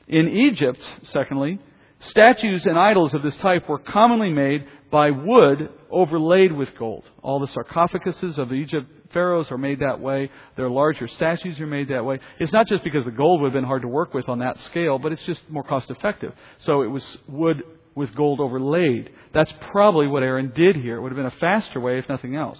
In 0.06 0.28
Egypt, 0.28 0.80
secondly, 1.08 1.58
statues 1.98 2.66
and 2.66 2.78
idols 2.78 3.14
of 3.14 3.24
this 3.24 3.36
type 3.38 3.68
were 3.68 3.80
commonly 3.80 4.30
made 4.30 4.64
by 4.92 5.10
wood 5.10 5.70
overlaid 5.90 6.52
with 6.52 6.72
gold. 6.78 7.02
All 7.20 7.40
the 7.40 7.48
sarcophaguses 7.48 8.38
of 8.38 8.52
Egypt 8.52 8.88
pharaohs 9.14 9.50
are 9.50 9.56
made 9.56 9.80
that 9.80 10.00
way. 10.00 10.30
Their 10.56 10.68
larger 10.68 11.08
statues 11.08 11.58
are 11.58 11.66
made 11.66 11.88
that 11.88 12.04
way. 12.04 12.18
It's 12.38 12.52
not 12.52 12.68
just 12.68 12.84
because 12.84 13.06
the 13.06 13.10
gold 13.10 13.40
would 13.40 13.48
have 13.48 13.54
been 13.54 13.64
hard 13.64 13.82
to 13.82 13.88
work 13.88 14.12
with 14.12 14.28
on 14.28 14.40
that 14.40 14.58
scale, 14.66 14.98
but 14.98 15.12
it's 15.12 15.22
just 15.22 15.40
more 15.48 15.62
cost 15.62 15.90
effective. 15.90 16.34
So 16.58 16.82
it 16.82 16.88
was 16.88 17.02
wood 17.26 17.62
with 17.94 18.14
gold 18.14 18.40
overlaid. 18.40 19.10
That's 19.32 19.52
probably 19.70 20.06
what 20.06 20.22
Aaron 20.22 20.52
did 20.54 20.76
here. 20.76 20.96
It 20.96 21.00
would 21.00 21.12
have 21.12 21.16
been 21.16 21.26
a 21.26 21.40
faster 21.40 21.80
way, 21.80 21.98
if 21.98 22.08
nothing 22.08 22.36
else. 22.36 22.58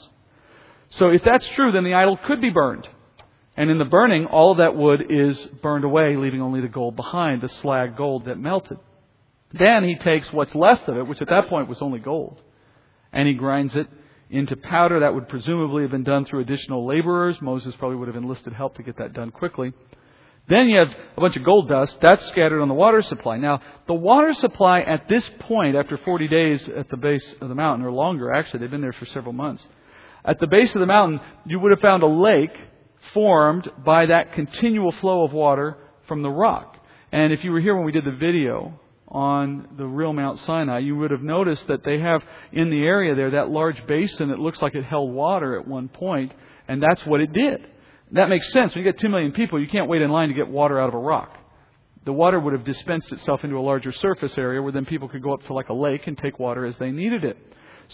So 0.98 1.08
if 1.08 1.22
that's 1.24 1.46
true, 1.56 1.72
then 1.72 1.84
the 1.84 1.94
idol 1.94 2.18
could 2.26 2.40
be 2.40 2.50
burned. 2.50 2.88
And 3.56 3.70
in 3.70 3.78
the 3.78 3.84
burning, 3.84 4.26
all 4.26 4.52
of 4.52 4.58
that 4.58 4.76
wood 4.76 5.02
is 5.10 5.36
burned 5.62 5.84
away, 5.84 6.16
leaving 6.16 6.40
only 6.40 6.60
the 6.60 6.68
gold 6.68 6.96
behind, 6.96 7.42
the 7.42 7.48
slag 7.48 7.96
gold 7.96 8.26
that 8.26 8.38
melted. 8.38 8.78
Then 9.52 9.84
he 9.84 9.96
takes 9.96 10.32
what's 10.32 10.54
left 10.54 10.88
of 10.88 10.96
it, 10.96 11.06
which 11.06 11.22
at 11.22 11.28
that 11.28 11.48
point 11.48 11.68
was 11.68 11.80
only 11.80 12.00
gold, 12.00 12.40
and 13.12 13.28
he 13.28 13.34
grinds 13.34 13.76
it 13.76 13.86
into 14.30 14.56
powder. 14.56 15.00
That 15.00 15.14
would 15.14 15.28
presumably 15.28 15.82
have 15.82 15.90
been 15.90 16.04
done 16.04 16.24
through 16.24 16.40
additional 16.40 16.86
laborers. 16.86 17.40
Moses 17.40 17.74
probably 17.78 17.96
would 17.96 18.08
have 18.08 18.16
enlisted 18.16 18.52
help 18.52 18.76
to 18.76 18.82
get 18.82 18.98
that 18.98 19.12
done 19.12 19.30
quickly. 19.30 19.72
Then 20.46 20.68
you 20.68 20.78
have 20.78 20.94
a 21.16 21.20
bunch 21.20 21.36
of 21.36 21.44
gold 21.44 21.68
dust. 21.68 21.96
That's 22.02 22.26
scattered 22.28 22.60
on 22.60 22.68
the 22.68 22.74
water 22.74 23.00
supply. 23.00 23.38
Now, 23.38 23.60
the 23.86 23.94
water 23.94 24.34
supply 24.34 24.80
at 24.80 25.08
this 25.08 25.28
point, 25.40 25.74
after 25.74 25.96
40 25.96 26.28
days 26.28 26.68
at 26.68 26.90
the 26.90 26.98
base 26.98 27.24
of 27.40 27.48
the 27.48 27.54
mountain, 27.54 27.86
or 27.86 27.90
longer 27.90 28.32
actually, 28.32 28.60
they've 28.60 28.70
been 28.70 28.82
there 28.82 28.92
for 28.92 29.06
several 29.06 29.32
months. 29.32 29.64
At 30.24 30.38
the 30.40 30.46
base 30.46 30.74
of 30.74 30.80
the 30.80 30.86
mountain, 30.86 31.20
you 31.46 31.58
would 31.60 31.70
have 31.70 31.80
found 31.80 32.02
a 32.02 32.06
lake 32.06 32.56
formed 33.12 33.70
by 33.84 34.06
that 34.06 34.32
continual 34.34 34.92
flow 34.92 35.24
of 35.24 35.32
water 35.32 35.78
from 36.08 36.22
the 36.22 36.30
rock. 36.30 36.76
And 37.12 37.32
if 37.32 37.44
you 37.44 37.52
were 37.52 37.60
here 37.60 37.74
when 37.74 37.84
we 37.84 37.92
did 37.92 38.04
the 38.04 38.12
video 38.12 38.78
on 39.08 39.68
the 39.76 39.86
real 39.86 40.12
Mount 40.12 40.40
Sinai, 40.40 40.78
you 40.78 40.96
would 40.96 41.10
have 41.10 41.22
noticed 41.22 41.66
that 41.68 41.84
they 41.84 41.98
have 41.98 42.22
in 42.52 42.70
the 42.70 42.82
area 42.82 43.14
there 43.14 43.32
that 43.32 43.50
large 43.50 43.86
basin 43.86 44.28
that 44.28 44.38
looks 44.38 44.60
like 44.62 44.74
it 44.74 44.84
held 44.84 45.12
water 45.12 45.58
at 45.58 45.68
one 45.68 45.88
point, 45.88 46.32
and 46.68 46.82
that's 46.82 47.04
what 47.04 47.20
it 47.20 47.32
did. 47.32 47.66
That 48.12 48.28
makes 48.28 48.50
sense. 48.52 48.74
When 48.74 48.84
you 48.84 48.90
get 48.90 49.00
two 49.00 49.08
million 49.08 49.32
people, 49.32 49.60
you 49.60 49.68
can't 49.68 49.88
wait 49.88 50.02
in 50.02 50.10
line 50.10 50.28
to 50.28 50.34
get 50.34 50.48
water 50.48 50.78
out 50.78 50.88
of 50.88 50.94
a 50.94 50.98
rock. 50.98 51.36
The 52.04 52.12
water 52.12 52.38
would 52.38 52.52
have 52.52 52.64
dispensed 52.64 53.12
itself 53.12 53.44
into 53.44 53.56
a 53.56 53.60
larger 53.60 53.92
surface 53.92 54.36
area 54.36 54.60
where 54.60 54.72
then 54.72 54.84
people 54.84 55.08
could 55.08 55.22
go 55.22 55.32
up 55.32 55.42
to 55.46 55.54
like 55.54 55.68
a 55.70 55.74
lake 55.74 56.06
and 56.06 56.16
take 56.16 56.38
water 56.38 56.66
as 56.66 56.76
they 56.78 56.90
needed 56.90 57.24
it. 57.24 57.36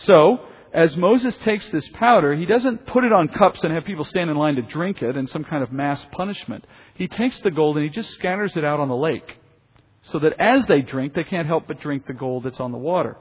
So, 0.06 0.38
as 0.72 0.96
Moses 0.96 1.36
takes 1.38 1.68
this 1.70 1.86
powder, 1.94 2.34
he 2.34 2.46
doesn't 2.46 2.86
put 2.86 3.04
it 3.04 3.12
on 3.12 3.28
cups 3.28 3.62
and 3.62 3.72
have 3.72 3.84
people 3.84 4.04
stand 4.04 4.30
in 4.30 4.36
line 4.36 4.56
to 4.56 4.62
drink 4.62 5.02
it 5.02 5.16
in 5.16 5.26
some 5.26 5.44
kind 5.44 5.62
of 5.62 5.72
mass 5.72 6.04
punishment. 6.12 6.64
He 6.94 7.08
takes 7.08 7.40
the 7.40 7.50
gold 7.50 7.76
and 7.76 7.84
he 7.84 7.90
just 7.90 8.10
scatters 8.14 8.56
it 8.56 8.64
out 8.64 8.78
on 8.78 8.88
the 8.88 8.96
lake 8.96 9.39
so 10.12 10.18
that 10.20 10.34
as 10.38 10.64
they 10.66 10.82
drink, 10.82 11.14
they 11.14 11.24
can't 11.24 11.46
help 11.46 11.66
but 11.66 11.80
drink 11.80 12.06
the 12.06 12.12
gold 12.12 12.44
that's 12.44 12.60
on 12.60 12.72
the 12.72 12.78
water. 12.78 13.16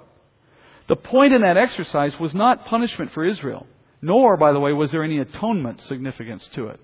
The 0.87 0.95
point 0.95 1.33
in 1.33 1.41
that 1.41 1.57
exercise 1.57 2.13
was 2.19 2.33
not 2.33 2.65
punishment 2.65 3.13
for 3.13 3.23
Israel, 3.23 3.67
nor, 4.01 4.37
by 4.37 4.51
the 4.51 4.59
way, 4.59 4.73
was 4.73 4.91
there 4.91 5.03
any 5.03 5.19
atonement 5.19 5.81
significance 5.81 6.47
to 6.55 6.67
it. 6.67 6.79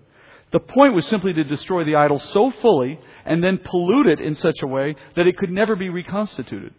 The 0.52 0.60
point 0.60 0.94
was 0.94 1.08
simply 1.08 1.34
to 1.34 1.44
destroy 1.44 1.84
the 1.84 1.96
idol 1.96 2.20
so 2.20 2.52
fully 2.62 3.00
and 3.26 3.44
then 3.44 3.58
pollute 3.58 4.08
it 4.08 4.22
in 4.22 4.36
such 4.36 4.62
a 4.62 4.68
way 4.68 4.96
that 5.16 5.28
it 5.28 5.38
could 5.38 5.52
never 5.52 5.76
be 5.76 5.90
reconstituted. 5.90 6.74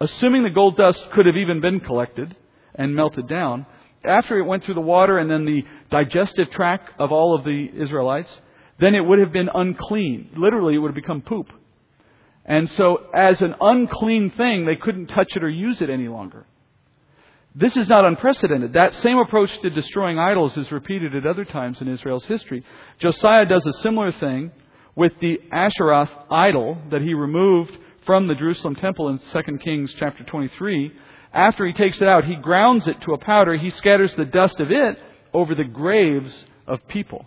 Assuming 0.00 0.44
the 0.44 0.50
gold 0.50 0.76
dust 0.76 1.02
could 1.12 1.26
have 1.26 1.36
even 1.36 1.60
been 1.60 1.80
collected 1.80 2.36
and 2.74 2.94
melted 2.94 3.26
down, 3.26 3.66
after 4.04 4.38
it 4.38 4.44
went 4.44 4.64
through 4.64 4.74
the 4.74 4.80
water 4.80 5.18
and 5.18 5.30
then 5.30 5.44
the 5.44 5.62
digestive 5.90 6.50
tract 6.50 6.92
of 7.00 7.10
all 7.10 7.34
of 7.34 7.44
the 7.44 7.68
Israelites, 7.74 8.30
then 8.78 8.94
it 8.94 9.00
would 9.00 9.18
have 9.18 9.32
been 9.32 9.50
unclean. 9.52 10.30
Literally, 10.36 10.74
it 10.74 10.78
would 10.78 10.88
have 10.88 10.94
become 10.94 11.22
poop. 11.22 11.46
And 12.48 12.68
so, 12.70 13.02
as 13.14 13.42
an 13.42 13.54
unclean 13.60 14.30
thing, 14.30 14.64
they 14.64 14.76
couldn't 14.76 15.08
touch 15.08 15.36
it 15.36 15.44
or 15.44 15.50
use 15.50 15.82
it 15.82 15.90
any 15.90 16.08
longer. 16.08 16.46
This 17.54 17.76
is 17.76 17.90
not 17.90 18.06
unprecedented. 18.06 18.72
That 18.72 18.94
same 18.94 19.18
approach 19.18 19.50
to 19.60 19.68
destroying 19.68 20.18
idols 20.18 20.56
is 20.56 20.72
repeated 20.72 21.14
at 21.14 21.26
other 21.26 21.44
times 21.44 21.80
in 21.82 21.88
Israel's 21.88 22.24
history. 22.24 22.64
Josiah 23.00 23.44
does 23.44 23.66
a 23.66 23.82
similar 23.82 24.12
thing 24.12 24.50
with 24.96 25.12
the 25.20 25.40
Asheroth 25.52 26.10
idol 26.30 26.78
that 26.90 27.02
he 27.02 27.12
removed 27.12 27.76
from 28.06 28.28
the 28.28 28.34
Jerusalem 28.34 28.76
temple 28.76 29.10
in 29.10 29.18
2 29.18 29.58
Kings 29.58 29.94
chapter 29.98 30.24
23. 30.24 30.92
After 31.34 31.66
he 31.66 31.74
takes 31.74 32.00
it 32.00 32.08
out, 32.08 32.24
he 32.24 32.36
grounds 32.36 32.86
it 32.86 32.98
to 33.02 33.12
a 33.12 33.18
powder. 33.18 33.56
He 33.56 33.70
scatters 33.72 34.14
the 34.14 34.24
dust 34.24 34.58
of 34.58 34.70
it 34.70 34.98
over 35.34 35.54
the 35.54 35.64
graves 35.64 36.32
of 36.66 36.80
people. 36.88 37.26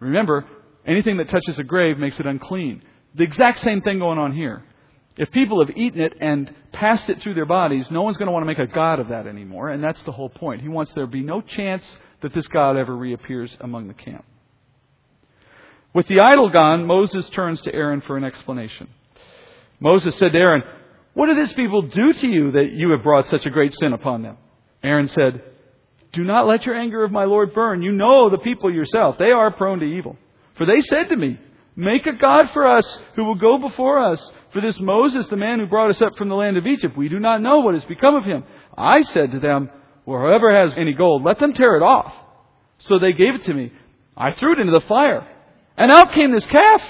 Remember, 0.00 0.44
anything 0.84 1.18
that 1.18 1.28
touches 1.30 1.56
a 1.60 1.62
grave 1.62 1.98
makes 1.98 2.18
it 2.18 2.26
unclean. 2.26 2.82
The 3.14 3.24
exact 3.24 3.60
same 3.60 3.82
thing 3.82 3.98
going 3.98 4.18
on 4.18 4.32
here. 4.32 4.62
If 5.16 5.30
people 5.32 5.64
have 5.64 5.76
eaten 5.76 6.00
it 6.00 6.14
and 6.20 6.54
passed 6.72 7.10
it 7.10 7.20
through 7.20 7.34
their 7.34 7.46
bodies, 7.46 7.86
no 7.90 8.02
one's 8.02 8.16
going 8.16 8.26
to 8.26 8.32
want 8.32 8.42
to 8.42 8.46
make 8.46 8.58
a 8.58 8.66
god 8.66 9.00
of 9.00 9.08
that 9.08 9.26
anymore, 9.26 9.68
and 9.68 9.82
that's 9.82 10.02
the 10.02 10.12
whole 10.12 10.28
point. 10.28 10.62
He 10.62 10.68
wants 10.68 10.92
there 10.94 11.04
to 11.04 11.10
be 11.10 11.22
no 11.22 11.40
chance 11.40 11.84
that 12.22 12.32
this 12.32 12.46
god 12.48 12.76
ever 12.76 12.96
reappears 12.96 13.54
among 13.60 13.88
the 13.88 13.94
camp. 13.94 14.24
With 15.92 16.06
the 16.06 16.20
idol 16.20 16.48
gone, 16.50 16.86
Moses 16.86 17.28
turns 17.30 17.60
to 17.62 17.74
Aaron 17.74 18.00
for 18.00 18.16
an 18.16 18.24
explanation. 18.24 18.88
Moses 19.80 20.16
said 20.16 20.32
to 20.32 20.38
Aaron, 20.38 20.62
What 21.14 21.26
did 21.26 21.38
these 21.38 21.52
people 21.54 21.82
do 21.82 22.12
to 22.12 22.28
you 22.28 22.52
that 22.52 22.70
you 22.70 22.90
have 22.90 23.02
brought 23.02 23.28
such 23.28 23.44
a 23.44 23.50
great 23.50 23.74
sin 23.74 23.92
upon 23.92 24.22
them? 24.22 24.36
Aaron 24.82 25.08
said, 25.08 25.42
Do 26.12 26.22
not 26.22 26.46
let 26.46 26.64
your 26.64 26.76
anger 26.76 27.02
of 27.02 27.10
my 27.10 27.24
Lord 27.24 27.52
burn. 27.52 27.82
You 27.82 27.90
know 27.92 28.30
the 28.30 28.38
people 28.38 28.72
yourself. 28.72 29.18
They 29.18 29.32
are 29.32 29.50
prone 29.50 29.80
to 29.80 29.84
evil. 29.84 30.16
For 30.54 30.64
they 30.64 30.80
said 30.80 31.08
to 31.08 31.16
me, 31.16 31.40
Make 31.80 32.06
a 32.06 32.12
God 32.12 32.50
for 32.50 32.66
us 32.66 32.86
who 33.16 33.24
will 33.24 33.36
go 33.36 33.56
before 33.56 33.98
us. 33.98 34.20
For 34.52 34.60
this 34.60 34.78
Moses, 34.78 35.26
the 35.28 35.36
man 35.36 35.58
who 35.60 35.66
brought 35.66 35.88
us 35.88 36.02
up 36.02 36.14
from 36.18 36.28
the 36.28 36.34
land 36.34 36.58
of 36.58 36.66
Egypt, 36.66 36.94
we 36.94 37.08
do 37.08 37.18
not 37.18 37.40
know 37.40 37.60
what 37.60 37.72
has 37.72 37.84
become 37.84 38.16
of 38.16 38.24
him. 38.24 38.44
I 38.76 39.00
said 39.00 39.32
to 39.32 39.40
them, 39.40 39.70
Well, 40.04 40.20
whoever 40.20 40.54
has 40.54 40.74
any 40.76 40.92
gold, 40.92 41.24
let 41.24 41.38
them 41.38 41.54
tear 41.54 41.78
it 41.78 41.82
off. 41.82 42.12
So 42.86 42.98
they 42.98 43.14
gave 43.14 43.34
it 43.34 43.44
to 43.44 43.54
me. 43.54 43.72
I 44.14 44.32
threw 44.32 44.52
it 44.52 44.58
into 44.58 44.78
the 44.78 44.86
fire. 44.86 45.26
And 45.78 45.90
out 45.90 46.12
came 46.12 46.32
this 46.32 46.44
calf. 46.44 46.82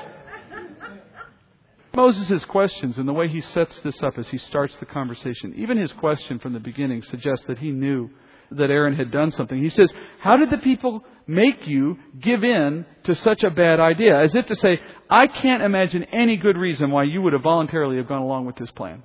Moses' 1.95 2.45
questions 2.47 2.99
and 2.99 3.07
the 3.07 3.13
way 3.13 3.29
he 3.29 3.43
sets 3.43 3.79
this 3.85 4.03
up 4.03 4.19
as 4.19 4.27
he 4.27 4.39
starts 4.39 4.77
the 4.79 4.87
conversation, 4.87 5.55
even 5.57 5.79
his 5.79 5.93
question 5.93 6.41
from 6.41 6.53
the 6.53 6.59
beginning 6.59 7.05
suggests 7.05 7.47
that 7.47 7.59
he 7.59 7.71
knew 7.71 8.11
that 8.51 8.71
Aaron 8.71 8.97
had 8.97 9.13
done 9.13 9.31
something. 9.31 9.63
He 9.63 9.71
says, 9.71 9.93
How 10.19 10.37
did 10.37 10.51
the 10.51 10.59
people 10.59 11.05
make 11.31 11.67
you 11.67 11.97
give 12.21 12.43
in 12.43 12.85
to 13.05 13.15
such 13.15 13.43
a 13.43 13.51
bad 13.51 13.81
idea? 13.81 14.21
As 14.21 14.35
if 14.35 14.47
to 14.47 14.57
say, 14.57 14.81
I 15.09 15.27
can't 15.27 15.63
imagine 15.63 16.05
any 16.13 16.37
good 16.37 16.57
reason 16.57 16.91
why 16.91 17.05
you 17.05 17.23
would 17.23 17.33
have 17.33 17.43
voluntarily 17.43 17.97
have 17.97 18.09
gone 18.09 18.23
along 18.23 18.47
with 18.47 18.57
this 18.57 18.71
plan. 18.73 19.03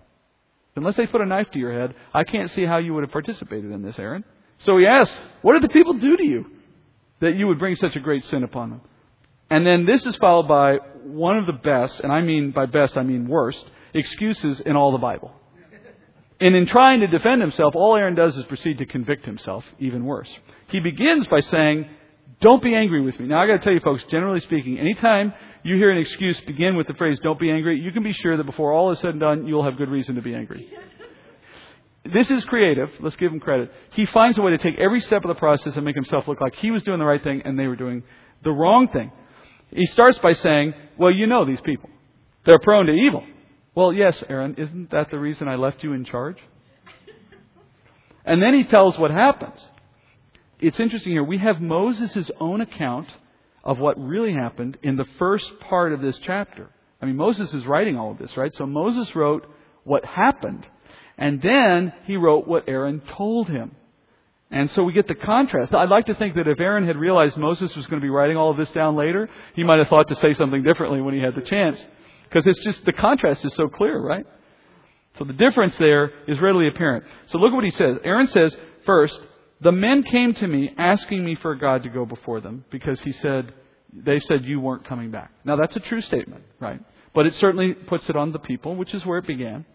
Unless 0.75 0.97
they 0.97 1.07
put 1.07 1.21
a 1.21 1.25
knife 1.25 1.49
to 1.51 1.59
your 1.59 1.71
head, 1.71 1.95
I 2.13 2.23
can't 2.23 2.51
see 2.51 2.65
how 2.65 2.77
you 2.77 2.93
would 2.93 3.03
have 3.03 3.11
participated 3.11 3.71
in 3.71 3.81
this, 3.81 3.97
Aaron. 3.97 4.25
So 4.59 4.77
he 4.77 4.85
asks, 4.85 5.15
What 5.41 5.53
did 5.53 5.61
the 5.61 5.73
people 5.73 5.93
do 5.93 6.17
to 6.17 6.23
you 6.23 6.45
that 7.21 7.35
you 7.35 7.47
would 7.47 7.59
bring 7.59 7.75
such 7.75 7.95
a 7.95 7.99
great 7.99 8.25
sin 8.25 8.43
upon 8.43 8.71
them? 8.71 8.81
And 9.49 9.65
then 9.65 9.85
this 9.85 10.05
is 10.05 10.15
followed 10.17 10.47
by 10.47 10.77
one 11.03 11.37
of 11.37 11.45
the 11.45 11.53
best, 11.53 11.99
and 11.99 12.11
I 12.11 12.21
mean 12.21 12.51
by 12.51 12.65
best, 12.65 12.97
I 12.97 13.03
mean 13.03 13.27
worst, 13.27 13.63
excuses 13.93 14.59
in 14.59 14.75
all 14.75 14.91
the 14.91 14.97
Bible. 14.97 15.31
And 16.39 16.55
in 16.55 16.65
trying 16.65 16.99
to 16.99 17.07
defend 17.07 17.41
himself, 17.41 17.75
all 17.75 17.95
Aaron 17.95 18.15
does 18.15 18.35
is 18.35 18.43
proceed 18.45 18.79
to 18.79 18.85
convict 18.85 19.25
himself 19.25 19.63
even 19.79 20.03
worse. 20.03 20.29
He 20.67 20.81
begins 20.81 21.27
by 21.27 21.39
saying, 21.39 21.87
Don't 22.41 22.61
be 22.61 22.75
angry 22.75 23.01
with 23.01 23.19
me. 23.19 23.27
Now, 23.27 23.41
I 23.41 23.47
got 23.47 23.57
to 23.57 23.63
tell 23.63 23.73
you, 23.73 23.79
folks, 23.79 24.03
generally 24.09 24.39
speaking, 24.41 24.77
anytime 24.77 25.33
you 25.63 25.75
hear 25.77 25.89
an 25.89 25.97
excuse 25.97 26.39
begin 26.41 26.75
with 26.75 26.87
the 26.87 26.93
phrase, 26.93 27.17
Don't 27.23 27.39
be 27.39 27.49
angry, 27.49 27.79
you 27.79 27.91
can 27.91 28.03
be 28.03 28.13
sure 28.13 28.37
that 28.37 28.43
before 28.43 28.73
all 28.73 28.91
is 28.91 28.99
said 28.99 29.11
and 29.11 29.19
done, 29.19 29.47
you'll 29.47 29.63
have 29.63 29.77
good 29.77 29.89
reason 29.89 30.15
to 30.15 30.21
be 30.21 30.35
angry. 30.35 30.69
This 32.13 32.29
is 32.29 32.45
creative. 32.45 32.89
Let's 32.99 33.15
give 33.15 33.31
him 33.31 33.39
credit. 33.39 33.71
He 33.93 34.05
finds 34.05 34.37
a 34.37 34.41
way 34.41 34.51
to 34.51 34.59
take 34.59 34.77
every 34.77 35.01
step 35.01 35.23
of 35.23 35.27
the 35.27 35.35
process 35.35 35.75
and 35.75 35.83
make 35.83 35.95
himself 35.95 36.27
look 36.27 36.39
like 36.39 36.53
he 36.55 36.69
was 36.69 36.83
doing 36.83 36.99
the 36.99 37.05
right 37.05 37.23
thing 37.23 37.41
and 37.43 37.57
they 37.57 37.65
were 37.65 37.75
doing 37.75 38.03
the 38.43 38.51
wrong 38.51 38.89
thing. 38.89 39.11
He 39.71 39.87
starts 39.87 40.19
by 40.19 40.33
saying, 40.33 40.75
Well, 40.99 41.11
you 41.11 41.25
know 41.25 41.45
these 41.45 41.61
people. 41.61 41.89
They're 42.45 42.59
prone 42.59 42.85
to 42.85 42.93
evil. 42.93 43.23
Well, 43.73 43.91
yes, 43.91 44.23
Aaron, 44.29 44.55
isn't 44.57 44.91
that 44.91 45.09
the 45.09 45.17
reason 45.17 45.47
I 45.47 45.55
left 45.55 45.83
you 45.83 45.93
in 45.93 46.05
charge? 46.05 46.37
And 48.23 48.41
then 48.41 48.53
he 48.53 48.63
tells 48.63 48.97
what 48.97 49.11
happens. 49.11 49.59
It's 50.65 50.79
interesting 50.79 51.11
here. 51.11 51.23
We 51.23 51.37
have 51.37 51.61
Moses' 51.61 52.31
own 52.39 52.59
account 52.59 53.07
of 53.63 53.77
what 53.77 54.03
really 54.03 54.33
happened 54.33 54.79
in 54.81 54.95
the 54.95 55.05
first 55.19 55.59
part 55.59 55.93
of 55.93 56.01
this 56.01 56.17
chapter. 56.23 56.71
I 56.99 57.05
mean, 57.05 57.17
Moses 57.17 57.53
is 57.53 57.67
writing 57.67 57.99
all 57.99 58.09
of 58.09 58.17
this, 58.17 58.35
right? 58.35 58.51
So 58.55 58.65
Moses 58.65 59.15
wrote 59.15 59.45
what 59.83 60.03
happened, 60.03 60.65
and 61.19 61.39
then 61.39 61.93
he 62.05 62.15
wrote 62.15 62.47
what 62.47 62.67
Aaron 62.67 63.03
told 63.15 63.47
him. 63.47 63.75
And 64.49 64.71
so 64.71 64.81
we 64.81 64.91
get 64.91 65.07
the 65.07 65.13
contrast. 65.13 65.71
I'd 65.71 65.89
like 65.89 66.07
to 66.07 66.15
think 66.15 66.33
that 66.33 66.47
if 66.47 66.59
Aaron 66.59 66.87
had 66.87 66.97
realized 66.97 67.37
Moses 67.37 67.75
was 67.75 67.85
going 67.85 68.01
to 68.01 68.03
be 68.03 68.09
writing 68.09 68.35
all 68.35 68.49
of 68.49 68.57
this 68.57 68.71
down 68.71 68.95
later, 68.95 69.29
he 69.55 69.63
might 69.63 69.77
have 69.77 69.89
thought 69.89 70.07
to 70.07 70.15
say 70.15 70.33
something 70.33 70.63
differently 70.63 70.99
when 70.99 71.13
he 71.13 71.21
had 71.21 71.35
the 71.35 71.41
chance. 71.41 71.79
Because 72.23 72.47
it's 72.47 72.63
just, 72.63 72.83
the 72.85 72.93
contrast 72.93 73.45
is 73.45 73.53
so 73.53 73.67
clear, 73.67 73.99
right? 73.99 74.25
So 75.19 75.25
the 75.25 75.33
difference 75.33 75.77
there 75.77 76.11
is 76.27 76.41
readily 76.41 76.67
apparent. 76.67 77.05
So 77.27 77.37
look 77.37 77.51
at 77.51 77.55
what 77.55 77.65
he 77.65 77.69
says. 77.69 77.97
Aaron 78.03 78.25
says, 78.25 78.57
first, 78.87 79.15
the 79.61 79.71
men 79.71 80.03
came 80.03 80.33
to 80.33 80.47
me 80.47 80.73
asking 80.77 81.23
me 81.23 81.35
for 81.35 81.55
God 81.55 81.83
to 81.83 81.89
go 81.89 82.05
before 82.05 82.41
them 82.41 82.65
because 82.69 82.99
he 83.01 83.13
said, 83.13 83.53
they 83.93 84.19
said 84.19 84.43
you 84.43 84.59
weren't 84.59 84.87
coming 84.87 85.11
back. 85.11 85.31
Now 85.45 85.55
that's 85.55 85.75
a 85.75 85.79
true 85.79 86.01
statement, 86.01 86.43
right? 86.59 86.79
But 87.13 87.25
it 87.25 87.35
certainly 87.35 87.73
puts 87.73 88.09
it 88.09 88.15
on 88.15 88.33
the 88.33 88.39
people, 88.39 88.75
which 88.75 88.93
is 88.93 89.05
where 89.05 89.19
it 89.19 89.27
began. 89.27 89.65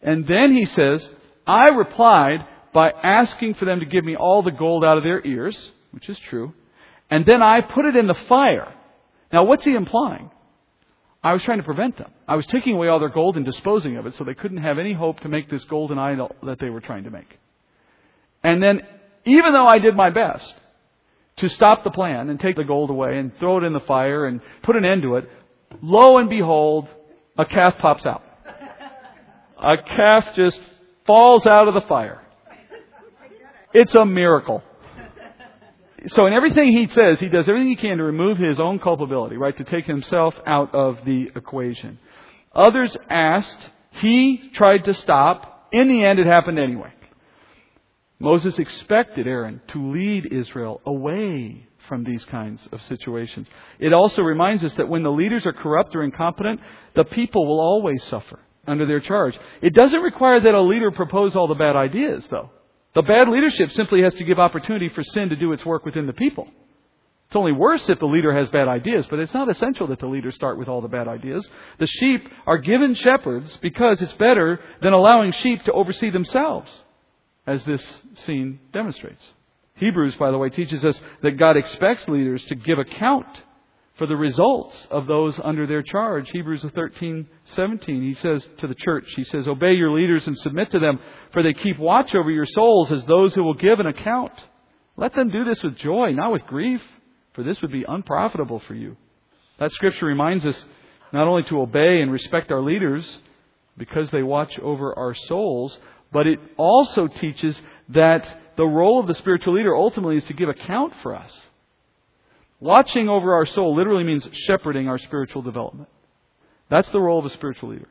And 0.00 0.26
then 0.26 0.52
he 0.52 0.66
says, 0.66 1.08
I 1.46 1.70
replied 1.70 2.46
by 2.72 2.90
asking 2.90 3.54
for 3.54 3.64
them 3.64 3.80
to 3.80 3.86
give 3.86 4.04
me 4.04 4.14
all 4.16 4.42
the 4.42 4.52
gold 4.52 4.84
out 4.84 4.96
of 4.96 5.02
their 5.02 5.24
ears, 5.26 5.56
which 5.90 6.08
is 6.08 6.18
true. 6.30 6.52
And 7.10 7.26
then 7.26 7.42
I 7.42 7.62
put 7.62 7.86
it 7.86 7.96
in 7.96 8.06
the 8.06 8.16
fire. 8.28 8.72
Now 9.32 9.44
what's 9.44 9.64
he 9.64 9.74
implying? 9.74 10.30
I 11.24 11.32
was 11.32 11.42
trying 11.42 11.58
to 11.58 11.64
prevent 11.64 11.98
them. 11.98 12.12
I 12.28 12.36
was 12.36 12.46
taking 12.46 12.74
away 12.74 12.86
all 12.86 13.00
their 13.00 13.08
gold 13.08 13.36
and 13.36 13.44
disposing 13.44 13.96
of 13.96 14.06
it 14.06 14.14
so 14.14 14.22
they 14.22 14.34
couldn't 14.34 14.58
have 14.58 14.78
any 14.78 14.92
hope 14.92 15.18
to 15.20 15.28
make 15.28 15.50
this 15.50 15.64
golden 15.64 15.98
idol 15.98 16.34
that 16.44 16.60
they 16.60 16.70
were 16.70 16.80
trying 16.80 17.04
to 17.04 17.10
make. 17.10 17.26
And 18.46 18.62
then, 18.62 18.80
even 19.24 19.52
though 19.52 19.66
I 19.66 19.78
did 19.78 19.94
my 19.94 20.10
best 20.10 20.54
to 21.38 21.48
stop 21.50 21.84
the 21.84 21.90
plan 21.90 22.30
and 22.30 22.40
take 22.40 22.56
the 22.56 22.64
gold 22.64 22.90
away 22.90 23.18
and 23.18 23.36
throw 23.38 23.58
it 23.58 23.64
in 23.64 23.72
the 23.72 23.80
fire 23.80 24.26
and 24.26 24.40
put 24.62 24.76
an 24.76 24.84
end 24.84 25.02
to 25.02 25.16
it, 25.16 25.28
lo 25.82 26.18
and 26.18 26.30
behold, 26.30 26.88
a 27.36 27.44
calf 27.44 27.74
pops 27.78 28.06
out. 28.06 28.22
A 29.58 29.76
calf 29.78 30.24
just 30.36 30.60
falls 31.06 31.46
out 31.46 31.68
of 31.68 31.74
the 31.74 31.86
fire. 31.88 32.22
It's 33.74 33.94
a 33.94 34.04
miracle 34.04 34.62
so 36.08 36.26
in 36.26 36.32
everything 36.32 36.68
he 36.68 36.88
says, 36.88 37.18
he 37.18 37.28
does 37.28 37.48
everything 37.48 37.68
he 37.68 37.76
can 37.76 37.98
to 37.98 38.04
remove 38.04 38.38
his 38.38 38.60
own 38.60 38.78
culpability, 38.78 39.36
right? 39.36 39.56
To 39.56 39.64
take 39.64 39.86
himself 39.86 40.34
out 40.46 40.74
of 40.74 40.98
the 41.04 41.30
equation. 41.34 41.98
Others 42.54 42.96
asked. 43.08 43.58
He 43.92 44.50
tried 44.54 44.84
to 44.84 44.94
stop. 44.94 45.68
In 45.72 45.88
the 45.88 46.04
end, 46.04 46.18
it 46.18 46.26
happened 46.26 46.58
anyway. 46.58 46.92
Moses 48.18 48.58
expected 48.58 49.26
Aaron 49.26 49.60
to 49.68 49.92
lead 49.92 50.26
Israel 50.32 50.80
away 50.86 51.66
from 51.88 52.04
these 52.04 52.24
kinds 52.24 52.66
of 52.72 52.80
situations. 52.82 53.46
It 53.78 53.92
also 53.92 54.22
reminds 54.22 54.64
us 54.64 54.74
that 54.74 54.88
when 54.88 55.02
the 55.02 55.12
leaders 55.12 55.46
are 55.46 55.52
corrupt 55.52 55.94
or 55.94 56.02
incompetent, 56.02 56.60
the 56.94 57.04
people 57.04 57.46
will 57.46 57.60
always 57.60 58.02
suffer 58.04 58.40
under 58.66 58.86
their 58.86 59.00
charge. 59.00 59.38
It 59.62 59.74
doesn't 59.74 60.00
require 60.00 60.40
that 60.40 60.54
a 60.54 60.60
leader 60.60 60.90
propose 60.90 61.36
all 61.36 61.46
the 61.46 61.54
bad 61.54 61.76
ideas, 61.76 62.24
though. 62.30 62.50
The 62.94 63.02
bad 63.02 63.28
leadership 63.28 63.70
simply 63.72 64.02
has 64.02 64.14
to 64.14 64.24
give 64.24 64.38
opportunity 64.38 64.88
for 64.88 65.04
sin 65.04 65.28
to 65.28 65.36
do 65.36 65.52
its 65.52 65.64
work 65.64 65.84
within 65.84 66.06
the 66.06 66.12
people. 66.12 66.48
It's 67.26 67.36
only 67.36 67.52
worse 67.52 67.88
if 67.88 67.98
the 67.98 68.06
leader 68.06 68.32
has 68.32 68.48
bad 68.48 68.68
ideas, 68.68 69.06
but 69.10 69.18
it's 69.18 69.34
not 69.34 69.50
essential 69.50 69.88
that 69.88 69.98
the 69.98 70.06
leader 70.06 70.30
start 70.30 70.58
with 70.58 70.68
all 70.68 70.80
the 70.80 70.88
bad 70.88 71.08
ideas. 71.08 71.46
The 71.78 71.86
sheep 71.86 72.26
are 72.46 72.58
given 72.58 72.94
shepherds 72.94 73.56
because 73.60 74.00
it's 74.00 74.12
better 74.14 74.60
than 74.80 74.92
allowing 74.92 75.32
sheep 75.32 75.62
to 75.64 75.72
oversee 75.72 76.10
themselves, 76.10 76.70
as 77.46 77.64
this 77.64 77.82
scene 78.24 78.60
demonstrates. 78.72 79.22
Hebrews, 79.74 80.14
by 80.16 80.30
the 80.30 80.38
way, 80.38 80.48
teaches 80.48 80.84
us 80.84 81.00
that 81.22 81.38
God 81.38 81.56
expects 81.56 82.08
leaders 82.08 82.42
to 82.46 82.54
give 82.54 82.78
account 82.78 83.26
for 83.98 84.06
the 84.06 84.16
results 84.16 84.74
of 84.90 85.06
those 85.06 85.38
under 85.42 85.66
their 85.66 85.82
charge. 85.82 86.28
Hebrews 86.30 86.64
13, 86.74 87.26
17, 87.54 88.02
he 88.02 88.14
says 88.14 88.46
to 88.58 88.66
the 88.66 88.74
church, 88.74 89.06
he 89.16 89.24
says, 89.24 89.46
Obey 89.46 89.72
your 89.72 89.92
leaders 89.92 90.26
and 90.26 90.36
submit 90.38 90.70
to 90.72 90.78
them, 90.78 90.98
for 91.32 91.42
they 91.42 91.54
keep 91.54 91.78
watch 91.78 92.14
over 92.14 92.30
your 92.30 92.46
souls 92.46 92.92
as 92.92 93.04
those 93.04 93.34
who 93.34 93.42
will 93.42 93.54
give 93.54 93.80
an 93.80 93.86
account. 93.86 94.32
Let 94.96 95.14
them 95.14 95.30
do 95.30 95.44
this 95.44 95.62
with 95.62 95.78
joy, 95.78 96.12
not 96.12 96.32
with 96.32 96.42
grief, 96.46 96.80
for 97.34 97.42
this 97.42 97.60
would 97.62 97.72
be 97.72 97.84
unprofitable 97.86 98.60
for 98.66 98.74
you. 98.74 98.96
That 99.58 99.72
scripture 99.72 100.06
reminds 100.06 100.44
us 100.44 100.56
not 101.12 101.26
only 101.26 101.44
to 101.44 101.60
obey 101.60 102.00
and 102.00 102.12
respect 102.12 102.50
our 102.50 102.62
leaders 102.62 103.06
because 103.78 104.10
they 104.10 104.22
watch 104.22 104.58
over 104.58 104.98
our 104.98 105.14
souls, 105.14 105.78
but 106.16 106.26
it 106.26 106.40
also 106.56 107.08
teaches 107.08 107.60
that 107.90 108.26
the 108.56 108.64
role 108.64 108.98
of 108.98 109.06
the 109.06 109.14
spiritual 109.16 109.52
leader 109.52 109.76
ultimately 109.76 110.16
is 110.16 110.24
to 110.24 110.32
give 110.32 110.48
account 110.48 110.94
for 111.02 111.14
us. 111.14 111.30
Watching 112.58 113.06
over 113.06 113.34
our 113.34 113.44
soul 113.44 113.76
literally 113.76 114.02
means 114.02 114.26
shepherding 114.46 114.88
our 114.88 114.96
spiritual 114.96 115.42
development. 115.42 115.90
That's 116.70 116.88
the 116.88 117.02
role 117.02 117.18
of 117.18 117.26
a 117.26 117.34
spiritual 117.34 117.68
leader. 117.68 117.88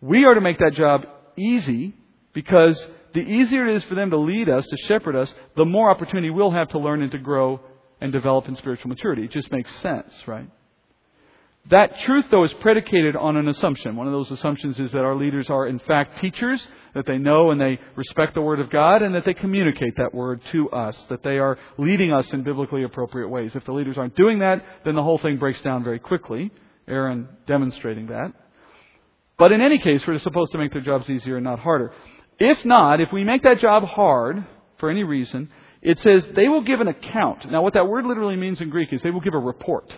We 0.00 0.24
are 0.24 0.34
to 0.34 0.40
make 0.40 0.58
that 0.58 0.74
job 0.74 1.06
easy 1.36 1.94
because 2.32 2.76
the 3.14 3.20
easier 3.20 3.68
it 3.68 3.76
is 3.76 3.84
for 3.84 3.94
them 3.94 4.10
to 4.10 4.18
lead 4.18 4.48
us, 4.48 4.66
to 4.66 4.76
shepherd 4.88 5.14
us, 5.14 5.32
the 5.56 5.64
more 5.64 5.90
opportunity 5.90 6.30
we'll 6.30 6.50
have 6.50 6.70
to 6.70 6.80
learn 6.80 7.02
and 7.02 7.12
to 7.12 7.18
grow 7.18 7.60
and 8.00 8.12
develop 8.12 8.48
in 8.48 8.56
spiritual 8.56 8.88
maturity. 8.88 9.26
It 9.26 9.30
just 9.30 9.52
makes 9.52 9.72
sense, 9.76 10.12
right? 10.26 10.50
That 11.70 11.98
truth, 12.00 12.26
though, 12.30 12.44
is 12.44 12.52
predicated 12.60 13.14
on 13.14 13.36
an 13.36 13.48
assumption. 13.48 13.94
One 13.94 14.06
of 14.06 14.12
those 14.12 14.30
assumptions 14.30 14.78
is 14.78 14.90
that 14.92 15.04
our 15.04 15.14
leaders 15.14 15.50
are, 15.50 15.66
in 15.66 15.78
fact, 15.80 16.18
teachers, 16.18 16.66
that 16.94 17.04
they 17.04 17.18
know 17.18 17.50
and 17.50 17.60
they 17.60 17.78
respect 17.94 18.34
the 18.34 18.40
Word 18.40 18.58
of 18.60 18.70
God, 18.70 19.02
and 19.02 19.14
that 19.14 19.26
they 19.26 19.34
communicate 19.34 19.96
that 19.98 20.14
Word 20.14 20.40
to 20.52 20.70
us, 20.70 20.96
that 21.10 21.22
they 21.22 21.38
are 21.38 21.58
leading 21.76 22.10
us 22.10 22.26
in 22.32 22.42
biblically 22.42 22.84
appropriate 22.84 23.28
ways. 23.28 23.54
If 23.54 23.66
the 23.66 23.72
leaders 23.72 23.98
aren't 23.98 24.16
doing 24.16 24.38
that, 24.38 24.64
then 24.86 24.94
the 24.94 25.02
whole 25.02 25.18
thing 25.18 25.36
breaks 25.36 25.60
down 25.60 25.84
very 25.84 25.98
quickly. 25.98 26.50
Aaron 26.86 27.28
demonstrating 27.46 28.06
that. 28.06 28.32
But 29.36 29.52
in 29.52 29.60
any 29.60 29.78
case, 29.78 30.06
we're 30.06 30.18
supposed 30.20 30.52
to 30.52 30.58
make 30.58 30.72
their 30.72 30.80
jobs 30.80 31.08
easier 31.10 31.36
and 31.36 31.44
not 31.44 31.58
harder. 31.58 31.92
If 32.38 32.64
not, 32.64 33.00
if 33.00 33.12
we 33.12 33.24
make 33.24 33.42
that 33.42 33.60
job 33.60 33.84
hard, 33.84 34.44
for 34.78 34.88
any 34.90 35.04
reason, 35.04 35.50
it 35.82 35.98
says 35.98 36.26
they 36.34 36.48
will 36.48 36.62
give 36.62 36.80
an 36.80 36.88
account. 36.88 37.50
Now, 37.50 37.62
what 37.62 37.74
that 37.74 37.88
word 37.88 38.06
literally 38.06 38.36
means 38.36 38.60
in 38.60 38.70
Greek 38.70 38.92
is 38.92 39.02
they 39.02 39.10
will 39.10 39.20
give 39.20 39.34
a 39.34 39.38
report. 39.38 39.92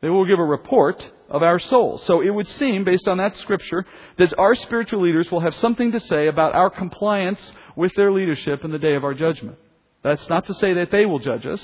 They 0.00 0.08
will 0.08 0.26
give 0.26 0.38
a 0.38 0.44
report 0.44 1.04
of 1.28 1.42
our 1.42 1.58
souls. 1.58 2.04
So 2.06 2.20
it 2.20 2.30
would 2.30 2.46
seem, 2.46 2.84
based 2.84 3.08
on 3.08 3.18
that 3.18 3.36
scripture, 3.38 3.84
that 4.16 4.38
our 4.38 4.54
spiritual 4.54 5.02
leaders 5.02 5.30
will 5.30 5.40
have 5.40 5.54
something 5.56 5.92
to 5.92 6.00
say 6.00 6.28
about 6.28 6.54
our 6.54 6.70
compliance 6.70 7.40
with 7.76 7.94
their 7.94 8.12
leadership 8.12 8.64
in 8.64 8.70
the 8.70 8.78
day 8.78 8.94
of 8.94 9.04
our 9.04 9.14
judgment. 9.14 9.58
That's 10.02 10.28
not 10.28 10.46
to 10.46 10.54
say 10.54 10.74
that 10.74 10.90
they 10.90 11.04
will 11.04 11.18
judge 11.18 11.44
us, 11.46 11.60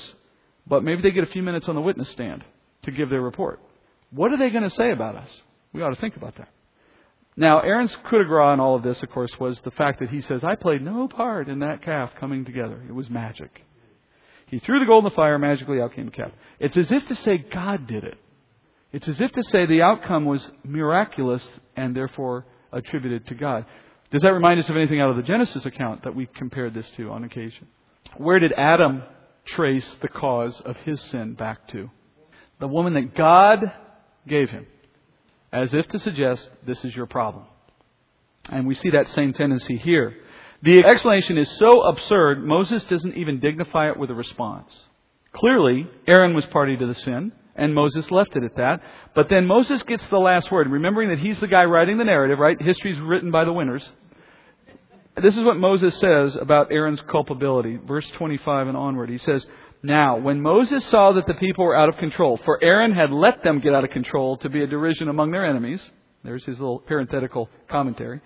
but 0.67 0.83
maybe 0.83 1.01
they 1.01 1.11
get 1.11 1.23
a 1.23 1.31
few 1.31 1.43
minutes 1.43 1.67
on 1.67 1.75
the 1.75 1.81
witness 1.81 2.09
stand 2.09 2.43
to 2.83 2.91
give 2.91 3.09
their 3.09 3.21
report. 3.21 3.59
What 4.11 4.31
are 4.31 4.37
they 4.37 4.49
going 4.49 4.69
to 4.69 4.75
say 4.75 4.91
about 4.91 5.15
us? 5.15 5.29
We 5.73 5.81
ought 5.81 5.89
to 5.89 6.01
think 6.01 6.15
about 6.15 6.35
that. 6.37 6.49
Now, 7.37 7.59
Aaron's 7.59 7.95
coup 8.09 8.17
de 8.17 8.25
grace 8.25 8.53
in 8.53 8.59
all 8.61 8.75
of 8.75 8.83
this, 8.83 9.01
of 9.03 9.09
course, 9.09 9.31
was 9.39 9.59
the 9.61 9.71
fact 9.71 9.99
that 9.99 10.09
he 10.09 10.21
says, 10.21 10.43
I 10.43 10.55
played 10.55 10.81
no 10.81 11.07
part 11.07 11.49
in 11.49 11.59
that 11.59 11.81
calf 11.81 12.11
coming 12.17 12.45
together. 12.45 12.81
It 12.87 12.93
was 12.93 13.09
magic. 13.09 13.61
He 14.47 14.59
threw 14.59 14.79
the 14.79 14.85
gold 14.85 15.03
in 15.03 15.09
the 15.09 15.15
fire, 15.15 15.37
magically 15.37 15.81
out 15.81 15.93
came 15.93 16.05
the 16.05 16.11
calf. 16.11 16.31
It's 16.59 16.77
as 16.77 16.91
if 16.91 17.07
to 17.07 17.15
say 17.15 17.37
God 17.37 17.87
did 17.87 18.03
it. 18.05 18.17
It's 18.95 19.09
as 19.09 19.19
if 19.19 19.29
to 19.33 19.43
say 19.43 19.65
the 19.65 19.81
outcome 19.81 20.23
was 20.23 20.47
miraculous 20.63 21.43
and 21.75 21.93
therefore 21.93 22.45
attributed 22.71 23.27
to 23.27 23.35
God. 23.35 23.65
Does 24.09 24.21
that 24.21 24.31
remind 24.31 24.61
us 24.61 24.69
of 24.69 24.77
anything 24.77 25.01
out 25.01 25.09
of 25.09 25.17
the 25.17 25.23
Genesis 25.23 25.65
account 25.65 26.05
that 26.05 26.15
we 26.15 26.27
compared 26.27 26.73
this 26.73 26.89
to 26.95 27.11
on 27.11 27.25
occasion? 27.25 27.67
Where 28.15 28.39
did 28.39 28.53
Adam 28.53 29.03
trace 29.43 29.85
the 30.01 30.07
cause 30.07 30.61
of 30.63 30.77
his 30.77 31.01
sin 31.11 31.33
back 31.33 31.67
to? 31.73 31.91
The 32.61 32.69
woman 32.69 32.93
that 32.93 33.13
God 33.15 33.69
gave 34.29 34.49
him 34.49 34.65
as 35.51 35.73
if 35.73 35.85
to 35.89 35.99
suggest 35.99 36.49
this 36.65 36.81
is 36.85 36.95
your 36.95 37.05
problem. 37.05 37.43
And 38.45 38.65
we 38.65 38.75
see 38.75 38.91
that 38.91 39.09
same 39.09 39.33
tendency 39.33 39.75
here. 39.75 40.15
The 40.63 40.85
explanation 40.85 41.37
is 41.37 41.49
so 41.59 41.81
absurd, 41.81 42.45
Moses 42.45 42.85
doesn't 42.85 43.17
even 43.17 43.41
dignify 43.41 43.89
it 43.89 43.97
with 43.97 44.09
a 44.09 44.15
response. 44.15 44.71
Clearly, 45.33 45.85
Aaron 46.07 46.33
was 46.33 46.45
party 46.45 46.77
to 46.77 46.87
the 46.87 46.95
sin, 46.95 47.33
and 47.55 47.73
Moses 47.73 48.09
left 48.11 48.35
it 48.35 48.43
at 48.43 48.55
that. 48.57 48.81
But 49.13 49.29
then 49.29 49.45
Moses 49.45 49.81
gets 49.83 50.05
the 50.07 50.17
last 50.17 50.51
word, 50.51 50.69
remembering 50.69 51.09
that 51.09 51.19
he's 51.19 51.39
the 51.39 51.47
guy 51.47 51.65
writing 51.65 51.97
the 51.97 52.03
narrative, 52.03 52.39
right? 52.39 52.61
History's 52.61 52.99
written 52.99 53.31
by 53.31 53.45
the 53.45 53.53
winners. 53.53 53.83
This 55.21 55.35
is 55.37 55.43
what 55.43 55.57
Moses 55.57 55.97
says 55.99 56.35
about 56.35 56.71
Aaron's 56.71 57.01
culpability, 57.09 57.77
verse 57.77 58.05
25 58.17 58.67
and 58.67 58.75
onward. 58.75 59.09
He 59.09 59.17
says, 59.17 59.45
now, 59.85 60.17
when 60.17 60.41
Moses 60.41 60.83
saw 60.89 61.11
that 61.11 61.27
the 61.27 61.35
people 61.35 61.63
were 61.63 61.77
out 61.77 61.89
of 61.89 61.97
control, 61.97 62.39
for 62.43 62.61
Aaron 62.63 62.91
had 62.91 63.11
let 63.11 63.43
them 63.43 63.59
get 63.59 63.75
out 63.75 63.83
of 63.83 63.91
control 63.91 64.35
to 64.37 64.49
be 64.49 64.63
a 64.63 64.67
derision 64.67 65.09
among 65.09 65.29
their 65.29 65.45
enemies, 65.45 65.79
there's 66.23 66.43
his 66.43 66.59
little 66.59 66.79
parenthetical 66.79 67.49
commentary. 67.69 68.19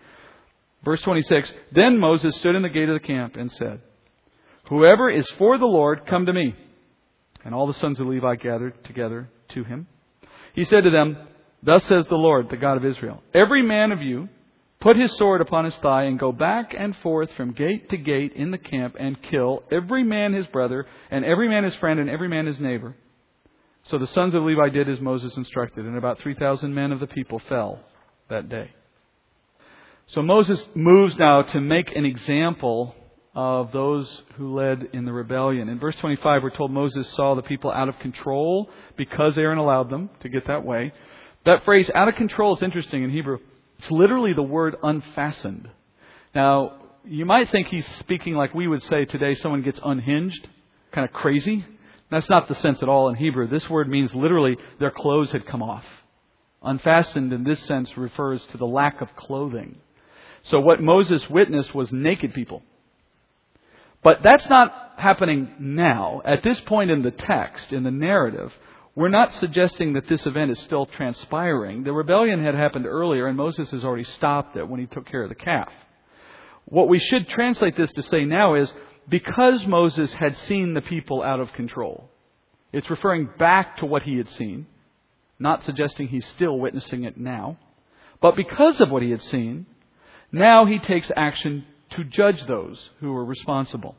Verse 0.85 1.01
26 1.01 1.51
Then 1.73 1.99
Moses 1.99 2.33
stood 2.37 2.55
in 2.55 2.61
the 2.61 2.69
gate 2.69 2.87
of 2.87 2.99
the 2.99 3.05
camp 3.05 3.35
and 3.35 3.51
said, 3.51 3.81
Whoever 4.69 5.09
is 5.09 5.27
for 5.37 5.57
the 5.57 5.65
Lord, 5.65 6.07
come 6.07 6.25
to 6.27 6.33
me. 6.33 6.55
And 7.43 7.55
all 7.55 7.67
the 7.67 7.73
sons 7.73 7.99
of 7.99 8.07
Levi 8.07 8.35
gathered 8.35 8.83
together 8.83 9.29
to 9.49 9.63
him. 9.63 9.87
He 10.53 10.65
said 10.65 10.83
to 10.83 10.89
them, 10.89 11.17
Thus 11.63 11.83
says 11.85 12.05
the 12.07 12.15
Lord, 12.15 12.49
the 12.49 12.57
God 12.57 12.77
of 12.77 12.85
Israel 12.85 13.21
Every 13.33 13.61
man 13.61 13.91
of 13.91 14.01
you 14.01 14.29
put 14.79 14.95
his 14.95 15.11
sword 15.17 15.41
upon 15.41 15.65
his 15.65 15.75
thigh, 15.75 16.03
and 16.03 16.17
go 16.17 16.31
back 16.31 16.73
and 16.77 16.95
forth 16.97 17.29
from 17.33 17.51
gate 17.51 17.89
to 17.89 17.97
gate 17.97 18.33
in 18.33 18.51
the 18.51 18.57
camp, 18.57 18.95
and 18.97 19.21
kill 19.21 19.63
every 19.71 20.03
man 20.03 20.33
his 20.33 20.47
brother, 20.47 20.85
and 21.11 21.25
every 21.25 21.49
man 21.49 21.65
his 21.65 21.75
friend, 21.75 21.99
and 21.99 22.09
every 22.09 22.29
man 22.29 22.45
his 22.45 22.59
neighbor. 22.59 22.95
So 23.83 23.97
the 23.97 24.07
sons 24.07 24.35
of 24.35 24.43
Levi 24.43 24.69
did 24.69 24.87
as 24.87 25.01
Moses 25.01 25.35
instructed, 25.35 25.85
and 25.85 25.97
about 25.97 26.19
3,000 26.19 26.73
men 26.73 26.91
of 26.91 26.99
the 26.99 27.07
people 27.07 27.39
fell 27.49 27.79
that 28.29 28.47
day. 28.47 28.71
So 30.07 30.21
Moses 30.21 30.63
moves 30.75 31.17
now 31.17 31.41
to 31.41 31.59
make 31.59 31.95
an 31.95 32.05
example 32.05 32.95
of 33.41 33.71
those 33.71 34.21
who 34.35 34.53
led 34.53 34.89
in 34.91 35.05
the 35.05 35.13
rebellion. 35.13 35.69
In 35.69 35.79
verse 35.79 35.95
25, 35.95 36.43
we're 36.43 36.49
told 36.49 36.71
Moses 36.71 37.07
saw 37.15 37.35
the 37.35 37.41
people 37.41 37.71
out 37.71 37.87
of 37.87 37.97
control 37.99 38.69
because 38.97 39.37
Aaron 39.37 39.57
allowed 39.57 39.89
them 39.89 40.09
to 40.19 40.27
get 40.27 40.47
that 40.47 40.65
way. 40.65 40.91
That 41.45 41.63
phrase, 41.63 41.89
out 41.95 42.09
of 42.09 42.15
control, 42.15 42.57
is 42.57 42.61
interesting 42.61 43.01
in 43.01 43.11
Hebrew. 43.11 43.37
It's 43.77 43.89
literally 43.89 44.33
the 44.33 44.43
word 44.43 44.75
unfastened. 44.83 45.69
Now, 46.35 46.81
you 47.05 47.23
might 47.23 47.49
think 47.49 47.67
he's 47.67 47.87
speaking 47.99 48.35
like 48.35 48.53
we 48.53 48.67
would 48.67 48.83
say 48.83 49.05
today 49.05 49.35
someone 49.35 49.61
gets 49.61 49.79
unhinged, 49.85 50.45
kind 50.91 51.07
of 51.07 51.13
crazy. 51.13 51.65
That's 52.11 52.29
not 52.29 52.49
the 52.49 52.55
sense 52.55 52.83
at 52.83 52.89
all 52.89 53.07
in 53.07 53.15
Hebrew. 53.15 53.47
This 53.47 53.69
word 53.69 53.87
means 53.87 54.13
literally 54.13 54.57
their 54.79 54.91
clothes 54.91 55.31
had 55.31 55.45
come 55.45 55.63
off. 55.63 55.85
Unfastened 56.61 57.31
in 57.31 57.45
this 57.45 57.61
sense 57.61 57.95
refers 57.95 58.45
to 58.47 58.57
the 58.57 58.67
lack 58.67 58.99
of 58.99 59.15
clothing. 59.15 59.77
So 60.51 60.59
what 60.59 60.81
Moses 60.81 61.21
witnessed 61.29 61.73
was 61.73 61.89
naked 61.93 62.33
people. 62.33 62.63
But 64.01 64.23
that's 64.23 64.47
not 64.49 64.93
happening 64.97 65.53
now. 65.59 66.21
At 66.23 66.43
this 66.43 66.59
point 66.61 66.91
in 66.91 67.01
the 67.01 67.11
text, 67.11 67.71
in 67.71 67.83
the 67.83 67.91
narrative, 67.91 68.53
we're 68.95 69.09
not 69.09 69.33
suggesting 69.33 69.93
that 69.93 70.07
this 70.07 70.25
event 70.25 70.51
is 70.51 70.59
still 70.59 70.85
transpiring. 70.85 71.83
The 71.83 71.93
rebellion 71.93 72.43
had 72.43 72.55
happened 72.55 72.85
earlier, 72.85 73.27
and 73.27 73.37
Moses 73.37 73.69
has 73.71 73.83
already 73.83 74.03
stopped 74.03 74.57
it 74.57 74.67
when 74.67 74.79
he 74.79 74.87
took 74.87 75.05
care 75.05 75.23
of 75.23 75.29
the 75.29 75.35
calf. 75.35 75.71
What 76.65 76.89
we 76.89 76.99
should 76.99 77.27
translate 77.27 77.75
this 77.77 77.91
to 77.93 78.03
say 78.03 78.25
now 78.25 78.55
is 78.55 78.71
because 79.07 79.65
Moses 79.65 80.13
had 80.13 80.37
seen 80.37 80.73
the 80.73 80.81
people 80.81 81.23
out 81.23 81.39
of 81.39 81.51
control, 81.53 82.09
it's 82.71 82.89
referring 82.89 83.29
back 83.39 83.77
to 83.77 83.85
what 83.85 84.03
he 84.03 84.17
had 84.17 84.29
seen, 84.29 84.67
not 85.39 85.63
suggesting 85.63 86.07
he's 86.07 86.27
still 86.35 86.59
witnessing 86.59 87.05
it 87.05 87.17
now. 87.17 87.57
But 88.21 88.35
because 88.35 88.79
of 88.81 88.91
what 88.91 89.01
he 89.01 89.09
had 89.11 89.23
seen, 89.23 89.65
now 90.31 90.65
he 90.65 90.77
takes 90.77 91.11
action 91.15 91.65
to 91.91 92.03
judge 92.03 92.45
those 92.47 92.89
who 92.99 93.11
were 93.13 93.25
responsible. 93.25 93.95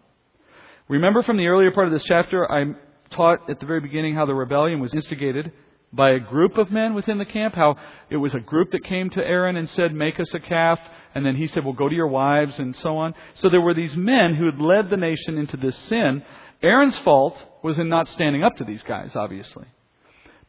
Remember 0.89 1.23
from 1.23 1.37
the 1.37 1.47
earlier 1.47 1.71
part 1.71 1.87
of 1.87 1.93
this 1.93 2.05
chapter, 2.05 2.51
I 2.51 2.75
taught 3.11 3.49
at 3.49 3.61
the 3.61 3.67
very 3.67 3.81
beginning 3.81 4.15
how 4.15 4.27
the 4.27 4.35
rebellion 4.35 4.81
was 4.81 4.95
instigated 4.95 5.53
by 5.93 6.11
a 6.11 6.21
group 6.21 6.57
of 6.57 6.71
men 6.71 6.95
within 6.95 7.19
the 7.19 7.25
camp, 7.25 7.55
how 7.55 7.77
it 8.09 8.17
was 8.17 8.35
a 8.35 8.41
group 8.41 8.71
that 8.73 8.85
came 8.85 9.11
to 9.11 9.25
Aaron 9.25 9.57
and 9.57 9.69
said, 9.71 9.93
Make 9.93 10.21
us 10.21 10.33
a 10.35 10.41
calf. 10.41 10.79
And 11.15 11.27
then 11.27 11.35
he 11.35 11.49
said, 11.49 11.65
Well, 11.65 11.75
go 11.75 11.89
to 11.89 11.95
your 11.95 12.07
wives, 12.07 12.59
and 12.59 12.77
so 12.77 12.97
on. 12.99 13.15
So 13.35 13.49
there 13.49 13.61
were 13.61 13.75
these 13.75 13.97
men 13.97 14.35
who 14.35 14.47
had 14.47 14.61
led 14.61 14.91
the 14.91 14.97
nation 14.97 15.39
into 15.39 15.57
this 15.57 15.77
sin. 15.89 16.23
Aaron's 16.63 16.99
fault 16.99 17.37
was 17.63 17.79
in 17.79 17.89
not 17.89 18.07
standing 18.09 18.45
up 18.45 18.57
to 18.57 18.65
these 18.65 18.83
guys, 18.85 19.17
obviously. 19.17 19.67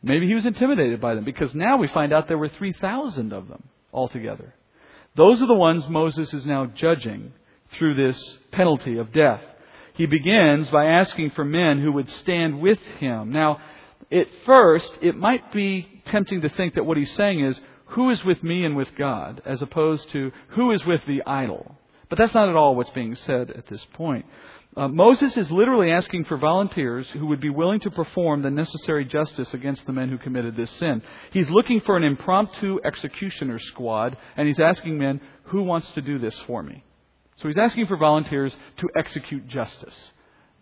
Maybe 0.04 0.28
he 0.28 0.36
was 0.36 0.46
intimidated 0.46 1.02
by 1.02 1.16
them, 1.16 1.24
because 1.24 1.54
now 1.56 1.78
we 1.78 1.88
find 1.88 2.14
out 2.14 2.28
there 2.28 2.38
were 2.38 2.50
3,000 2.50 3.34
of 3.34 3.48
them 3.48 3.64
altogether. 3.94 4.54
Those 5.16 5.42
are 5.42 5.48
the 5.48 5.54
ones 5.54 5.88
Moses 5.90 6.34
is 6.34 6.46
now 6.46 6.66
judging 6.66 7.34
through 7.72 7.96
this 7.96 8.38
penalty 8.52 8.98
of 8.98 9.12
death 9.12 9.42
he 9.94 10.06
begins 10.06 10.70
by 10.70 10.86
asking 10.86 11.32
for 11.32 11.46
men 11.46 11.80
who 11.82 11.92
would 11.92 12.10
stand 12.10 12.60
with 12.60 12.80
him. 13.00 13.32
Now, 13.32 13.60
at 14.12 14.28
first, 14.46 14.92
it 15.02 15.16
might 15.16 15.52
be 15.52 16.02
tempting 16.06 16.42
to 16.42 16.50
think 16.50 16.76
that 16.76 16.86
what 16.86 16.98
he's 16.98 17.12
saying 17.12 17.42
is, 17.46 17.60
who 17.88 18.10
is 18.10 18.24
with 18.24 18.42
me 18.42 18.64
and 18.66 18.76
with 18.76 18.90
God, 18.98 19.42
as 19.46 19.62
opposed 19.62 20.10
to 20.12 20.32
who 20.50 20.72
is 20.72 20.84
with 20.86 21.06
the 21.06 21.24
idol. 21.26 21.78
But 22.12 22.18
that's 22.18 22.34
not 22.34 22.50
at 22.50 22.58
all 22.58 22.76
what's 22.76 22.90
being 22.90 23.16
said 23.16 23.52
at 23.52 23.68
this 23.68 23.84
point. 23.94 24.26
Uh, 24.76 24.90
Moses 24.90 25.38
is 25.38 25.50
literally 25.50 25.92
asking 25.92 26.26
for 26.26 26.36
volunteers 26.36 27.08
who 27.12 27.28
would 27.28 27.40
be 27.40 27.50
willing 27.50 27.80
to 27.80 27.90
perform 27.90 28.42
the 28.42 28.52
necessary 28.52 29.06
justice 29.06 29.54
against 29.54 29.86
the 29.86 29.94
men 29.94 30.10
who 30.10 30.18
committed 30.18 30.58
this 30.58 30.70
sin. 30.72 31.02
He's 31.32 31.50
looking 31.50 31.80
for 31.80 31.96
an 31.96 32.04
impromptu 32.04 32.80
executioner 32.84 33.60
squad, 33.60 34.18
and 34.36 34.46
he's 34.46 34.60
asking 34.60 34.98
men, 34.98 35.22
who 35.46 35.64
wants 35.64 35.90
to 35.96 36.02
do 36.02 36.20
this 36.20 36.38
for 36.48 36.62
me? 36.62 36.84
So 37.38 37.48
he's 37.48 37.58
asking 37.58 37.88
for 37.88 37.96
volunteers 37.96 38.54
to 38.80 38.90
execute 38.98 39.48
justice 39.48 39.96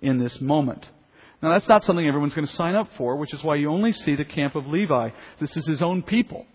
in 0.02 0.20
this 0.20 0.40
moment. 0.40 0.86
Now, 1.42 1.54
that's 1.54 1.68
not 1.68 1.84
something 1.84 2.08
everyone's 2.08 2.36
going 2.36 2.48
to 2.48 2.56
sign 2.56 2.76
up 2.76 2.90
for, 2.96 3.16
which 3.16 3.34
is 3.34 3.44
why 3.44 3.56
you 3.56 3.72
only 3.72 3.94
see 3.94 4.16
the 4.16 4.24
camp 4.24 4.54
of 4.54 4.68
Levi. 4.68 5.10
This 5.40 5.58
is 5.58 5.66
his 5.66 5.82
own 5.82 6.04
people. 6.04 6.46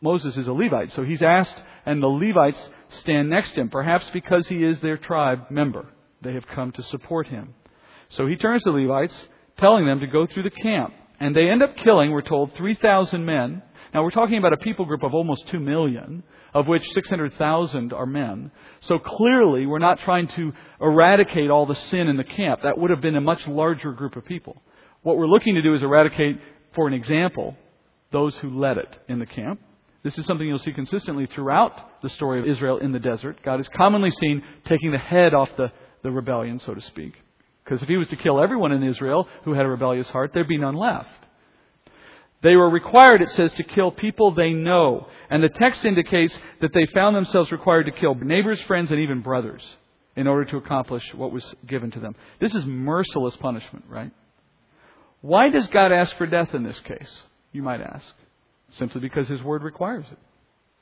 Moses 0.00 0.36
is 0.36 0.46
a 0.48 0.52
Levite, 0.52 0.92
so 0.92 1.02
he's 1.02 1.22
asked, 1.22 1.56
and 1.86 2.02
the 2.02 2.08
Levites 2.08 2.68
stand 3.00 3.30
next 3.30 3.52
to 3.54 3.60
him, 3.60 3.68
perhaps 3.68 4.08
because 4.12 4.46
he 4.48 4.62
is 4.62 4.80
their 4.80 4.96
tribe 4.96 5.50
member. 5.50 5.86
They 6.22 6.34
have 6.34 6.46
come 6.46 6.72
to 6.72 6.82
support 6.82 7.26
him. 7.28 7.54
So 8.10 8.26
he 8.26 8.36
turns 8.36 8.62
to 8.64 8.72
the 8.72 8.78
Levites, 8.78 9.28
telling 9.58 9.86
them 9.86 10.00
to 10.00 10.06
go 10.06 10.26
through 10.26 10.44
the 10.44 10.50
camp. 10.50 10.94
And 11.20 11.34
they 11.34 11.48
end 11.48 11.62
up 11.62 11.76
killing, 11.76 12.10
we're 12.10 12.22
told, 12.22 12.54
3,000 12.56 13.24
men. 13.24 13.62
Now, 13.92 14.02
we're 14.02 14.10
talking 14.10 14.38
about 14.38 14.52
a 14.52 14.58
people 14.58 14.84
group 14.84 15.02
of 15.04 15.14
almost 15.14 15.48
2 15.48 15.60
million 15.60 16.24
of 16.54 16.68
which 16.68 16.88
600,000 16.92 17.92
are 17.92 18.06
men. 18.06 18.52
So 18.82 18.98
clearly, 18.98 19.66
we're 19.66 19.80
not 19.80 19.98
trying 20.00 20.28
to 20.28 20.52
eradicate 20.80 21.50
all 21.50 21.66
the 21.66 21.74
sin 21.74 22.06
in 22.06 22.16
the 22.16 22.24
camp. 22.24 22.62
That 22.62 22.78
would 22.78 22.90
have 22.90 23.00
been 23.00 23.16
a 23.16 23.20
much 23.20 23.46
larger 23.48 23.92
group 23.92 24.14
of 24.14 24.24
people. 24.24 24.62
What 25.02 25.18
we're 25.18 25.26
looking 25.26 25.56
to 25.56 25.62
do 25.62 25.74
is 25.74 25.82
eradicate, 25.82 26.40
for 26.74 26.86
an 26.86 26.94
example, 26.94 27.56
those 28.12 28.36
who 28.36 28.58
led 28.58 28.78
it 28.78 28.96
in 29.08 29.18
the 29.18 29.26
camp. 29.26 29.60
This 30.04 30.18
is 30.18 30.26
something 30.26 30.46
you'll 30.46 30.58
see 30.58 30.72
consistently 30.72 31.26
throughout 31.26 32.02
the 32.02 32.10
story 32.10 32.38
of 32.38 32.46
Israel 32.46 32.76
in 32.76 32.92
the 32.92 32.98
desert. 33.00 33.38
God 33.42 33.58
is 33.58 33.68
commonly 33.74 34.10
seen 34.10 34.42
taking 34.66 34.92
the 34.92 34.98
head 34.98 35.32
off 35.32 35.48
the, 35.56 35.72
the 36.02 36.10
rebellion, 36.10 36.60
so 36.60 36.74
to 36.74 36.80
speak. 36.82 37.14
Because 37.64 37.82
if 37.82 37.88
he 37.88 37.96
was 37.96 38.08
to 38.08 38.16
kill 38.16 38.38
everyone 38.38 38.72
in 38.72 38.82
Israel 38.82 39.26
who 39.44 39.54
had 39.54 39.64
a 39.64 39.68
rebellious 39.68 40.08
heart, 40.10 40.32
there'd 40.34 40.46
be 40.46 40.58
none 40.58 40.76
left. 40.76 41.08
They 42.42 42.54
were 42.54 42.68
required, 42.68 43.22
it 43.22 43.30
says, 43.30 43.50
to 43.52 43.62
kill 43.62 43.90
people 43.90 44.34
they 44.34 44.52
know. 44.52 45.08
And 45.30 45.42
the 45.42 45.48
text 45.48 45.82
indicates 45.86 46.38
that 46.60 46.74
they 46.74 46.84
found 46.92 47.16
themselves 47.16 47.50
required 47.50 47.86
to 47.86 47.92
kill 47.92 48.14
neighbors, 48.14 48.60
friends, 48.62 48.90
and 48.90 49.00
even 49.00 49.22
brothers 49.22 49.62
in 50.14 50.26
order 50.26 50.44
to 50.44 50.58
accomplish 50.58 51.02
what 51.14 51.32
was 51.32 51.54
given 51.66 51.90
to 51.92 52.00
them. 52.00 52.14
This 52.40 52.54
is 52.54 52.66
merciless 52.66 53.34
punishment, 53.36 53.86
right? 53.88 54.12
Why 55.22 55.48
does 55.48 55.66
God 55.68 55.90
ask 55.90 56.14
for 56.16 56.26
death 56.26 56.52
in 56.52 56.62
this 56.62 56.78
case? 56.80 57.10
You 57.52 57.62
might 57.62 57.80
ask. 57.80 58.04
Simply 58.78 59.00
because 59.00 59.28
His 59.28 59.42
Word 59.42 59.62
requires 59.62 60.06
it. 60.10 60.18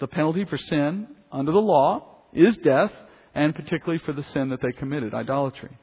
The 0.00 0.08
penalty 0.08 0.44
for 0.44 0.56
sin 0.56 1.08
under 1.30 1.52
the 1.52 1.58
law 1.58 2.24
is 2.32 2.56
death, 2.58 2.92
and 3.34 3.54
particularly 3.54 3.98
for 4.04 4.12
the 4.12 4.22
sin 4.22 4.48
that 4.48 4.60
they 4.62 4.72
committed, 4.72 5.14
idolatry. 5.14 5.76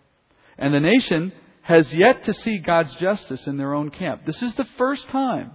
And 0.57 0.73
the 0.73 0.79
nation 0.79 1.31
has 1.61 1.91
yet 1.93 2.23
to 2.23 2.33
see 2.33 2.57
God's 2.57 2.93
justice 2.95 3.45
in 3.47 3.57
their 3.57 3.73
own 3.73 3.91
camp. 3.91 4.25
This 4.25 4.41
is 4.41 4.53
the 4.55 4.67
first 4.77 5.07
time 5.09 5.51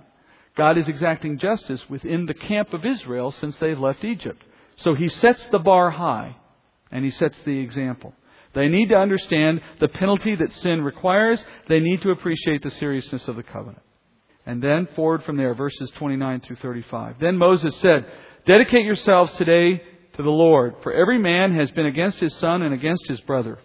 God 0.57 0.79
is 0.79 0.89
exacting 0.89 1.39
justice 1.39 1.81
within 1.89 2.27
the 2.27 2.35
camp 2.35 2.73
of 2.73 2.87
Israel 2.87 3.33
since 3.33 3.57
they've 3.57 3.79
left 3.79 4.05
Egypt. 4.05 4.43
So 4.77 4.95
He 4.95 5.09
sets 5.09 5.45
the 5.51 5.59
bar 5.59 5.91
high, 5.91 6.37
and 6.91 7.05
He 7.05 7.11
sets 7.11 7.37
the 7.45 7.59
example. 7.59 8.15
They 8.55 8.69
need 8.69 8.89
to 8.91 8.97
understand 8.97 9.61
the 9.81 9.89
penalty 9.89 10.37
that 10.37 10.53
sin 10.63 10.83
requires. 10.83 11.45
They 11.69 11.81
need 11.81 12.03
to 12.03 12.11
appreciate 12.11 12.63
the 12.63 12.71
seriousness 12.71 13.27
of 13.27 13.35
the 13.35 13.43
covenant. 13.43 13.83
And 14.47 14.63
then 14.63 14.89
forward 14.95 15.25
from 15.25 15.37
there, 15.37 15.55
verses 15.55 15.91
29 15.97 16.41
through 16.41 16.57
35. 16.57 17.17
Then 17.19 17.37
Moses 17.37 17.75
said, 17.77 18.07
Dedicate 18.47 18.85
yourselves 18.85 19.33
today 19.35 19.83
to 20.15 20.23
the 20.23 20.31
Lord, 20.31 20.77
for 20.83 20.93
every 20.93 21.19
man 21.19 21.55
has 21.55 21.71
been 21.71 21.87
against 21.87 22.19
his 22.19 22.35
son 22.37 22.63
and 22.63 22.75
against 22.75 23.07
his 23.09 23.21
brother, 23.21 23.59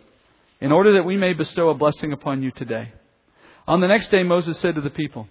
in 0.62 0.72
order 0.72 0.94
that 0.94 1.06
we 1.06 1.18
may 1.18 1.34
bestow 1.34 1.70
a 1.70 1.76
blessing 1.76 2.14
upon 2.14 2.42
you 2.42 2.52
today. 2.52 2.94
On 3.68 3.82
the 3.82 3.88
next 3.88 4.10
day, 4.10 4.24
Moses 4.24 4.58
said 4.60 4.76
to 4.76 4.82
the 4.82 4.90
people, 4.90 5.28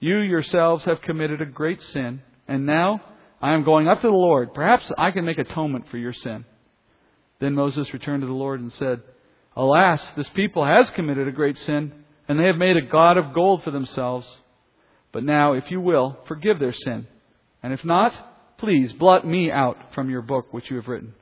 You 0.00 0.18
yourselves 0.18 0.84
have 0.84 1.00
committed 1.00 1.40
a 1.40 1.46
great 1.46 1.80
sin, 1.80 2.22
and 2.46 2.66
now 2.66 3.00
I 3.40 3.54
am 3.54 3.64
going 3.64 3.88
up 3.88 4.00
to 4.00 4.08
the 4.08 4.12
Lord. 4.12 4.52
Perhaps 4.52 4.90
I 4.98 5.10
can 5.12 5.24
make 5.24 5.38
atonement 5.38 5.88
for 5.90 5.96
your 5.96 6.12
sin. 6.12 6.44
Then 7.38 7.54
Moses 7.54 7.92
returned 7.92 8.22
to 8.22 8.26
the 8.26 8.32
Lord 8.32 8.60
and 8.60 8.72
said, 8.72 9.00
Alas, 9.56 10.02
this 10.16 10.28
people 10.30 10.64
has 10.64 10.90
committed 10.90 11.28
a 11.28 11.32
great 11.32 11.56
sin, 11.58 11.92
and 12.28 12.38
they 12.38 12.46
have 12.46 12.56
made 12.56 12.76
a 12.76 12.82
god 12.82 13.16
of 13.16 13.32
gold 13.32 13.62
for 13.62 13.70
themselves. 13.70 14.26
But 15.12 15.24
now, 15.24 15.54
if 15.54 15.70
you 15.70 15.80
will, 15.80 16.18
forgive 16.26 16.58
their 16.58 16.72
sin. 16.72 17.06
And 17.62 17.72
if 17.72 17.84
not, 17.84 18.12
please 18.58 18.92
blot 18.92 19.26
me 19.26 19.50
out 19.50 19.76
from 19.94 20.10
your 20.10 20.22
book 20.22 20.52
which 20.52 20.70
you 20.70 20.76
have 20.76 20.88
written. 20.88 21.14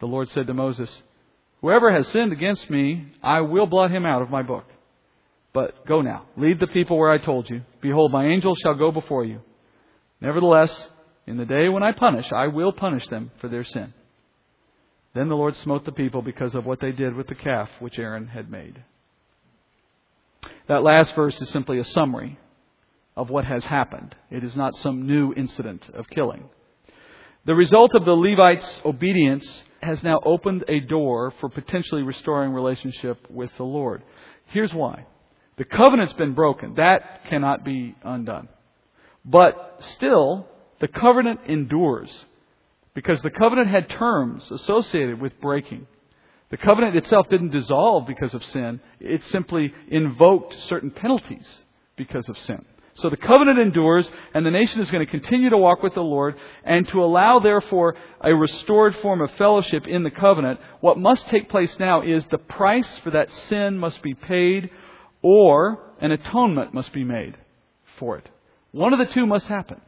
The 0.00 0.06
Lord 0.06 0.28
said 0.30 0.46
to 0.46 0.54
Moses, 0.54 0.90
Whoever 1.60 1.92
has 1.92 2.08
sinned 2.08 2.32
against 2.32 2.68
me, 2.68 3.06
I 3.22 3.40
will 3.40 3.66
blot 3.66 3.90
him 3.90 4.04
out 4.04 4.22
of 4.22 4.30
my 4.30 4.42
book. 4.42 4.64
But 5.52 5.86
go 5.86 6.02
now, 6.02 6.26
lead 6.36 6.60
the 6.60 6.66
people 6.66 6.98
where 6.98 7.10
I 7.10 7.18
told 7.18 7.48
you. 7.48 7.62
Behold, 7.80 8.10
my 8.10 8.26
angel 8.26 8.54
shall 8.56 8.74
go 8.74 8.90
before 8.90 9.24
you. 9.24 9.40
Nevertheless, 10.20 10.72
in 11.26 11.36
the 11.36 11.44
day 11.44 11.68
when 11.68 11.82
I 11.82 11.92
punish, 11.92 12.26
I 12.32 12.48
will 12.48 12.72
punish 12.72 13.06
them 13.08 13.30
for 13.40 13.48
their 13.48 13.64
sin. 13.64 13.92
Then 15.14 15.28
the 15.28 15.36
Lord 15.36 15.56
smote 15.56 15.84
the 15.84 15.92
people 15.92 16.22
because 16.22 16.54
of 16.54 16.64
what 16.64 16.80
they 16.80 16.90
did 16.90 17.14
with 17.14 17.26
the 17.26 17.34
calf 17.34 17.68
which 17.80 17.98
Aaron 17.98 18.28
had 18.28 18.50
made. 18.50 18.82
That 20.68 20.82
last 20.82 21.14
verse 21.14 21.40
is 21.40 21.50
simply 21.50 21.78
a 21.78 21.84
summary 21.84 22.38
of 23.16 23.30
what 23.30 23.44
has 23.44 23.64
happened. 23.64 24.14
It 24.30 24.44
is 24.44 24.56
not 24.56 24.74
some 24.76 25.06
new 25.06 25.32
incident 25.34 25.88
of 25.94 26.08
killing. 26.08 26.48
The 27.44 27.54
result 27.54 27.94
of 27.94 28.04
the 28.04 28.14
Levites' 28.16 28.80
obedience 28.84 29.64
has 29.82 30.02
now 30.02 30.20
opened 30.24 30.64
a 30.68 30.80
door 30.80 31.32
for 31.40 31.48
potentially 31.48 32.02
restoring 32.02 32.52
relationship 32.52 33.18
with 33.28 33.50
the 33.56 33.64
Lord. 33.64 34.02
Here's 34.46 34.72
why. 34.72 35.06
The 35.56 35.64
covenant's 35.64 36.12
been 36.14 36.34
broken. 36.34 36.74
That 36.74 37.26
cannot 37.28 37.64
be 37.64 37.94
undone. 38.02 38.48
But 39.24 39.78
still, 39.96 40.46
the 40.80 40.88
covenant 40.88 41.40
endures 41.46 42.10
because 42.94 43.20
the 43.22 43.30
covenant 43.30 43.68
had 43.68 43.88
terms 43.90 44.50
associated 44.50 45.20
with 45.20 45.40
breaking. 45.40 45.86
The 46.50 46.56
covenant 46.58 46.96
itself 46.96 47.28
didn't 47.28 47.50
dissolve 47.50 48.06
because 48.06 48.34
of 48.34 48.44
sin. 48.44 48.80
It 49.00 49.24
simply 49.26 49.72
invoked 49.88 50.54
certain 50.68 50.90
penalties 50.90 51.46
because 51.96 52.28
of 52.28 52.36
sin. 52.38 52.64
So 52.96 53.08
the 53.08 53.16
covenant 53.16 53.58
endures, 53.58 54.06
and 54.34 54.44
the 54.44 54.50
nation 54.50 54.80
is 54.80 54.90
going 54.90 55.04
to 55.04 55.10
continue 55.10 55.48
to 55.50 55.56
walk 55.56 55.82
with 55.82 55.94
the 55.94 56.02
Lord, 56.02 56.36
and 56.62 56.86
to 56.88 57.02
allow, 57.02 57.38
therefore, 57.38 57.96
a 58.20 58.34
restored 58.34 58.94
form 58.96 59.22
of 59.22 59.30
fellowship 59.32 59.86
in 59.86 60.02
the 60.02 60.10
covenant, 60.10 60.60
what 60.80 60.98
must 60.98 61.26
take 61.28 61.48
place 61.48 61.74
now 61.78 62.02
is 62.02 62.24
the 62.30 62.38
price 62.38 62.88
for 63.02 63.10
that 63.10 63.32
sin 63.48 63.78
must 63.78 64.02
be 64.02 64.14
paid, 64.14 64.68
or 65.22 65.94
an 66.00 66.12
atonement 66.12 66.74
must 66.74 66.92
be 66.92 67.04
made 67.04 67.36
for 67.98 68.18
it. 68.18 68.28
One 68.72 68.92
of 68.92 68.98
the 68.98 69.12
two 69.12 69.26
must 69.26 69.46
happen. 69.46 69.80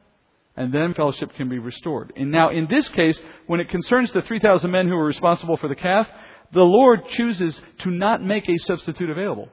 And 0.56 0.72
then 0.72 0.94
fellowship 0.94 1.34
can 1.36 1.48
be 1.48 1.58
restored. 1.58 2.12
And 2.16 2.30
now, 2.30 2.50
in 2.50 2.68
this 2.70 2.88
case, 2.90 3.20
when 3.48 3.58
it 3.58 3.68
concerns 3.70 4.12
the 4.12 4.22
3,000 4.22 4.70
men 4.70 4.86
who 4.86 4.94
were 4.94 5.04
responsible 5.04 5.56
for 5.56 5.68
the 5.68 5.74
calf, 5.74 6.06
the 6.52 6.62
Lord 6.62 7.08
chooses 7.08 7.60
to 7.80 7.90
not 7.90 8.22
make 8.22 8.48
a 8.48 8.58
substitute 8.58 9.10
available. 9.10 9.48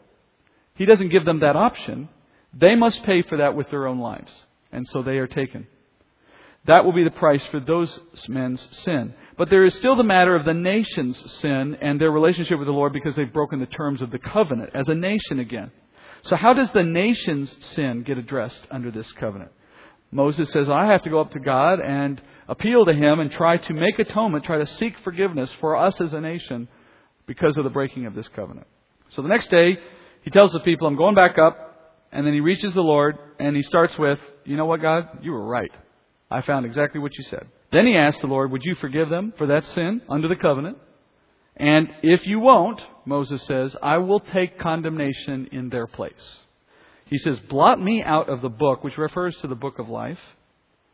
He 0.75 0.85
doesn't 0.85 1.09
give 1.09 1.25
them 1.25 1.39
that 1.39 1.55
option. 1.55 2.07
They 2.53 2.75
must 2.75 3.03
pay 3.03 3.21
for 3.21 3.37
that 3.37 3.55
with 3.55 3.69
their 3.69 3.87
own 3.87 3.99
lives. 3.99 4.31
And 4.71 4.87
so 4.87 5.01
they 5.01 5.17
are 5.17 5.27
taken. 5.27 5.67
That 6.65 6.85
will 6.85 6.93
be 6.93 7.03
the 7.03 7.11
price 7.11 7.43
for 7.47 7.59
those 7.59 7.99
men's 8.27 8.65
sin. 8.83 9.13
But 9.37 9.49
there 9.49 9.65
is 9.65 9.73
still 9.75 9.95
the 9.95 10.03
matter 10.03 10.35
of 10.35 10.45
the 10.45 10.53
nation's 10.53 11.17
sin 11.41 11.77
and 11.81 11.99
their 11.99 12.11
relationship 12.11 12.59
with 12.59 12.67
the 12.67 12.73
Lord 12.73 12.93
because 12.93 13.15
they've 13.15 13.31
broken 13.31 13.59
the 13.59 13.65
terms 13.65 14.01
of 14.01 14.11
the 14.11 14.19
covenant 14.19 14.71
as 14.73 14.87
a 14.87 14.93
nation 14.95 15.39
again. 15.39 15.71
So 16.25 16.35
how 16.35 16.53
does 16.53 16.71
the 16.71 16.83
nation's 16.83 17.55
sin 17.73 18.03
get 18.03 18.19
addressed 18.19 18.61
under 18.69 18.91
this 18.91 19.11
covenant? 19.13 19.51
Moses 20.11 20.51
says, 20.51 20.69
I 20.69 20.85
have 20.87 21.01
to 21.03 21.09
go 21.09 21.21
up 21.21 21.31
to 21.31 21.39
God 21.39 21.79
and 21.79 22.21
appeal 22.47 22.85
to 22.85 22.93
Him 22.93 23.19
and 23.19 23.31
try 23.31 23.57
to 23.57 23.73
make 23.73 23.97
atonement, 23.97 24.45
try 24.45 24.59
to 24.59 24.65
seek 24.65 24.99
forgiveness 24.99 25.49
for 25.59 25.75
us 25.75 25.99
as 25.99 26.13
a 26.13 26.21
nation 26.21 26.67
because 27.25 27.57
of 27.57 27.63
the 27.63 27.69
breaking 27.69 28.05
of 28.05 28.13
this 28.13 28.27
covenant. 28.35 28.67
So 29.09 29.21
the 29.21 29.29
next 29.29 29.49
day, 29.49 29.79
he 30.23 30.29
tells 30.29 30.51
the 30.51 30.59
people, 30.59 30.85
I'm 30.85 30.97
going 30.97 31.15
back 31.15 31.37
up. 31.39 31.70
And 32.11 32.25
then 32.25 32.33
he 32.33 32.41
reaches 32.41 32.73
the 32.73 32.81
Lord 32.81 33.17
and 33.39 33.55
he 33.55 33.63
starts 33.63 33.97
with, 33.97 34.19
You 34.45 34.57
know 34.57 34.65
what, 34.65 34.81
God? 34.81 35.19
You 35.21 35.31
were 35.31 35.45
right. 35.45 35.71
I 36.29 36.41
found 36.41 36.65
exactly 36.65 36.99
what 36.99 37.17
you 37.17 37.23
said. 37.25 37.47
Then 37.71 37.85
he 37.85 37.95
asks 37.95 38.21
the 38.21 38.27
Lord, 38.27 38.51
Would 38.51 38.63
you 38.63 38.75
forgive 38.75 39.09
them 39.09 39.33
for 39.37 39.47
that 39.47 39.65
sin 39.65 40.01
under 40.09 40.27
the 40.27 40.35
covenant? 40.35 40.77
And 41.55 41.89
if 42.01 42.25
you 42.25 42.39
won't, 42.39 42.81
Moses 43.05 43.41
says, 43.43 43.75
I 43.81 43.97
will 43.97 44.19
take 44.19 44.59
condemnation 44.59 45.49
in 45.51 45.69
their 45.69 45.87
place. 45.87 46.13
He 47.05 47.17
says, 47.17 47.39
Blot 47.49 47.81
me 47.81 48.03
out 48.03 48.29
of 48.29 48.41
the 48.41 48.49
book, 48.49 48.83
which 48.83 48.97
refers 48.97 49.35
to 49.37 49.47
the 49.47 49.55
book 49.55 49.79
of 49.79 49.89
life, 49.89 50.19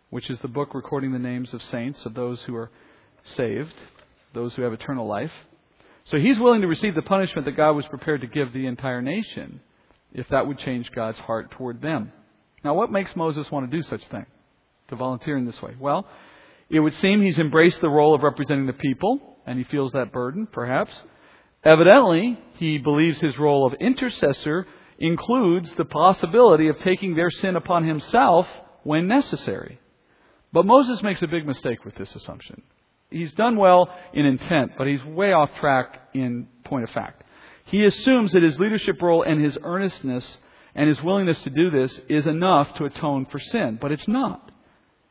which 0.09 0.30
is 0.30 0.39
the 0.39 0.47
book 0.47 0.74
recording 0.74 1.13
the 1.13 1.20
names 1.20 1.53
of 1.53 1.61
saints, 1.63 2.05
of 2.05 2.13
those 2.13 2.41
who 2.43 2.55
are 2.55 2.72
saved, 3.36 3.76
those 4.34 4.53
who 4.55 4.63
have 4.63 4.74
eternal 4.74 5.07
life. 5.07 5.32
So 6.05 6.18
he's 6.18 6.39
willing 6.39 6.61
to 6.61 6.68
receive 6.68 6.95
the 6.95 7.01
punishment 7.01 7.45
that 7.45 7.57
God 7.57 7.74
was 7.74 7.86
prepared 7.88 8.22
to 8.22 8.28
give 8.28 8.53
the 8.53 8.65
entire 8.65 9.01
nation 9.01 9.61
if 10.14 10.28
that 10.30 10.47
would 10.47 10.60
change 10.60 10.91
God's 10.91 11.20
heart 11.20 11.51
toward 11.51 11.82
them. 11.82 12.12
Now, 12.64 12.74
what 12.74 12.91
makes 12.91 13.16
Moses 13.16 13.49
want 13.51 13.70
to 13.70 13.78
do 13.78 13.84
such 13.84 14.03
a 14.05 14.10
thing? 14.10 14.26
To 14.89 14.95
volunteer 14.95 15.38
in 15.38 15.45
this 15.45 15.62
way? 15.62 15.76
Well, 15.80 16.08
it 16.70 16.80
would 16.80 16.95
seem 16.95 17.22
he's 17.22 17.38
embraced 17.38 17.82
the 17.82 17.89
role 17.89 18.16
of 18.16 18.24
representing 18.24 18.68
the 18.68 18.74
people, 18.74 19.38
and 19.45 19.58
he 19.58 19.64
feels 19.66 19.91
that 19.93 20.12
burden, 20.12 20.47
perhaps. 20.51 20.93
Evidently, 21.64 22.39
he 22.55 22.78
believes 22.78 23.20
his 23.20 23.38
role 23.38 23.66
of 23.66 23.74
intercessor 23.76 24.66
includes 24.99 25.72
the 25.78 25.86
possibility 25.86 26.68
of 26.68 26.80
taking 26.80 27.16
their 27.16 27.32
sin 27.32 27.55
upon 27.55 27.86
himself 27.86 28.47
when 28.84 29.08
necessary. 29.08 29.80
But 30.51 30.66
Moses 30.66 31.03
makes 31.03 31.22
a 31.22 31.28
big 31.28 31.45
mistake 31.45 31.86
with 31.86 31.95
this 31.95 32.16
assumption. 32.16 32.62
He's 33.10 33.32
done 33.34 33.58
well 33.58 33.89
in 34.14 34.26
intent, 34.26 34.74
but 34.78 34.88
he's 34.88 35.03
way 35.03 35.32
off 35.32 35.49
track 35.60 36.10
in 36.14 36.47
point 36.64 36.84
of 36.84 36.89
fact. 36.91 37.24
He 37.68 37.86
assumes 37.86 38.32
that 38.32 38.43
his 38.43 38.59
leadership 38.59 39.01
role 39.01 39.24
and 39.24 39.43
his 39.43 39.57
earnestness 39.61 40.38
and 40.74 40.88
his 40.88 41.01
willingness 41.01 41.39
to 41.43 41.49
do 41.49 41.70
this 41.70 41.99
is 42.07 42.26
enough 42.26 42.74
to 42.76 42.86
atone 42.86 43.26
for 43.26 43.39
sin, 43.39 43.78
but 43.82 43.91
it's 43.91 44.07
not. 44.07 44.51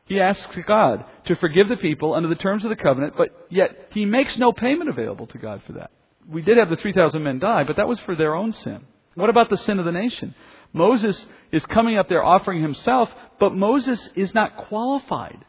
He 0.05 0.19
asks 0.19 0.57
God 0.65 1.05
to 1.25 1.35
forgive 1.35 1.67
the 1.67 1.77
people 1.77 2.13
under 2.13 2.29
the 2.29 2.35
terms 2.35 2.63
of 2.63 2.69
the 2.69 2.75
covenant, 2.75 3.15
but 3.17 3.47
yet 3.49 3.89
he 3.91 4.05
makes 4.05 4.37
no 4.37 4.51
payment 4.53 4.89
available 4.89 5.27
to 5.27 5.37
God 5.37 5.61
for 5.67 5.73
that. 5.73 5.91
We 6.27 6.41
did 6.41 6.57
have 6.57 6.69
the 6.69 6.77
3,000 6.77 7.21
men 7.21 7.39
die, 7.39 7.63
but 7.63 7.75
that 7.75 7.87
was 7.87 7.99
for 8.01 8.15
their 8.15 8.33
own 8.33 8.53
sin. 8.53 8.85
What 9.15 9.29
about 9.29 9.49
the 9.49 9.57
sin 9.57 9.79
of 9.79 9.85
the 9.85 9.91
nation? 9.91 10.33
Moses 10.73 11.25
is 11.51 11.65
coming 11.67 11.97
up 11.97 12.09
there 12.09 12.23
offering 12.23 12.61
himself, 12.61 13.09
but 13.39 13.53
Moses 13.53 14.09
is 14.15 14.33
not 14.33 14.57
qualified. 14.67 15.43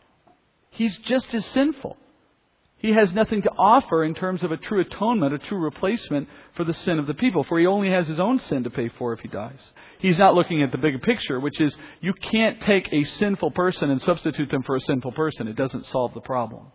He's 0.71 0.97
just 0.99 1.33
as 1.35 1.45
sinful. 1.47 1.97
He 2.79 2.93
has 2.93 3.12
nothing 3.12 3.43
to 3.43 3.51
offer 3.59 4.05
in 4.05 4.14
terms 4.14 4.45
of 4.45 4.53
a 4.53 4.57
true 4.57 4.81
atonement, 4.81 5.35
a 5.35 5.39
true 5.39 5.59
replacement 5.59 6.29
for 6.55 6.62
the 6.62 6.72
sin 6.72 7.01
of 7.01 7.09
the 7.09 7.14
people, 7.14 7.43
for 7.43 7.59
he 7.59 7.66
only 7.66 7.91
has 7.91 8.07
his 8.07 8.20
own 8.20 8.39
sin 8.39 8.62
to 8.64 8.70
pay 8.70 8.89
for 8.89 9.12
if 9.12 9.20
he 9.20 9.29
dies. 9.29 9.59
He's 9.99 10.16
not 10.16 10.37
looking 10.37 10.62
at 10.62 10.70
the 10.70 10.79
bigger 10.79 11.01
picture, 11.01 11.41
which 11.41 11.61
is 11.61 11.76
you 12.01 12.14
can't 12.14 12.61
take 12.62 12.89
a 12.93 13.03
sinful 13.03 13.51
person 13.51 13.91
and 13.91 14.01
substitute 14.01 14.51
them 14.51 14.62
for 14.62 14.76
a 14.76 14.81
sinful 14.81 15.12
person. 15.12 15.49
It 15.49 15.57
doesn't 15.57 15.87
solve 15.87 16.14
the 16.14 16.20
problem. 16.20 16.66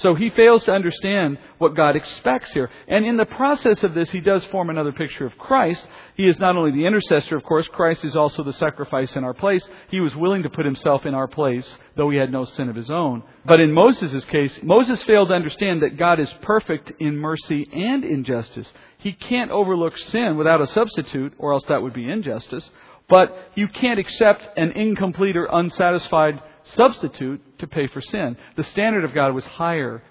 So 0.00 0.14
he 0.14 0.30
fails 0.30 0.64
to 0.64 0.72
understand 0.72 1.38
what 1.58 1.74
God 1.74 1.94
expects 1.94 2.52
here. 2.52 2.70
And 2.88 3.04
in 3.04 3.16
the 3.16 3.26
process 3.26 3.82
of 3.84 3.94
this, 3.94 4.10
he 4.10 4.20
does 4.20 4.44
form 4.46 4.70
another 4.70 4.92
picture 4.92 5.26
of 5.26 5.36
Christ. 5.36 5.84
He 6.14 6.26
is 6.26 6.38
not 6.38 6.56
only 6.56 6.70
the 6.70 6.86
intercessor, 6.86 7.36
of 7.36 7.44
course, 7.44 7.68
Christ 7.68 8.04
is 8.04 8.16
also 8.16 8.42
the 8.42 8.54
sacrifice 8.54 9.14
in 9.16 9.24
our 9.24 9.34
place. 9.34 9.66
He 9.90 10.00
was 10.00 10.16
willing 10.16 10.42
to 10.44 10.50
put 10.50 10.64
himself 10.64 11.04
in 11.04 11.14
our 11.14 11.28
place, 11.28 11.68
though 11.96 12.08
he 12.08 12.16
had 12.16 12.32
no 12.32 12.46
sin 12.46 12.68
of 12.70 12.76
his 12.76 12.90
own. 12.90 13.22
But 13.44 13.60
in 13.60 13.72
Moses' 13.72 14.24
case, 14.24 14.58
Moses 14.62 15.02
failed 15.02 15.28
to 15.28 15.34
understand 15.34 15.82
that 15.82 15.98
God 15.98 16.18
is 16.18 16.32
perfect 16.42 16.92
in 16.98 17.16
mercy 17.16 17.68
and 17.72 18.04
in 18.04 18.24
justice. 18.24 18.72
He 18.98 19.12
can't 19.12 19.50
overlook 19.50 19.96
sin 19.98 20.36
without 20.36 20.62
a 20.62 20.66
substitute, 20.68 21.34
or 21.38 21.52
else 21.52 21.64
that 21.68 21.82
would 21.82 21.94
be 21.94 22.08
injustice. 22.08 22.70
But 23.08 23.36
you 23.54 23.68
can't 23.68 23.98
accept 23.98 24.48
an 24.56 24.70
incomplete 24.72 25.36
or 25.36 25.48
unsatisfied 25.50 26.40
substitute 26.74 27.58
to 27.58 27.66
pay 27.66 27.86
for 27.88 28.00
sin. 28.00 28.36
The 28.56 28.64
standard 28.64 29.04
of 29.04 29.14
God 29.14 29.34
was 29.34 29.44
higher. 29.44 30.02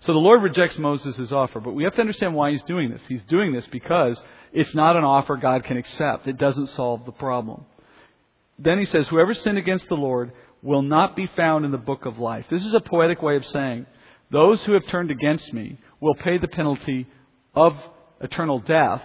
So 0.00 0.12
the 0.12 0.18
Lord 0.18 0.42
rejects 0.42 0.78
Moses' 0.78 1.32
offer, 1.32 1.60
but 1.60 1.72
we 1.72 1.84
have 1.84 1.94
to 1.94 2.00
understand 2.00 2.34
why 2.34 2.52
he's 2.52 2.62
doing 2.62 2.90
this. 2.90 3.00
He's 3.08 3.24
doing 3.24 3.52
this 3.52 3.66
because 3.66 4.20
it's 4.52 4.74
not 4.74 4.96
an 4.96 5.04
offer 5.04 5.36
God 5.36 5.64
can 5.64 5.76
accept. 5.76 6.26
It 6.26 6.38
doesn't 6.38 6.68
solve 6.68 7.04
the 7.04 7.12
problem. 7.12 7.64
Then 8.58 8.78
he 8.78 8.84
says, 8.84 9.06
Whoever 9.08 9.34
sinned 9.34 9.58
against 9.58 9.88
the 9.88 9.96
Lord 9.96 10.32
will 10.62 10.82
not 10.82 11.16
be 11.16 11.26
found 11.36 11.64
in 11.64 11.70
the 11.70 11.78
book 11.78 12.06
of 12.06 12.18
life. 12.18 12.46
This 12.50 12.64
is 12.64 12.74
a 12.74 12.80
poetic 12.80 13.22
way 13.22 13.36
of 13.36 13.46
saying, 13.46 13.86
Those 14.30 14.62
who 14.64 14.72
have 14.72 14.86
turned 14.88 15.10
against 15.10 15.52
me 15.52 15.78
will 16.00 16.14
pay 16.14 16.38
the 16.38 16.48
penalty 16.48 17.06
of 17.54 17.76
eternal 18.20 18.60
death 18.60 19.02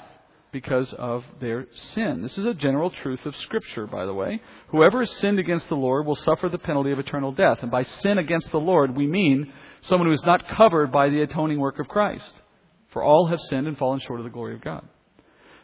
because 0.51 0.93
of 0.93 1.23
their 1.39 1.67
sin. 1.93 2.21
This 2.21 2.37
is 2.37 2.45
a 2.45 2.53
general 2.53 2.89
truth 2.89 3.25
of 3.25 3.35
Scripture, 3.37 3.87
by 3.87 4.05
the 4.05 4.13
way. 4.13 4.41
Whoever 4.69 4.99
has 4.99 5.11
sinned 5.17 5.39
against 5.39 5.69
the 5.69 5.75
Lord 5.75 6.05
will 6.05 6.15
suffer 6.17 6.49
the 6.49 6.57
penalty 6.57 6.91
of 6.91 6.99
eternal 6.99 7.31
death. 7.31 7.59
And 7.61 7.71
by 7.71 7.83
sin 7.83 8.17
against 8.17 8.51
the 8.51 8.59
Lord, 8.59 8.95
we 8.95 9.07
mean 9.07 9.51
someone 9.83 10.07
who 10.07 10.13
is 10.13 10.25
not 10.25 10.47
covered 10.49 10.91
by 10.91 11.09
the 11.09 11.21
atoning 11.21 11.59
work 11.59 11.79
of 11.79 11.87
Christ. 11.87 12.31
For 12.89 13.01
all 13.01 13.27
have 13.27 13.39
sinned 13.49 13.67
and 13.67 13.77
fallen 13.77 14.01
short 14.01 14.19
of 14.19 14.25
the 14.25 14.29
glory 14.29 14.55
of 14.55 14.61
God. 14.61 14.85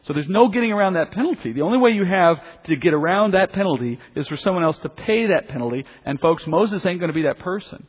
So 0.04 0.14
there's 0.14 0.30
no 0.30 0.48
getting 0.48 0.72
around 0.72 0.94
that 0.94 1.12
penalty. 1.12 1.52
The 1.52 1.64
only 1.64 1.80
way 1.80 1.92
you 1.92 2.06
have 2.06 2.38
to 2.66 2.76
get 2.78 2.94
around 2.94 3.34
that 3.34 3.52
penalty 3.52 4.00
is 4.16 4.26
for 4.28 4.38
someone 4.38 4.64
else 4.64 4.78
to 4.80 4.90
pay 4.90 5.28
that 5.28 5.50
penalty. 5.50 5.84
And 6.06 6.20
folks, 6.22 6.48
Moses 6.48 6.86
ain't 6.86 7.02
going 7.02 7.10
to 7.10 7.14
be 7.14 7.24
that 7.24 7.40
person. 7.40 7.86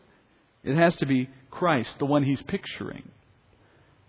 It 0.65 0.75
has 0.75 0.97
to 0.97 1.07
be 1.07 1.29
Christ, 1.51 1.91
the 2.01 2.07
one 2.07 2.25
he's 2.25 2.43
picturing. 2.43 3.09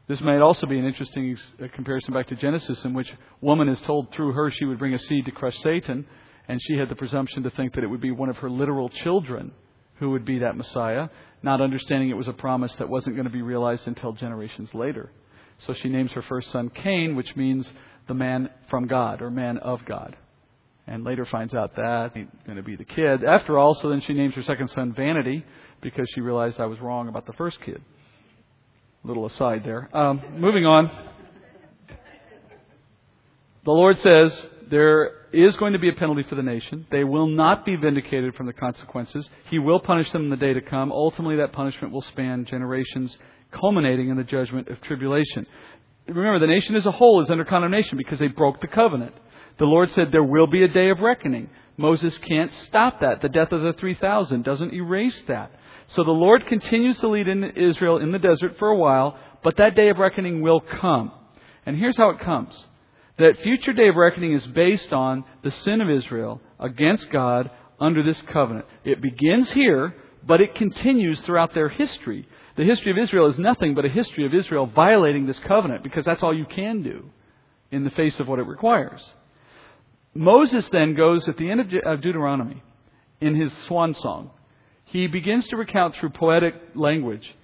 This 0.09 0.21
might 0.21 0.41
also 0.41 0.65
be 0.65 0.79
an 0.79 0.85
interesting 0.85 1.37
comparison 1.75 2.15
back 2.15 2.27
to 2.29 2.35
Genesis, 2.35 2.83
in 2.83 2.95
which 2.95 3.13
woman 3.41 3.69
is 3.69 3.79
told 3.81 4.11
through 4.11 4.31
her 4.31 4.49
she 4.49 4.65
would 4.65 4.79
bring 4.79 4.95
a 4.95 4.99
seed 4.99 5.25
to 5.25 5.31
crush 5.31 5.55
Satan, 5.59 6.03
and 6.47 6.59
she 6.63 6.77
had 6.77 6.89
the 6.89 6.95
presumption 6.95 7.43
to 7.43 7.51
think 7.51 7.75
that 7.75 7.83
it 7.83 7.87
would 7.87 8.01
be 8.01 8.09
one 8.09 8.27
of 8.27 8.37
her 8.37 8.49
literal 8.49 8.89
children 8.89 9.51
who 9.99 10.09
would 10.09 10.25
be 10.25 10.39
that 10.39 10.57
Messiah, 10.57 11.09
not 11.43 11.61
understanding 11.61 12.09
it 12.09 12.17
was 12.17 12.27
a 12.27 12.33
promise 12.33 12.73
that 12.77 12.89
wasn't 12.89 13.15
going 13.17 13.27
to 13.27 13.31
be 13.31 13.43
realized 13.43 13.85
until 13.85 14.11
generations 14.13 14.73
later. 14.73 15.11
So 15.59 15.75
she 15.75 15.89
names 15.89 16.11
her 16.13 16.23
first 16.23 16.49
son 16.49 16.71
Cain, 16.71 17.15
which 17.15 17.35
means 17.35 17.71
the 18.07 18.15
man 18.15 18.49
from 18.71 18.87
God 18.87 19.21
or 19.21 19.29
man 19.29 19.59
of 19.59 19.85
God. 19.85 20.17
And 20.87 21.03
later 21.03 21.25
finds 21.25 21.53
out 21.53 21.75
that 21.75 22.13
ain't 22.15 22.45
going 22.47 22.57
to 22.57 22.63
be 22.63 22.75
the 22.75 22.83
kid. 22.83 23.23
After 23.23 23.59
all, 23.59 23.75
so 23.75 23.89
then 23.89 24.01
she 24.01 24.13
names 24.13 24.33
her 24.33 24.41
second 24.41 24.69
son 24.69 24.91
Vanity 24.91 25.45
because 25.81 26.07
she 26.15 26.21
realized 26.21 26.59
I 26.59 26.65
was 26.65 26.79
wrong 26.79 27.09
about 27.09 27.27
the 27.27 27.33
first 27.33 27.61
kid. 27.61 27.83
Little 29.03 29.25
aside 29.25 29.63
there. 29.63 29.95
Um, 29.95 30.21
moving 30.37 30.65
on. 30.65 30.91
The 33.65 33.71
Lord 33.71 33.97
says 33.99 34.47
there 34.69 35.11
is 35.31 35.55
going 35.57 35.73
to 35.73 35.79
be 35.79 35.89
a 35.89 35.93
penalty 35.93 36.23
for 36.23 36.35
the 36.35 36.43
nation. 36.43 36.85
They 36.91 37.03
will 37.03 37.27
not 37.27 37.65
be 37.65 37.75
vindicated 37.75 38.35
from 38.35 38.45
the 38.45 38.53
consequences. 38.53 39.29
He 39.49 39.59
will 39.59 39.79
punish 39.79 40.11
them 40.11 40.23
in 40.23 40.29
the 40.29 40.37
day 40.37 40.53
to 40.53 40.61
come. 40.61 40.91
Ultimately, 40.91 41.37
that 41.37 41.53
punishment 41.53 41.93
will 41.93 42.01
span 42.01 42.45
generations, 42.45 43.17
culminating 43.51 44.09
in 44.09 44.17
the 44.17 44.23
judgment 44.23 44.67
of 44.67 44.81
tribulation. 44.81 45.45
Remember, 46.07 46.39
the 46.39 46.47
nation 46.47 46.75
as 46.75 46.85
a 46.85 46.91
whole 46.91 47.23
is 47.23 47.29
under 47.29 47.45
condemnation 47.45 47.97
because 47.97 48.19
they 48.19 48.27
broke 48.27 48.59
the 48.61 48.67
covenant. 48.67 49.13
The 49.59 49.65
Lord 49.65 49.91
said 49.91 50.11
there 50.11 50.23
will 50.23 50.47
be 50.47 50.63
a 50.63 50.67
day 50.67 50.89
of 50.89 50.99
reckoning. 50.99 51.49
Moses 51.77 52.17
can't 52.17 52.51
stop 52.67 53.01
that. 53.01 53.21
The 53.21 53.29
death 53.29 53.51
of 53.51 53.61
the 53.61 53.73
3,000 53.73 54.43
doesn't 54.43 54.73
erase 54.73 55.21
that. 55.27 55.51
So 55.89 56.03
the 56.03 56.11
Lord 56.11 56.45
continues 56.45 56.99
to 56.99 57.07
lead 57.07 57.27
in 57.27 57.43
Israel 57.43 57.97
in 57.97 58.11
the 58.11 58.19
desert 58.19 58.57
for 58.59 58.67
a 58.67 58.77
while, 58.77 59.17
but 59.43 59.57
that 59.57 59.75
day 59.75 59.89
of 59.89 59.97
reckoning 59.97 60.41
will 60.41 60.59
come. 60.59 61.11
And 61.65 61.77
here's 61.77 61.97
how 61.97 62.09
it 62.09 62.19
comes. 62.19 62.53
That 63.17 63.41
future 63.41 63.73
day 63.73 63.89
of 63.89 63.95
reckoning 63.95 64.33
is 64.33 64.45
based 64.47 64.93
on 64.93 65.23
the 65.43 65.51
sin 65.51 65.81
of 65.81 65.89
Israel 65.89 66.41
against 66.59 67.09
God 67.09 67.49
under 67.79 68.03
this 68.03 68.21
covenant. 68.23 68.65
It 68.83 69.01
begins 69.01 69.49
here, 69.51 69.95
but 70.25 70.41
it 70.41 70.55
continues 70.55 71.19
throughout 71.21 71.53
their 71.53 71.69
history. 71.69 72.27
The 72.55 72.65
history 72.65 72.91
of 72.91 72.97
Israel 72.97 73.27
is 73.27 73.39
nothing 73.39 73.73
but 73.73 73.85
a 73.85 73.89
history 73.89 74.25
of 74.25 74.33
Israel 74.33 74.67
violating 74.67 75.25
this 75.25 75.39
covenant 75.39 75.83
because 75.83 76.05
that's 76.05 76.21
all 76.21 76.37
you 76.37 76.45
can 76.45 76.83
do 76.83 77.09
in 77.71 77.83
the 77.83 77.91
face 77.91 78.19
of 78.19 78.27
what 78.27 78.39
it 78.39 78.47
requires. 78.47 79.01
Moses 80.13 80.67
then 80.71 80.93
goes 80.93 81.27
at 81.27 81.37
the 81.37 81.49
end 81.49 81.61
of 81.61 82.01
Deuteronomy 82.01 82.61
in 83.21 83.35
his 83.35 83.51
swan 83.67 83.93
song 83.95 84.31
he 84.91 85.07
begins 85.07 85.47
to 85.47 85.57
recount 85.57 85.95
through 85.95 86.09
poetic 86.09 86.55
language 86.75 87.35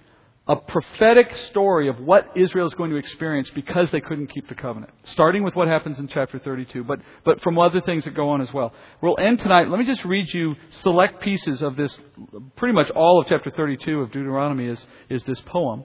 a 0.48 0.54
prophetic 0.54 1.34
story 1.48 1.88
of 1.88 1.98
what 1.98 2.30
Israel 2.36 2.68
is 2.68 2.74
going 2.74 2.90
to 2.90 2.96
experience 2.96 3.50
because 3.52 3.90
they 3.90 4.00
couldn't 4.00 4.28
keep 4.28 4.48
the 4.48 4.54
covenant. 4.54 4.92
Starting 5.12 5.42
with 5.42 5.56
what 5.56 5.66
happens 5.66 5.98
in 5.98 6.06
chapter 6.06 6.38
32, 6.38 6.84
but, 6.84 7.00
but 7.24 7.42
from 7.42 7.58
other 7.58 7.80
things 7.80 8.04
that 8.04 8.14
go 8.14 8.28
on 8.28 8.40
as 8.40 8.52
well. 8.54 8.72
We'll 9.02 9.18
end 9.18 9.40
tonight. 9.40 9.68
Let 9.68 9.80
me 9.80 9.86
just 9.86 10.04
read 10.04 10.32
you 10.32 10.54
select 10.82 11.20
pieces 11.20 11.62
of 11.62 11.74
this. 11.74 11.92
Pretty 12.54 12.74
much 12.74 12.90
all 12.90 13.20
of 13.20 13.26
chapter 13.28 13.50
32 13.50 14.00
of 14.00 14.12
Deuteronomy 14.12 14.66
is, 14.66 14.78
is 15.10 15.24
this 15.24 15.40
poem. 15.46 15.84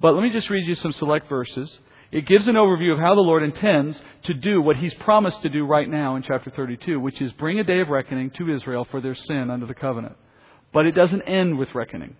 But 0.00 0.14
let 0.14 0.22
me 0.22 0.30
just 0.30 0.48
read 0.48 0.66
you 0.66 0.76
some 0.76 0.92
select 0.92 1.28
verses. 1.28 1.78
It 2.10 2.26
gives 2.26 2.48
an 2.48 2.54
overview 2.54 2.94
of 2.94 2.98
how 2.98 3.14
the 3.14 3.20
Lord 3.20 3.42
intends 3.42 4.00
to 4.24 4.32
do 4.32 4.62
what 4.62 4.76
He's 4.76 4.94
promised 4.94 5.42
to 5.42 5.50
do 5.50 5.66
right 5.66 5.88
now 5.88 6.16
in 6.16 6.22
chapter 6.22 6.50
32, 6.50 6.98
which 6.98 7.20
is 7.20 7.32
bring 7.32 7.58
a 7.58 7.64
day 7.64 7.80
of 7.80 7.88
reckoning 7.88 8.30
to 8.30 8.50
Israel 8.50 8.86
for 8.90 9.02
their 9.02 9.14
sin 9.14 9.50
under 9.50 9.66
the 9.66 9.74
covenant. 9.74 10.16
But 10.72 10.86
it 10.86 10.92
doesn't 10.92 11.22
end 11.22 11.58
with 11.58 11.74
reckoning. 11.74 12.16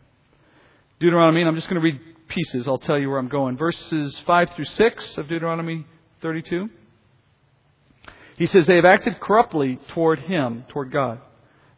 Deuteronomy, 0.99 1.41
and 1.41 1.49
I'm 1.49 1.57
just 1.57 1.69
going 1.69 1.81
to 1.81 1.85
read 1.85 2.01
pieces. 2.29 2.67
I'll 2.67 2.79
tell 2.79 2.99
you 2.99 3.09
where 3.09 3.19
I'm 3.19 3.29
going. 3.29 3.57
Verses 3.57 4.17
5 4.27 4.51
through 4.55 4.65
6 4.65 5.19
of 5.19 5.29
Deuteronomy 5.29 5.87
32. 6.23 6.69
He 8.37 8.47
says, 8.47 8.67
They 8.67 8.77
have 8.77 8.85
acted 8.85 9.21
corruptly 9.21 9.79
toward 9.89 10.21
Him, 10.21 10.65
toward 10.69 10.93
God. 10.93 11.21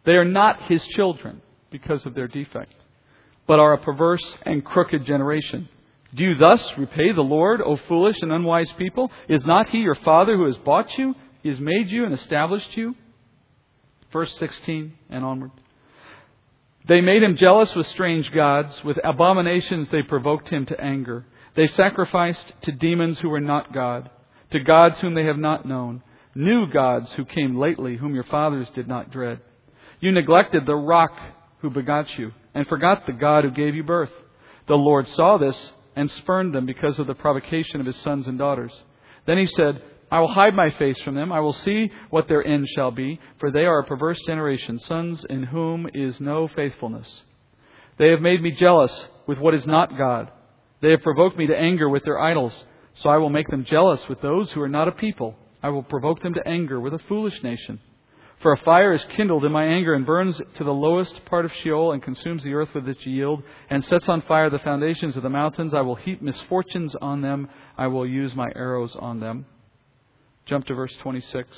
They 0.05 0.13
are 0.13 0.25
not 0.25 0.63
His 0.65 0.85
children 0.89 1.43
because 1.71 2.07
of 2.07 2.15
their 2.15 2.29
defect, 2.29 2.75
but 3.47 3.59
are 3.59 3.73
a 3.73 3.79
perverse 3.79 4.25
and 4.43 4.65
crooked 4.65 5.05
generation. 5.07 5.69
Do 6.15 6.25
you 6.25 6.35
thus 6.37 6.63
repay 6.77 7.13
the 7.13 7.23
Lord, 7.23 7.63
O 7.63 7.77
foolish 7.89 8.17
and 8.21 8.33
unwise 8.33 8.71
people? 8.77 9.11
Is 9.29 9.45
not 9.45 9.71
He 9.71 9.79
your 9.79 9.95
Father 9.95 10.37
who 10.37 10.45
has 10.45 10.57
bought 10.59 10.99
you? 10.99 11.15
He 11.43 11.49
has 11.49 11.59
made 11.59 11.89
you 11.89 12.05
and 12.05 12.15
established 12.15 12.77
you? 12.77 12.95
Verse 14.13 14.33
16 14.39 14.93
and 15.09 15.25
onward. 15.25 15.53
They 16.89 17.01
made 17.01 17.23
him 17.23 17.37
jealous 17.37 17.75
with 17.75 17.87
strange 17.89 18.31
gods. 18.33 18.83
With 18.85 18.99
abominations 19.05 19.89
they 19.91 20.03
provoked 20.03 20.49
him 20.49 20.67
to 20.67 20.81
anger. 20.81 21.25
They 21.55 21.67
sacrificed 21.67 22.53
to 22.63 22.73
demons 22.73 23.19
who 23.21 23.29
were 23.29 23.41
not 23.41 23.73
God, 23.73 24.11
to 24.51 24.61
gods 24.61 24.99
whom 25.01 25.15
they 25.15 25.27
have 25.27 25.39
not 25.39 25.67
known, 25.67 26.03
new 26.35 26.67
gods 26.67 27.13
who 27.13 27.25
came 27.25 27.59
lately, 27.59 27.97
whom 27.97 28.15
your 28.15 28.25
fathers 28.25 28.69
did 28.75 28.89
not 28.89 29.11
dread. 29.11 29.41
You 30.01 30.13
neglected 30.13 30.65
the 30.65 30.75
rock 30.75 31.13
who 31.61 31.71
begot 31.71 32.19
you, 32.19 32.33
and 32.55 32.67
forgot 32.67 33.07
the 33.07 33.13
God 33.13 33.45
who 33.45 33.51
gave 33.51 33.75
you 33.75 33.85
birth. 33.85 34.13
The 34.67 34.75
Lord 34.75 35.07
saw 35.09 35.37
this 35.37 35.59
and 35.95 36.11
spurned 36.11 36.55
them 36.55 36.67
because 36.67 36.99
of 36.99 37.07
the 37.07 37.15
provocation 37.15 37.81
of 37.81 37.87
his 37.87 37.97
sons 37.97 38.27
and 38.27 38.39
daughters. 38.39 38.73
Then 39.27 39.39
he 39.39 39.47
said, 39.47 39.83
I 40.13 40.21
will 40.21 40.29
hide 40.29 40.55
my 40.55 40.69
face 40.73 41.01
from 41.01 41.15
them. 41.15 41.33
I 41.33 41.41
will 41.41 41.55
see 41.55 41.91
what 42.11 42.29
their 42.29 42.47
end 42.47 42.69
shall 42.69 42.91
be, 42.91 43.19
for 43.41 43.51
they 43.51 43.65
are 43.65 43.79
a 43.79 43.87
perverse 43.87 44.21
generation, 44.27 44.79
sons 44.81 45.25
in 45.31 45.43
whom 45.43 45.89
is 45.95 46.21
no 46.21 46.49
faithfulness. 46.49 47.23
They 47.97 48.11
have 48.11 48.21
made 48.21 48.43
me 48.43 48.51
jealous 48.51 48.95
with 49.27 49.39
what 49.39 49.55
is 49.55 49.67
not 49.67 49.97
God. 49.97 50.31
They 50.83 50.91
have 50.91 51.01
provoked 51.01 51.39
me 51.39 51.47
to 51.47 51.59
anger 51.59 51.89
with 51.89 52.05
their 52.05 52.21
idols. 52.21 52.53
So 52.97 53.09
I 53.09 53.17
will 53.17 53.31
make 53.31 53.49
them 53.49 53.65
jealous 53.65 54.07
with 54.07 54.21
those 54.21 54.53
who 54.53 54.61
are 54.61 54.69
not 54.69 54.87
a 54.87 54.93
people. 54.93 55.35
I 55.63 55.71
will 55.71 55.83
provoke 55.83 56.23
them 56.23 56.35
to 56.35 56.47
anger 56.47 56.79
with 56.79 56.93
a 56.93 56.99
foolish 57.09 57.43
nation. 57.43 57.81
For 58.43 58.53
a 58.53 58.59
fire 58.59 58.93
is 58.93 59.03
kindled 59.17 59.47
in 59.47 59.53
my 59.53 59.65
anger 59.65 59.95
and 59.95 60.05
burns 60.05 60.39
to 60.57 60.65
the 60.65 60.75
lowest 60.75 61.25
part 61.25 61.47
of 61.47 61.53
Sheol 61.63 61.93
and 61.93 62.03
consumes 62.03 62.45
the 62.45 62.53
earth 62.53 62.75
with 62.75 62.87
its 62.87 63.07
yield 63.07 63.43
and 63.71 63.83
sets 63.83 64.11
on 64.11 64.21
fire 64.23 64.51
the 64.51 64.59
foundations 64.59 65.17
of 65.17 65.23
the 65.23 65.31
mountains. 65.31 65.73
I 65.73 65.81
will 65.81 65.95
heap 65.95 66.21
misfortunes 66.21 66.95
on 67.01 67.23
them. 67.23 67.49
I 67.79 67.87
will 67.87 68.07
use 68.07 68.35
my 68.35 68.53
arrows 68.55 68.95
on 68.97 69.19
them. 69.19 69.47
Jump 70.47 70.67
to 70.67 70.75
verse 70.75 70.95
26. 71.03 71.49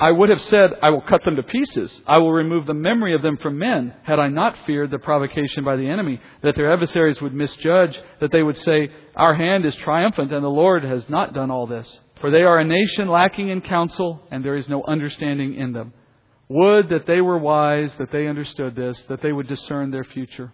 I 0.00 0.12
would 0.12 0.28
have 0.28 0.40
said, 0.42 0.70
I 0.80 0.90
will 0.90 1.00
cut 1.00 1.24
them 1.24 1.34
to 1.36 1.42
pieces. 1.42 1.90
I 2.06 2.18
will 2.18 2.32
remove 2.32 2.66
the 2.66 2.74
memory 2.74 3.14
of 3.16 3.22
them 3.22 3.36
from 3.36 3.58
men, 3.58 3.94
had 4.04 4.20
I 4.20 4.28
not 4.28 4.56
feared 4.64 4.92
the 4.92 4.98
provocation 5.00 5.64
by 5.64 5.74
the 5.74 5.88
enemy, 5.88 6.20
that 6.42 6.54
their 6.54 6.72
adversaries 6.72 7.20
would 7.20 7.34
misjudge, 7.34 7.98
that 8.20 8.30
they 8.30 8.44
would 8.44 8.56
say, 8.58 8.90
Our 9.16 9.34
hand 9.34 9.66
is 9.66 9.74
triumphant, 9.76 10.32
and 10.32 10.44
the 10.44 10.48
Lord 10.48 10.84
has 10.84 11.02
not 11.08 11.34
done 11.34 11.50
all 11.50 11.66
this. 11.66 11.88
For 12.20 12.30
they 12.30 12.42
are 12.42 12.60
a 12.60 12.64
nation 12.64 13.08
lacking 13.08 13.48
in 13.48 13.60
counsel, 13.60 14.22
and 14.30 14.44
there 14.44 14.56
is 14.56 14.68
no 14.68 14.84
understanding 14.84 15.54
in 15.54 15.72
them. 15.72 15.92
Would 16.48 16.90
that 16.90 17.06
they 17.06 17.20
were 17.20 17.38
wise, 17.38 17.92
that 17.98 18.12
they 18.12 18.28
understood 18.28 18.76
this, 18.76 19.02
that 19.08 19.20
they 19.20 19.32
would 19.32 19.48
discern 19.48 19.90
their 19.90 20.04
future. 20.04 20.52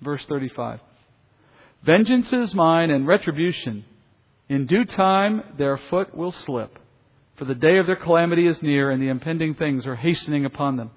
Verse 0.00 0.24
35. 0.28 0.80
Vengeance 1.84 2.32
is 2.32 2.54
mine, 2.54 2.90
and 2.90 3.06
retribution 3.06 3.84
in 4.48 4.66
due 4.66 4.84
time, 4.84 5.42
their 5.58 5.78
foot 5.90 6.14
will 6.14 6.32
slip, 6.32 6.78
for 7.36 7.44
the 7.44 7.54
day 7.54 7.78
of 7.78 7.86
their 7.86 7.96
calamity 7.96 8.46
is 8.46 8.62
near, 8.62 8.90
and 8.90 9.02
the 9.02 9.08
impending 9.08 9.54
things 9.54 9.86
are 9.86 9.96
hastening 9.96 10.44
upon 10.44 10.76
them. 10.76 10.90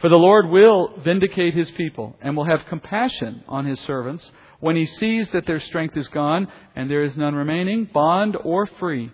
For 0.00 0.08
the 0.08 0.16
Lord 0.16 0.48
will 0.48 0.94
vindicate 1.04 1.54
his 1.54 1.70
people, 1.72 2.16
and 2.20 2.36
will 2.36 2.44
have 2.44 2.66
compassion 2.66 3.44
on 3.46 3.66
his 3.66 3.78
servants 3.80 4.28
when 4.58 4.74
he 4.74 4.86
sees 4.86 5.28
that 5.30 5.46
their 5.46 5.60
strength 5.60 5.96
is 5.96 6.08
gone, 6.08 6.48
and 6.74 6.90
there 6.90 7.02
is 7.02 7.16
none 7.16 7.34
remaining, 7.34 7.88
bond 7.92 8.36
or 8.42 8.66
free. 8.80 9.04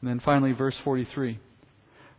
And 0.00 0.10
then 0.10 0.20
finally, 0.20 0.52
verse 0.52 0.76
43. 0.82 1.38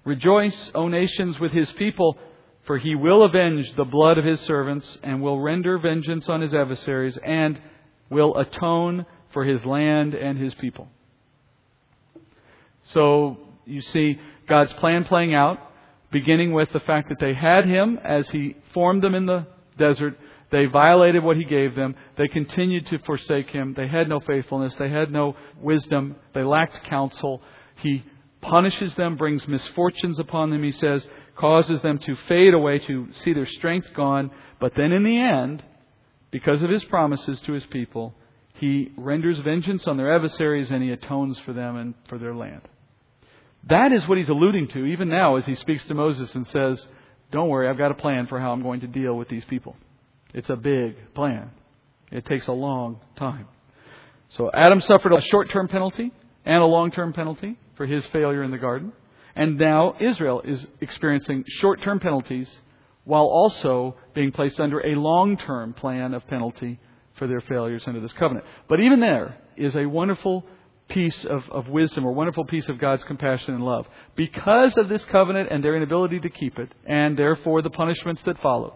Rejoice, 0.06 0.72
O 0.74 0.88
nations, 0.88 1.40
with 1.40 1.52
his 1.52 1.70
people, 1.74 2.18
for 2.66 2.78
he 2.78 2.96
will 2.96 3.24
avenge 3.24 3.74
the 3.76 3.84
blood 3.84 4.18
of 4.18 4.26
his 4.26 4.40
servants, 4.42 4.98
and 5.04 5.22
will 5.22 5.40
render 5.40 5.78
vengeance 5.78 6.30
on 6.30 6.42
his 6.42 6.54
adversaries, 6.54 7.18
and 7.24 7.60
will 8.10 8.38
atone 8.38 9.06
for 9.38 9.46
his 9.46 9.64
land 9.66 10.16
and 10.16 10.36
his 10.36 10.52
people. 10.56 10.88
So, 12.92 13.38
you 13.68 13.82
see 13.82 14.20
God's 14.50 14.74
plan 14.74 15.04
playing 15.04 15.36
out, 15.36 15.60
beginning 16.10 16.54
with 16.54 16.72
the 16.74 16.80
fact 16.80 17.10
that 17.10 17.20
they 17.20 17.36
had 17.36 17.68
him 17.68 18.00
as 18.04 18.28
he 18.30 18.56
formed 18.74 19.04
them 19.04 19.14
in 19.14 19.28
the 19.28 19.46
desert. 19.78 20.18
They 20.50 20.66
violated 20.66 21.24
what 21.24 21.38
he 21.38 21.44
gave 21.44 21.76
them. 21.76 21.94
They 22.18 22.28
continued 22.28 22.88
to 22.88 22.98
forsake 23.06 23.52
him. 23.52 23.76
They 23.78 23.88
had 23.88 24.10
no 24.10 24.20
faithfulness. 24.22 24.74
They 24.80 24.90
had 24.90 25.12
no 25.12 25.36
wisdom. 25.62 26.16
They 26.34 26.42
lacked 26.42 26.84
counsel. 26.86 27.44
He 27.84 28.04
punishes 28.42 28.96
them, 28.96 29.18
brings 29.18 29.48
misfortunes 29.48 30.18
upon 30.18 30.50
them, 30.50 30.64
he 30.64 30.72
says, 30.72 31.08
causes 31.36 31.80
them 31.84 32.00
to 32.00 32.16
fade 32.28 32.56
away, 32.56 32.80
to 32.80 33.10
see 33.24 33.34
their 33.34 33.46
strength 33.46 33.94
gone. 33.94 34.32
But 34.60 34.74
then 34.76 34.92
in 34.92 35.04
the 35.04 35.20
end, 35.20 35.64
because 36.32 36.64
of 36.64 36.72
his 36.72 36.84
promises 36.86 37.40
to 37.42 37.54
his 37.54 37.68
people, 37.68 38.16
he 38.60 38.91
renders 38.97 39.39
vengeance 39.39 39.88
on 39.88 39.97
their 39.97 40.14
adversaries 40.14 40.72
and 40.72 40.84
he 40.84 40.91
atones 40.91 41.39
for 41.39 41.53
them 41.53 41.76
and 41.76 41.93
for 42.10 42.18
their 42.18 42.36
land. 42.36 42.62
That 43.70 43.91
is 43.91 44.08
what 44.08 44.18
he's 44.18 44.30
alluding 44.30 44.70
to 44.70 44.86
even 44.86 45.10
now 45.10 45.36
as 45.36 45.45
he 45.45 45.55
speaks 45.55 45.84
to 45.86 45.93
Moses 45.93 46.34
and 46.36 46.47
says, 46.47 46.86
Don't 47.32 47.49
worry, 47.49 47.68
I've 47.68 47.78
got 47.78 47.91
a 47.91 47.95
plan 47.95 48.28
for 48.28 48.39
how 48.39 48.51
I'm 48.51 48.64
going 48.64 48.82
to 48.82 48.88
deal 48.88 49.16
with 49.16 49.28
these 49.28 49.45
people. 49.45 49.76
It's 50.34 50.49
a 50.49 50.55
big 50.55 51.14
plan. 51.14 51.51
It 52.12 52.26
takes 52.26 52.47
a 52.47 52.53
long 52.53 52.99
time. 53.18 53.47
So 54.30 54.49
Adam 54.53 54.82
suffered 54.82 55.14
a 55.14 55.22
short 55.22 55.49
term 55.49 55.68
penalty 55.68 56.12
and 56.45 56.62
a 56.62 56.66
long 56.66 56.91
term 56.91 57.14
penalty 57.14 57.58
for 57.76 57.86
his 57.86 58.05
failure 58.08 58.43
in 58.43 58.51
the 58.51 58.58
garden. 58.58 58.93
And 59.36 59.58
now 59.58 59.95
Israel 59.99 60.41
is 60.43 60.66
experiencing 60.82 61.43
short 61.47 61.82
term 61.84 61.99
penalties 61.99 62.49
while 63.03 63.26
also 63.26 63.95
being 64.14 64.32
placed 64.32 64.60
under 64.60 64.80
a 64.80 64.95
long 64.95 65.38
term 65.38 65.74
plan 65.74 66.14
of 66.14 66.26
penalty 66.28 66.80
for 67.18 67.28
their 67.28 67.41
failures 67.41 67.84
under 67.88 67.99
this 67.99 68.13
covenant. 68.13 68.45
But 68.68 68.80
even 68.80 68.99
there 68.99 69.38
is 69.55 69.76
a 69.76 69.86
wonderful 69.86 70.45
piece 70.89 71.26
of, 71.26 71.43
of 71.49 71.68
wisdom 71.68 72.05
or 72.05 72.13
wonderful 72.13 72.45
piece 72.45 72.68
of 72.70 72.80
God's 72.80 73.03
compassion 73.03 73.53
and 73.53 73.63
love. 73.63 73.88
Because 74.15 74.78
of 74.78 74.89
this 74.89 75.03
covenant 75.05 75.49
and 75.51 75.63
their 75.63 75.76
inability 75.76 76.20
to 76.22 76.30
keep 76.30 76.57
it, 76.57 76.72
and 76.86 77.18
therefore 77.18 77.61
the 77.61 77.70
punishments 77.70 78.22
that 78.26 78.41
followed, 78.41 78.74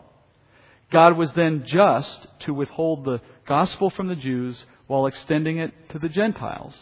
God 0.91 1.17
was 1.17 1.31
then 1.33 1.63
just 1.65 2.27
to 2.41 2.53
withhold 2.53 3.05
the 3.05 3.21
gospel 3.47 3.89
from 3.89 4.07
the 4.07 4.15
Jews 4.15 4.57
while 4.87 5.05
extending 5.05 5.57
it 5.57 5.73
to 5.89 5.99
the 5.99 6.09
Gentiles, 6.09 6.73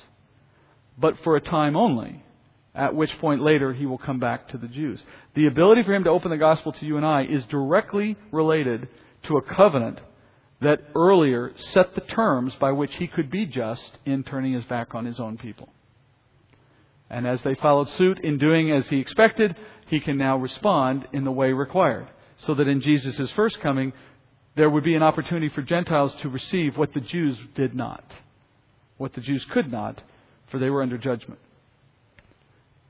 but 0.98 1.24
for 1.24 1.36
a 1.36 1.42
time 1.42 1.76
only, 1.76 2.24
at 2.74 2.96
which 2.96 3.12
point 3.20 3.42
later 3.42 3.72
he 3.72 3.86
will 3.86 4.00
come 4.00 4.20
back 4.20 4.50
to 4.50 4.58
the 4.58 4.68
Jews. 4.68 5.00
The 5.36 5.46
ability 5.46 5.84
for 5.84 5.94
him 5.94 6.06
to 6.06 6.10
open 6.10 6.32
the 6.32 6.38
gospel 6.38 6.72
to 6.72 6.86
you 6.86 6.98
and 6.98 7.06
I 7.06 7.24
is 7.24 7.46
directly 7.46 8.18
related 8.32 8.88
to 9.24 9.38
a 9.38 9.42
covenant 9.42 10.00
that 10.62 10.82
earlier 10.96 11.54
set 11.72 11.96
the 11.96 12.02
terms 12.02 12.54
by 12.60 12.72
which 12.72 12.94
he 12.96 13.08
could 13.08 13.30
be 13.32 13.46
just 13.46 13.98
in 14.06 14.24
turning 14.24 14.54
his 14.54 14.66
back 14.66 14.94
on 14.94 15.06
his 15.06 15.20
own 15.20 15.38
people. 15.38 15.70
And 17.10 17.26
as 17.26 17.42
they 17.44 17.56
followed 17.56 17.90
suit 17.92 18.20
in 18.20 18.38
doing 18.38 18.72
as 18.72 18.88
he 18.88 19.00
expected, 19.00 19.56
he 19.88 20.00
can 20.00 20.18
now 20.18 20.38
respond 20.38 21.08
in 21.14 21.24
the 21.24 21.32
way 21.32 21.54
required. 21.54 22.08
So 22.46 22.54
that 22.56 22.68
in 22.68 22.82
Jesus' 22.82 23.32
first 23.32 23.60
coming, 23.62 23.94
there 24.56 24.70
would 24.70 24.84
be 24.84 24.96
an 24.96 25.04
opportunity 25.04 25.50
for 25.50 25.62
Gentiles 25.62 26.14
to 26.22 26.30
receive 26.30 26.78
what 26.78 26.94
the 26.94 27.00
Jews 27.00 27.38
did 27.56 27.74
not, 27.74 28.04
what 28.98 29.14
the 29.14 29.22
Jews 29.22 29.46
could 29.52 29.72
not, 29.72 30.02
for 30.52 30.60
they 30.60 30.70
were 30.70 30.82
under 30.82 30.98
judgment. 30.98 31.40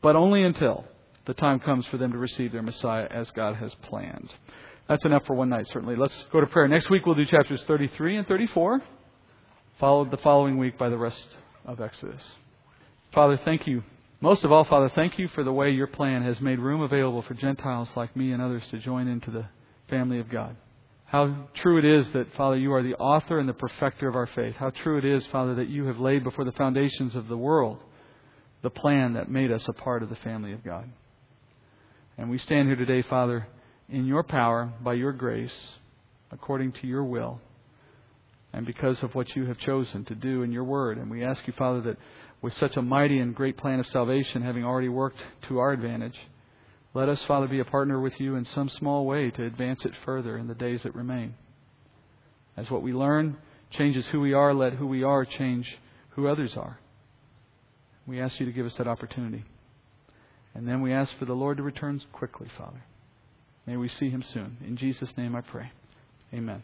But 0.02 0.16
only 0.16 0.44
until 0.44 0.86
the 1.26 1.34
time 1.34 1.60
comes 1.60 1.86
for 1.88 1.98
them 1.98 2.12
to 2.12 2.18
receive 2.18 2.52
their 2.52 2.62
Messiah 2.62 3.08
as 3.10 3.30
God 3.32 3.56
has 3.58 3.74
planned. 3.84 4.30
That's 4.90 5.06
enough 5.06 5.26
for 5.28 5.36
one 5.36 5.50
night, 5.50 5.68
certainly. 5.72 5.96
Let's 5.96 6.26
go 6.34 6.42
to 6.42 6.48
prayer. 6.48 6.68
Next 6.68 6.90
week 6.90 7.06
we'll 7.06 7.14
do 7.14 7.26
chapters 7.26 7.64
33 7.68 8.18
and 8.18 8.28
34, 8.28 8.82
followed 9.80 10.10
the 10.10 10.18
following 10.18 10.58
week 10.58 10.80
by 10.80 10.90
the 10.90 10.98
rest 10.98 11.24
of 11.64 11.80
Exodus. 11.80 12.22
Father, 13.14 13.40
thank 13.46 13.68
you. 13.68 13.84
Most 14.20 14.44
of 14.44 14.52
all, 14.52 14.66
Father, 14.66 14.92
thank 14.96 15.20
you 15.20 15.28
for 15.30 15.44
the 15.44 15.54
way 15.54 15.70
your 15.70 15.86
plan 15.86 16.24
has 16.24 16.42
made 16.42 16.58
room 16.58 16.82
available 16.82 17.22
for 17.22 17.36
Gentiles 17.36 17.88
like 17.96 18.16
me 18.16 18.32
and 18.32 18.42
others 18.42 18.64
to 18.72 18.80
join 18.80 19.08
into 19.08 19.30
the 19.30 19.46
family 19.92 20.20
of 20.20 20.28
God. 20.28 20.56
How 21.06 21.48
true 21.54 21.78
it 21.78 21.86
is 21.86 22.10
that, 22.14 22.34
Father, 22.36 22.58
you 22.58 22.74
are 22.74 22.84
the 22.84 22.96
author 22.96 23.38
and 23.38 23.48
the 23.48 23.54
perfecter 23.54 24.08
of 24.08 24.16
our 24.16 24.28
faith. 24.28 24.56
How 24.56 24.72
true 24.72 24.98
it 24.98 25.06
is, 25.06 25.24
Father, 25.28 25.56
that 25.56 25.70
you 25.70 25.86
have 25.86 26.00
laid 26.00 26.24
before 26.24 26.46
the 26.46 26.52
foundations 26.54 27.16
of 27.16 27.28
the 27.28 27.38
world 27.38 27.84
the 28.64 28.70
plan 28.72 29.14
that 29.14 29.30
made 29.30 29.52
us 29.52 29.64
a 29.68 29.74
part 29.74 30.04
of 30.04 30.10
the 30.10 30.16
family 30.18 30.52
of 30.52 30.64
God. 30.64 30.90
And 32.18 32.30
we 32.30 32.40
stand 32.40 32.68
here 32.68 32.76
today, 32.76 33.04
Father, 33.04 33.48
in 33.92 34.06
your 34.06 34.24
power, 34.24 34.72
by 34.84 34.94
your 34.94 35.12
grace, 35.12 35.54
according 36.32 36.74
to 36.74 36.88
your 36.88 37.04
will, 37.04 37.40
and 38.54 38.66
because 38.66 39.02
of 39.04 39.16
what 39.16 39.36
you 39.36 39.46
have 39.46 39.58
chosen 39.60 40.06
to 40.06 40.16
do 40.16 40.44
in 40.44 40.52
your 40.52 40.64
word. 40.64 40.98
And 40.98 41.10
we 41.10 41.24
ask 41.24 41.46
you, 41.48 41.54
Father, 41.58 41.82
that 41.82 41.98
with 42.42 42.54
such 42.58 42.78
a 42.78 42.82
mighty 42.82 43.20
and 43.20 43.36
great 43.36 43.58
plan 43.58 43.80
of 43.80 43.88
salvation 43.88 44.42
having 44.42 44.64
already 44.64 44.90
worked 44.90 45.20
to 45.48 45.60
our 45.60 45.72
advantage, 45.72 46.18
let 46.94 47.10
us, 47.10 47.22
Father, 47.24 47.48
be 47.48 47.60
a 47.60 47.66
partner 47.66 48.00
with 48.00 48.20
you 48.20 48.36
in 48.36 48.46
some 48.46 48.70
small 48.70 49.06
way 49.06 49.30
to 49.32 49.46
advance 49.46 49.86
it 49.86 49.94
further 50.06 50.38
in 50.38 50.48
the 50.48 50.56
days 50.56 50.82
that 50.84 50.96
remain. 50.96 51.36
As 52.58 52.70
what 52.72 52.82
we 52.82 52.94
learn 52.94 53.38
changes 53.72 54.06
who 54.08 54.20
we 54.20 54.34
are, 54.34 54.54
let 54.54 54.74
who 54.74 54.88
we 54.88 55.04
are 55.04 55.26
change 55.26 55.68
who 56.12 56.28
others 56.28 56.58
are. 56.58 56.80
We 58.08 58.20
ask 58.20 58.40
you 58.40 58.48
to 58.48 58.52
give 58.52 58.66
us 58.66 58.76
that 58.78 58.88
opportunity. 58.88 59.44
And 60.56 60.68
then 60.68 60.82
we 60.82 60.92
ask 60.92 61.16
for 61.20 61.26
the 61.26 61.34
Lord 61.34 61.58
to 61.58 61.64
return 61.64 62.02
quickly, 62.12 62.48
Father. 62.58 62.84
May 63.70 63.78
we 63.78 63.88
see 63.88 64.10
him 64.10 64.24
soon. 64.34 64.58
In 64.66 64.78
Jesus' 64.78 65.14
name 65.16 65.36
I 65.36 65.42
pray. 65.42 65.72
Amen. 66.34 66.64